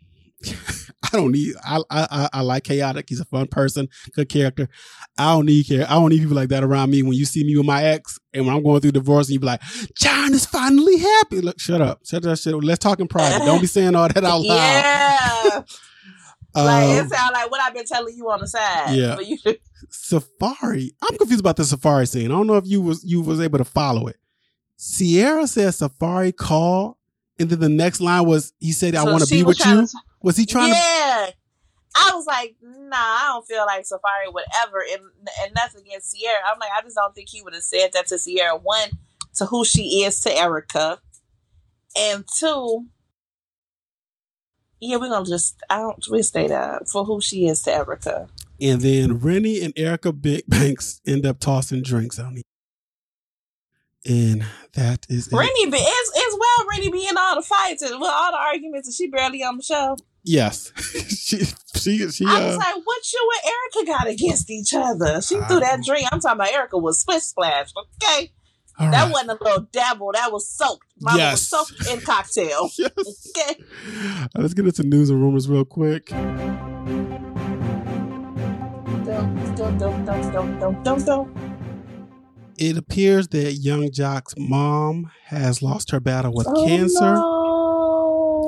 I 1.13 1.17
don't 1.17 1.33
need. 1.33 1.55
I, 1.65 1.81
I 1.91 2.29
I 2.33 2.41
like 2.43 2.65
chaotic. 2.65 3.07
He's 3.09 3.21
a 3.21 3.25
fun 3.25 3.47
person, 3.47 3.89
good 4.13 4.29
character. 4.29 4.69
I 5.19 5.33
don't 5.33 5.47
need 5.47 5.67
care. 5.67 5.87
I 5.89 5.95
don't 5.95 6.11
need 6.11 6.21
people 6.21 6.37
like 6.37 6.49
that 6.51 6.65
around 6.65 6.91
me. 6.91 7.03
When 7.03 7.13
you 7.13 7.25
see 7.25 7.45
me 7.45 7.57
with 7.57 7.67
my 7.67 7.85
ex, 7.85 8.19
and 8.33 8.47
when 8.47 8.55
I'm 8.55 8.63
going 8.63 8.81
through 8.81 8.93
divorce, 8.93 9.29
and 9.29 9.35
you 9.35 9.41
be 9.41 9.47
like, 9.47 9.63
"Jon 9.97 10.35
is 10.35 10.47
finally 10.47 10.99
happy." 10.99 11.41
Look, 11.41 11.61
shut 11.61 11.81
up. 11.81 12.01
Shut 12.05 12.23
that 12.23 12.39
shit. 12.39 12.55
Let's 12.55 12.79
talk 12.79 13.01
in 13.01 13.09
private. 13.09 13.45
don't 13.45 13.61
be 13.61 13.67
saying 13.67 13.95
all 13.95 14.09
that 14.09 14.25
out 14.25 14.41
loud. 14.41 14.45
Yeah. 14.45 15.63
like 16.55 16.97
it 16.97 17.01
um, 17.01 17.09
sounds 17.09 17.33
like 17.33 17.51
what 17.51 17.61
I've 17.61 17.75
been 17.75 17.87
telling 17.87 18.17
you 18.17 18.31
on 18.31 18.41
the 18.41 18.49
side. 18.49 18.97
Yeah. 18.97 19.19
You 19.21 19.39
Safaree. 19.91 20.91
I'm 21.03 21.17
confused 21.19 21.41
about 21.41 21.57
the 21.57 21.63
Safaree 21.63 22.09
scene. 22.09 22.27
I 22.27 22.35
don't 22.35 22.47
know 22.47 22.57
if 22.57 22.67
you 22.67 22.81
was 22.81 23.05
you 23.05 23.21
was 23.21 23.41
able 23.41 23.59
to 23.59 23.65
follow 23.65 24.07
it. 24.07 24.17
Sierra 24.77 25.47
said 25.47 25.69
Safaree 25.69 26.35
call, 26.35 26.99
and 27.39 27.49
then 27.49 27.61
the 27.61 27.69
next 27.69 28.01
line 28.01 28.27
was 28.27 28.53
he 28.59 28.73
said, 28.73 28.95
"I 28.95 29.05
want 29.05 29.25
to 29.25 29.31
be 29.35 29.43
with 29.43 29.59
you." 29.65 29.87
To, 29.87 29.89
Was 30.27 30.37
he 30.37 30.45
trying 30.45 30.71
to 30.71 30.77
yeah. 30.77 31.31
I 31.95 32.11
was 32.17 32.27
like, 32.27 32.57
nah, 32.61 32.97
I 32.97 33.29
don't 33.29 33.47
feel 33.47 33.65
like 33.65 33.85
Safaree 33.85 34.35
would 34.35 34.45
ever, 34.65 34.85
and, 34.93 35.03
and 35.41 35.55
nothing 35.55 35.83
against 35.83 36.11
Sierra. 36.11 36.41
I'm 36.45 36.59
like, 36.59 36.71
I 36.77 36.83
just 36.83 36.97
don't 36.97 37.15
think 37.15 37.29
he 37.31 37.43
would 37.43 37.55
have 37.55 37.63
said 37.63 37.93
that 37.93 38.09
to 38.09 38.19
Sierra. 38.19 38.57
One, 38.57 38.91
to 39.37 39.47
who 39.47 39.65
she 39.65 40.03
is 40.03 40.21
to 40.23 40.37
Erica, 40.37 40.99
and 41.97 42.25
two, 42.39 42.87
yeah, 44.81 44.97
we're 44.97 45.11
gonna 45.11 45.25
just 45.25 45.63
I 45.71 45.77
don't 45.77 46.05
we 46.11 46.23
stay 46.23 46.49
that 46.49 46.89
for 46.89 47.05
who 47.05 47.21
she 47.21 47.47
is 47.47 47.63
to 47.63 47.73
Erica. 47.73 48.27
And 48.61 48.81
then 48.81 49.21
Renni 49.21 49.63
and 49.63 49.73
Erica 49.77 50.13
Big 50.13 50.43
Banks 50.49 51.01
end 51.07 51.25
up 51.25 51.39
tossing 51.39 51.83
drinks 51.83 52.19
on 52.19 52.35
me. 52.35 52.43
And 54.05 54.45
that 54.75 55.07
is 55.09 55.29
it. 55.29 55.33
Renni 55.33 55.71
be 55.71 55.79
it's, 55.79 56.13
it's 56.17 56.37
well 56.37 56.67
Renni 56.69 56.91
be 56.91 57.07
in 57.07 57.17
all 57.17 57.37
the 57.37 57.43
fights 57.43 57.83
and 57.83 58.01
with 58.01 58.11
all 58.13 58.33
the 58.33 58.39
arguments 58.39 58.89
and 58.89 58.95
she 58.95 59.07
barely 59.07 59.45
on 59.45 59.59
the 59.59 59.63
show. 59.63 59.97
Yes. 60.27 60.73
she 61.09 61.39
she 61.77 62.11
she 62.11 62.25
I 62.27 62.45
was 62.47 62.55
uh, 62.55 62.59
like, 62.59 62.75
what 62.85 63.13
you 63.13 63.31
and 63.45 63.53
Erica 63.53 63.93
got 63.93 64.09
against 64.13 64.51
each 64.51 64.75
other? 64.75 65.23
She 65.23 65.37
I 65.37 65.45
threw 65.47 65.61
that 65.61 65.83
drink. 65.85 66.09
I'm 66.11 66.21
talking 66.21 66.41
about 66.41 66.53
Erica 66.53 66.77
was 66.79 67.01
splish 67.01 67.23
splash, 67.23 67.69
okay? 68.03 68.33
That 68.79 68.91
right. 69.05 69.11
wasn't 69.13 69.31
a 69.41 69.45
little 69.45 69.69
dabble. 69.73 70.11
That 70.13 70.31
was 70.33 70.47
soaked. 70.49 70.85
Mama 71.01 71.17
Yes. 71.19 71.33
was 71.33 71.49
soaked 71.49 71.89
in 71.91 72.01
cocktail. 72.01 72.69
Yes. 72.79 73.31
Okay. 73.37 73.63
Right, 73.89 74.29
let's 74.35 74.53
get 74.53 74.67
into 74.67 74.83
news 74.83 75.09
and 75.11 75.23
rumors 75.23 75.49
real 75.49 75.65
quick. 75.65 76.13
Dum, 79.69 80.83
dum, 80.83 81.05
dum. 81.05 81.35
It 82.59 82.77
appears 82.77 83.29
that 83.29 83.53
young 83.53 83.91
Joc's 83.93 84.35
mom 84.39 85.11
has 85.25 85.63
lost 85.63 85.91
her 85.91 86.01
battle 86.01 86.33
with 86.35 86.47
Oh, 86.49 86.67
cancer. 86.67 87.15
no. 87.15 87.36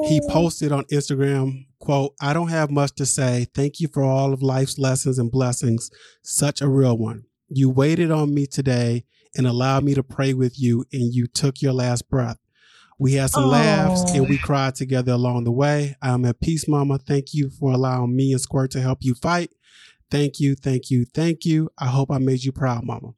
He 0.06 0.20
oh. 0.22 0.28
posted 0.32 0.72
on 0.72 0.84
Instagram, 0.84 1.66
quote, 1.78 2.14
I 2.20 2.32
don't 2.32 2.48
have 2.48 2.70
much 2.70 2.94
to 2.96 3.06
say. 3.06 3.46
Thank 3.54 3.80
you 3.80 3.88
for 3.88 4.02
all 4.02 4.32
of 4.32 4.42
life's 4.42 4.78
lessons 4.78 5.18
and 5.18 5.30
blessings. 5.30 5.90
Such 6.22 6.60
a 6.60 6.68
real 6.68 6.96
one. 6.96 7.24
You 7.48 7.70
waited 7.70 8.10
on 8.10 8.34
me 8.34 8.46
today 8.46 9.04
and 9.36 9.46
allowed 9.46 9.84
me 9.84 9.94
to 9.94 10.02
pray 10.02 10.34
with 10.34 10.58
you, 10.60 10.84
and 10.92 11.14
you 11.14 11.26
took 11.26 11.62
your 11.62 11.72
last 11.72 12.08
breath. 12.08 12.38
We 12.98 13.14
had 13.14 13.30
some 13.30 13.44
Oh. 13.44 13.48
laughs 13.48 14.10
and 14.12 14.28
we 14.28 14.36
oh. 14.36 14.44
cried 14.44 14.74
together 14.74 15.12
along 15.12 15.44
the 15.44 15.52
way. 15.52 15.94
I'm 16.02 16.24
at 16.24 16.40
peace, 16.40 16.66
Mama. 16.66 16.98
Thank 16.98 17.32
you 17.32 17.48
for 17.48 17.72
allowing 17.72 18.16
me 18.16 18.32
and 18.32 18.40
Squirt 18.40 18.72
to 18.72 18.80
help 18.80 18.98
you 19.02 19.14
fight. 19.14 19.50
Thank 20.10 20.40
you, 20.40 20.54
thank 20.56 20.90
you, 20.90 21.04
thank 21.04 21.44
you. 21.44 21.70
I 21.78 21.86
hope 21.86 22.10
I 22.10 22.18
made 22.18 22.42
you 22.42 22.50
proud, 22.50 22.84
Mama. 22.84 23.12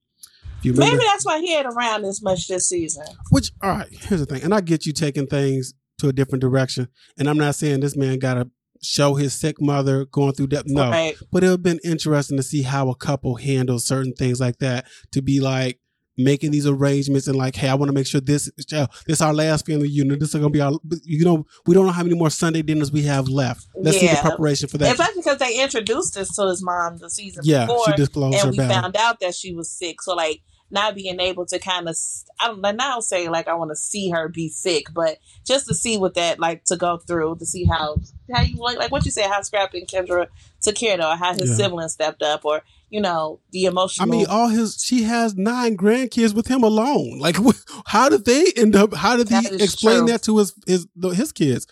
Remember, 0.62 0.84
Maybe 0.84 1.04
that's 1.04 1.24
why 1.24 1.40
he 1.40 1.54
ain't 1.54 1.66
around 1.66 2.04
as 2.04 2.20
much 2.22 2.46
this 2.48 2.68
season. 2.68 3.06
which, 3.30 3.52
all 3.62 3.70
right, 3.70 3.88
here's 3.90 4.20
the 4.20 4.26
thing. 4.26 4.42
And 4.42 4.52
I 4.52 4.60
get 4.60 4.84
you 4.84 4.92
taking 4.92 5.26
things 5.26 5.72
to 6.00 6.08
a 6.08 6.12
different 6.12 6.42
direction. 6.42 6.88
And 7.18 7.28
I'm 7.28 7.38
not 7.38 7.54
saying 7.54 7.80
this 7.80 7.96
man 7.96 8.18
got 8.18 8.34
to 8.34 8.50
show 8.82 9.14
his 9.14 9.38
sick 9.38 9.60
mother 9.60 10.06
going 10.06 10.32
through 10.32 10.48
that. 10.48 10.64
No. 10.66 10.90
Right. 10.90 11.14
But 11.30 11.44
it 11.44 11.48
would 11.48 11.52
have 11.52 11.62
been 11.62 11.80
interesting 11.84 12.36
to 12.36 12.42
see 12.42 12.62
how 12.62 12.88
a 12.88 12.94
couple 12.94 13.36
handles 13.36 13.86
certain 13.86 14.12
things 14.14 14.40
like 14.40 14.58
that 14.58 14.86
to 15.12 15.22
be 15.22 15.40
like 15.40 15.78
making 16.16 16.50
these 16.50 16.66
arrangements 16.66 17.26
and 17.26 17.36
like, 17.36 17.56
hey, 17.56 17.68
I 17.68 17.74
want 17.74 17.88
to 17.88 17.94
make 17.94 18.06
sure 18.06 18.20
this 18.20 18.50
this 18.56 18.88
is 19.06 19.20
our 19.20 19.32
last 19.32 19.66
family 19.66 19.88
unit. 19.88 20.20
This 20.20 20.30
is 20.30 20.34
gonna 20.34 20.50
be 20.50 20.60
our 20.60 20.72
you 21.04 21.24
know, 21.24 21.46
we 21.66 21.74
don't 21.74 21.86
know 21.86 21.92
how 21.92 22.02
many 22.02 22.14
more 22.16 22.30
Sunday 22.30 22.62
dinners 22.62 22.92
we 22.92 23.02
have 23.02 23.28
left. 23.28 23.66
Let's 23.74 23.98
see 23.98 24.08
the 24.08 24.16
preparation 24.16 24.68
for 24.68 24.78
that. 24.78 24.92
Especially 24.92 25.22
because 25.22 25.38
they 25.38 25.62
introduced 25.62 26.16
us 26.16 26.34
to 26.36 26.48
his 26.48 26.62
mom 26.62 26.98
the 26.98 27.10
season 27.10 27.42
yeah, 27.44 27.66
before, 27.66 27.84
she 27.86 27.92
disclosed 27.92 28.38
her 28.38 28.48
and 28.48 28.56
we 28.56 28.58
found 28.58 28.96
out 28.96 29.20
that 29.20 29.34
she 29.34 29.54
was 29.54 29.70
sick. 29.70 30.02
So 30.02 30.14
like 30.14 30.42
not 30.70 30.94
being 30.94 31.18
able 31.20 31.46
to 31.46 31.58
kind 31.58 31.88
of, 31.88 31.96
I 32.40 32.46
don't, 32.48 32.64
and 32.64 32.80
I 32.80 32.90
don't 32.90 33.02
say 33.02 33.28
like 33.28 33.48
I 33.48 33.54
want 33.54 33.70
to 33.70 33.76
see 33.76 34.10
her 34.10 34.28
be 34.28 34.48
sick, 34.48 34.86
but 34.94 35.18
just 35.46 35.66
to 35.66 35.74
see 35.74 35.98
what 35.98 36.14
that 36.14 36.38
like 36.38 36.64
to 36.66 36.76
go 36.76 36.98
through 36.98 37.36
to 37.36 37.46
see 37.46 37.64
how 37.64 37.96
how 38.32 38.42
you 38.42 38.56
like 38.56 38.78
like 38.78 38.92
what 38.92 39.04
you 39.04 39.10
said 39.10 39.28
how 39.28 39.42
Scrappy 39.42 39.80
and 39.80 39.88
Kendra 39.88 40.28
took 40.62 40.76
care 40.76 40.94
of 40.94 41.00
her, 41.00 41.06
or 41.06 41.16
how 41.16 41.32
his 41.32 41.50
Yeah. 41.50 41.56
siblings 41.56 41.92
stepped 41.92 42.22
up, 42.22 42.44
or 42.44 42.62
you 42.88 43.00
know 43.00 43.40
the 43.50 43.64
emotional. 43.66 44.08
I 44.08 44.10
mean, 44.10 44.26
all 44.26 44.48
his 44.48 44.82
she 44.82 45.02
has 45.02 45.36
nine 45.36 45.76
grandkids 45.76 46.34
with 46.34 46.46
him 46.46 46.62
alone. 46.62 47.18
Like, 47.18 47.36
how 47.86 48.08
did 48.08 48.24
they 48.24 48.46
end 48.56 48.76
up? 48.76 48.94
How 48.94 49.16
did 49.16 49.28
he 49.28 49.46
explain 49.62 49.98
true. 49.98 50.06
that 50.08 50.22
to 50.24 50.38
his 50.38 50.54
his 50.66 50.86
his 51.14 51.32
kids? 51.32 51.66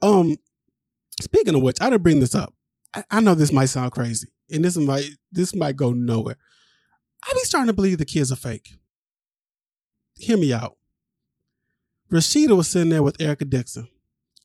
Um, 0.00 0.36
speaking 1.20 1.54
of 1.54 1.62
which, 1.62 1.78
I 1.80 1.90
didn't 1.90 2.02
bring 2.02 2.20
this 2.20 2.34
up. 2.34 2.52
I, 2.94 3.04
I 3.10 3.20
know 3.20 3.34
this 3.34 3.52
might 3.52 3.66
sound 3.66 3.92
crazy, 3.92 4.28
and 4.50 4.64
this 4.64 4.76
might 4.76 5.08
this 5.30 5.54
might 5.54 5.76
go 5.76 5.92
nowhere. 5.92 6.36
I 7.24 7.32
be 7.34 7.40
starting 7.40 7.68
to 7.68 7.72
believe 7.72 7.98
the 7.98 8.04
kids 8.04 8.32
are 8.32 8.36
fake. 8.36 8.74
Hear 10.16 10.36
me 10.36 10.52
out. 10.52 10.76
Rasheeda 12.10 12.56
was 12.56 12.68
sitting 12.68 12.90
there 12.90 13.02
with 13.02 13.20
Erica 13.20 13.44
Dixon, 13.44 13.88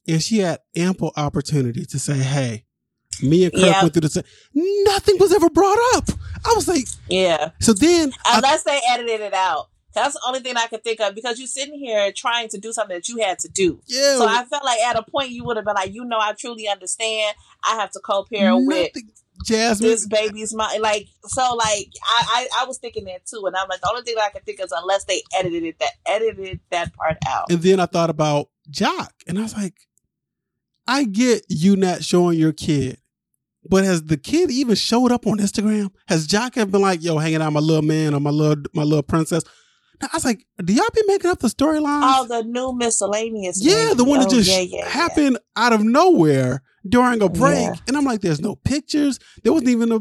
and 0.08 0.22
she 0.24 0.40
had 0.40 0.60
ample 0.76 1.12
opportunity 1.18 1.86
to 1.86 2.00
say, 2.00 2.18
"Hey." 2.18 2.64
Me 3.24 3.46
and 3.46 3.52
Kirk 3.54 3.64
Yeah. 3.64 3.82
went 3.82 3.94
through 3.94 4.02
the 4.02 4.10
same. 4.10 4.24
Nothing 4.54 5.18
was 5.18 5.34
ever 5.34 5.50
brought 5.50 5.80
up. 5.96 6.08
I 6.46 6.54
was 6.56 6.68
like, 6.68 6.86
yeah, 7.10 7.50
so 7.60 7.74
then, 7.74 8.14
I- 8.26 8.60
they 8.64 8.80
edited 8.92 9.22
it 9.22 9.34
out. 9.34 9.70
That's 9.96 10.14
the 10.14 10.22
only 10.28 10.42
thing 10.42 10.56
I 10.56 10.68
could 10.68 10.84
think 10.84 11.00
of 11.02 11.16
because 11.16 11.40
you're 11.40 11.48
sitting 11.48 11.80
here 11.80 12.12
trying 12.12 12.48
to 12.50 12.60
do 12.60 12.72
something 12.72 12.96
that 12.96 13.10
you 13.10 13.18
had 13.18 13.40
to 13.40 13.48
do. 13.48 13.82
yeah, 13.88 14.18
So 14.18 14.28
I 14.28 14.46
felt 14.46 14.64
like 14.64 14.80
at 14.82 14.98
a 14.98 15.02
point 15.02 15.32
you 15.32 15.44
would 15.46 15.58
have 15.58 15.66
been 15.66 15.74
like, 15.74 15.92
you 15.96 16.06
know, 16.06 16.20
I 16.20 16.34
truly 16.34 16.68
understand. 16.68 17.36
I 17.68 17.74
have 17.78 17.90
to 17.92 18.00
co-parent 18.02 18.68
with 18.68 18.92
Jasmine. 19.46 19.90
this 19.90 20.08
baby's 20.08 20.54
mom. 20.54 20.82
Like, 20.82 21.08
so, 21.26 21.56
like, 21.56 21.90
I, 22.04 22.48
I, 22.58 22.62
I 22.62 22.66
was 22.66 22.78
thinking 22.78 23.06
that 23.06 23.26
too, 23.26 23.44
and 23.46 23.56
I'm 23.56 23.68
like, 23.70 23.82
the 23.82 23.90
only 23.90 24.04
thing 24.04 24.16
that 24.16 24.26
I 24.26 24.30
can 24.30 24.42
think 24.42 24.60
is 24.60 24.74
unless 24.76 25.06
they 25.06 25.22
edited 25.38 25.64
it, 25.64 25.80
that 25.80 25.92
edited 26.06 26.60
that 26.72 26.94
part 26.96 27.18
out. 27.28 27.46
and 27.52 27.62
then 27.62 27.80
I 27.80 27.86
thought 27.86 28.10
about 28.10 28.50
Joc, 28.70 29.10
and 29.28 29.38
I 29.40 29.44
was 29.44 29.56
like, 29.56 29.76
I 30.88 31.04
get 31.04 31.46
you 31.50 31.76
not 31.76 32.04
showing 32.04 32.40
your 32.40 32.54
kid, 32.54 32.98
but 33.70 33.84
has 33.84 34.04
the 34.04 34.18
kid 34.18 34.50
even 34.52 34.76
showed 34.76 35.12
up 35.12 35.28
on 35.28 35.38
Instagram? 35.40 35.90
Has 36.08 36.28
Joc 36.28 36.56
have 36.56 36.72
been 36.72 36.82
like, 36.82 37.04
yo, 37.04 37.18
hanging 37.18 37.42
out 37.42 37.52
my 37.54 37.60
little 37.60 37.82
man 37.84 38.14
or 38.14 38.20
my 38.20 38.30
little 38.30 38.64
my 38.74 38.84
little 38.84 39.04
princess? 39.04 39.44
Now, 40.02 40.10
I 40.14 40.16
was 40.18 40.26
like, 40.26 40.46
do 40.64 40.74
y'all 40.74 40.86
be 40.94 41.02
making 41.08 41.30
up 41.32 41.40
the 41.40 41.48
storylines? 41.48 42.02
Oh, 42.04 42.26
the 42.30 42.44
new 42.44 42.72
miscellaneous. 42.72 43.60
yeah, 43.64 43.94
the 43.96 44.04
one 44.04 44.20
that 44.20 44.28
Oh, 44.28 44.32
just 44.32 44.50
yeah, 44.50 44.60
yeah, 44.60 44.78
yeah. 44.84 44.88
happened 44.90 45.40
out 45.56 45.74
of 45.74 45.84
nowhere 45.84 46.62
during 46.90 47.22
a 47.22 47.30
break, 47.30 47.60
Yeah. 47.60 47.74
and 47.88 47.98
I'm 47.98 48.04
like, 48.06 48.22
there's 48.22 48.40
no 48.42 48.56
pictures. 48.56 49.20
There 49.44 49.54
wasn't 49.54 49.70
even 49.70 49.92
a, 49.92 50.00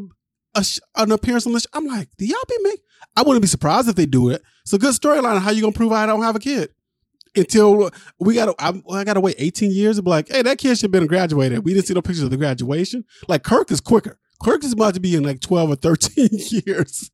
a 0.59 0.65
sh- 0.65 0.81
an 0.97 1.13
appearance 1.13 1.47
on 1.47 1.53
the. 1.53 1.61
Sh- 1.61 1.67
I'm 1.73 1.87
like, 1.87 2.09
do 2.19 2.27
y'all 2.27 2.39
be 2.49 2.57
make? 2.63 2.81
I 3.17 3.23
wouldn't 3.23 3.43
be 3.43 3.49
surprised 3.49 3.89
if 3.89 3.95
they 3.97 4.07
do 4.07 4.31
it. 4.31 4.43
It's 4.63 4.73
a 4.73 4.79
good 4.79 4.95
storyline. 4.95 5.41
How 5.41 5.51
you 5.51 5.61
gonna 5.63 5.73
prove 5.73 5.93
I 5.93 6.07
don't 6.07 6.23
have 6.23 6.37
a 6.37 6.41
kid? 6.41 6.71
Until 7.37 7.91
we 8.19 8.35
gotta, 8.35 8.55
I, 8.59 8.73
I 8.91 9.05
gotta 9.05 9.21
wait 9.21 9.37
18 9.39 9.71
years 9.71 9.97
to 9.97 10.03
be 10.03 10.09
like, 10.11 10.29
hey, 10.31 10.41
that 10.43 10.57
kid 10.59 10.77
should 10.79 10.85
have 10.85 10.91
been 10.93 11.07
graduated. 11.07 11.65
We 11.65 11.75
didn't 11.75 11.87
see 11.87 11.93
no 11.95 12.01
pictures 12.01 12.23
of 12.23 12.31
the 12.31 12.37
graduation. 12.39 13.05
Like 13.29 13.43
Kirk 13.43 13.71
is 13.71 13.81
quicker. 13.81 14.19
Kirk 14.43 14.65
is 14.65 14.73
about 14.73 14.95
to 14.95 15.01
be 15.01 15.15
in 15.15 15.23
like 15.23 15.41
12 15.41 15.71
or 15.71 15.77
13 15.77 16.29
years. 16.67 17.11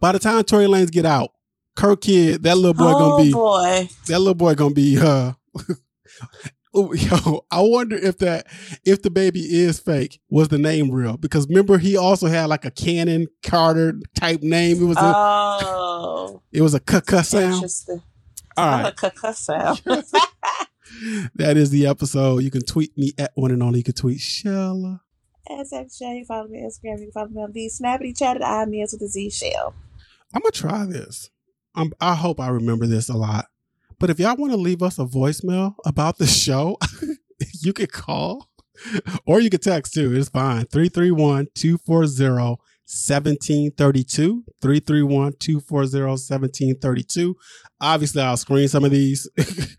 By 0.00 0.12
the 0.12 0.18
time 0.18 0.42
Tory 0.44 0.64
Lanez 0.66 0.90
get 0.90 1.04
out, 1.04 1.30
Kirk 1.74 2.00
kid, 2.00 2.42
that 2.44 2.56
little 2.56 2.72
boy 2.72 2.90
oh 2.94 2.98
gonna 2.98 3.24
be 3.24 3.32
boy, 3.32 3.88
that 4.06 4.18
little 4.18 4.34
boy 4.34 4.54
gonna 4.54 4.74
be 4.74 4.98
uh 4.98 5.32
yo 6.94 7.44
i 7.50 7.60
wonder 7.60 7.96
if 7.96 8.18
that 8.18 8.46
if 8.84 9.00
the 9.02 9.10
baby 9.10 9.40
is 9.40 9.78
fake 9.78 10.20
was 10.28 10.48
the 10.48 10.58
name 10.58 10.90
real 10.90 11.16
because 11.16 11.48
remember 11.48 11.78
he 11.78 11.96
also 11.96 12.26
had 12.26 12.46
like 12.46 12.64
a 12.64 12.70
cannon 12.70 13.26
carter 13.42 13.94
type 14.14 14.42
name 14.42 14.82
it 14.82 14.84
was 14.84 14.96
a 14.98 15.12
oh, 15.16 16.42
it 16.52 16.60
was 16.60 16.74
a 16.74 16.80
cuh 16.80 17.00
sound 17.22 17.54
interesting. 17.54 18.02
all 18.56 18.86
a 18.86 18.92
cuh-cuh 18.92 19.32
sound. 19.32 19.82
that 21.34 21.56
is 21.56 21.70
the 21.70 21.86
episode 21.86 22.42
you 22.42 22.50
can 22.50 22.62
tweet 22.62 22.96
me 22.98 23.12
at 23.18 23.32
one 23.34 23.50
and 23.50 23.62
only 23.62 23.78
you 23.78 23.84
can 23.84 23.94
tweet 23.94 24.18
shella 24.18 25.00
As 25.50 25.70
that 25.70 25.88
you 26.00 26.24
follow 26.26 26.48
me 26.48 26.58
on 26.58 26.70
Instagram. 26.70 27.00
You 27.00 27.06
can 27.06 27.12
follow 27.12 27.28
me 27.28 27.42
on 27.42 27.52
the 27.52 27.70
Snappity 27.70 28.16
Chat. 28.16 28.42
I 28.42 28.62
am 28.62 28.70
with 28.70 28.98
the 28.98 29.08
Z 29.08 29.30
Shell. 29.30 29.74
i'm 30.34 30.42
gonna 30.42 30.52
try 30.52 30.84
this 30.84 31.30
I'm, 31.74 31.92
i 32.00 32.14
hope 32.14 32.38
i 32.38 32.48
remember 32.48 32.86
this 32.86 33.08
a 33.08 33.16
lot 33.16 33.46
but 33.98 34.10
if 34.10 34.18
y'all 34.18 34.36
want 34.36 34.52
to 34.52 34.58
leave 34.58 34.82
us 34.82 34.98
a 34.98 35.04
voicemail 35.04 35.74
about 35.84 36.18
the 36.18 36.26
show 36.26 36.78
you 37.62 37.72
could 37.72 37.92
call 37.92 38.48
or 39.26 39.40
you 39.40 39.50
could 39.50 39.62
text 39.62 39.94
too. 39.94 40.14
It's 40.14 40.28
fine. 40.28 40.66
331 40.66 41.48
240 41.54 42.58
1732. 42.86 44.44
331 44.62 45.32
240 45.38 46.00
1732. 46.00 47.36
Obviously, 47.80 48.22
I'll 48.22 48.36
screen 48.36 48.68
some 48.68 48.84
of 48.84 48.90
these 48.90 49.28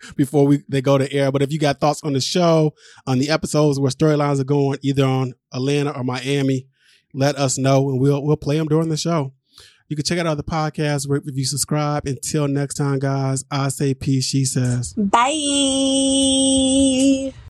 before 0.16 0.46
we 0.46 0.64
they 0.68 0.82
go 0.82 0.98
to 0.98 1.12
air. 1.12 1.32
But 1.32 1.42
if 1.42 1.52
you 1.52 1.60
got 1.60 1.80
thoughts 1.80 2.04
on 2.04 2.14
the 2.14 2.22
show, 2.22 2.74
on 3.06 3.20
the 3.20 3.30
episodes 3.30 3.80
where 3.80 3.92
storylines 3.92 4.40
are 4.40 4.46
going, 4.46 4.80
either 4.82 5.06
on 5.06 5.34
Atlanta 5.54 5.92
or 5.92 6.04
Miami, 6.04 6.68
let 7.14 7.36
us 7.36 7.58
know 7.58 7.90
and 7.90 8.00
we'll 8.00 8.24
we'll 8.24 8.38
play 8.38 8.58
them 8.58 8.68
during 8.68 8.90
the 8.90 8.98
show. 8.98 9.34
You 9.90 9.96
can 9.96 10.04
check 10.04 10.20
out 10.20 10.28
other 10.28 10.44
podcasts, 10.44 11.10
rate, 11.10 11.24
review, 11.26 11.46
subscribe. 11.46 12.06
Until 12.06 12.48
next 12.48 12.76
time, 12.76 13.00
guys, 13.00 13.46
I 13.50 13.70
say 13.70 13.94
peace, 13.94 14.26
she 14.26 14.44
says. 14.44 14.94
Bye. 14.94 15.34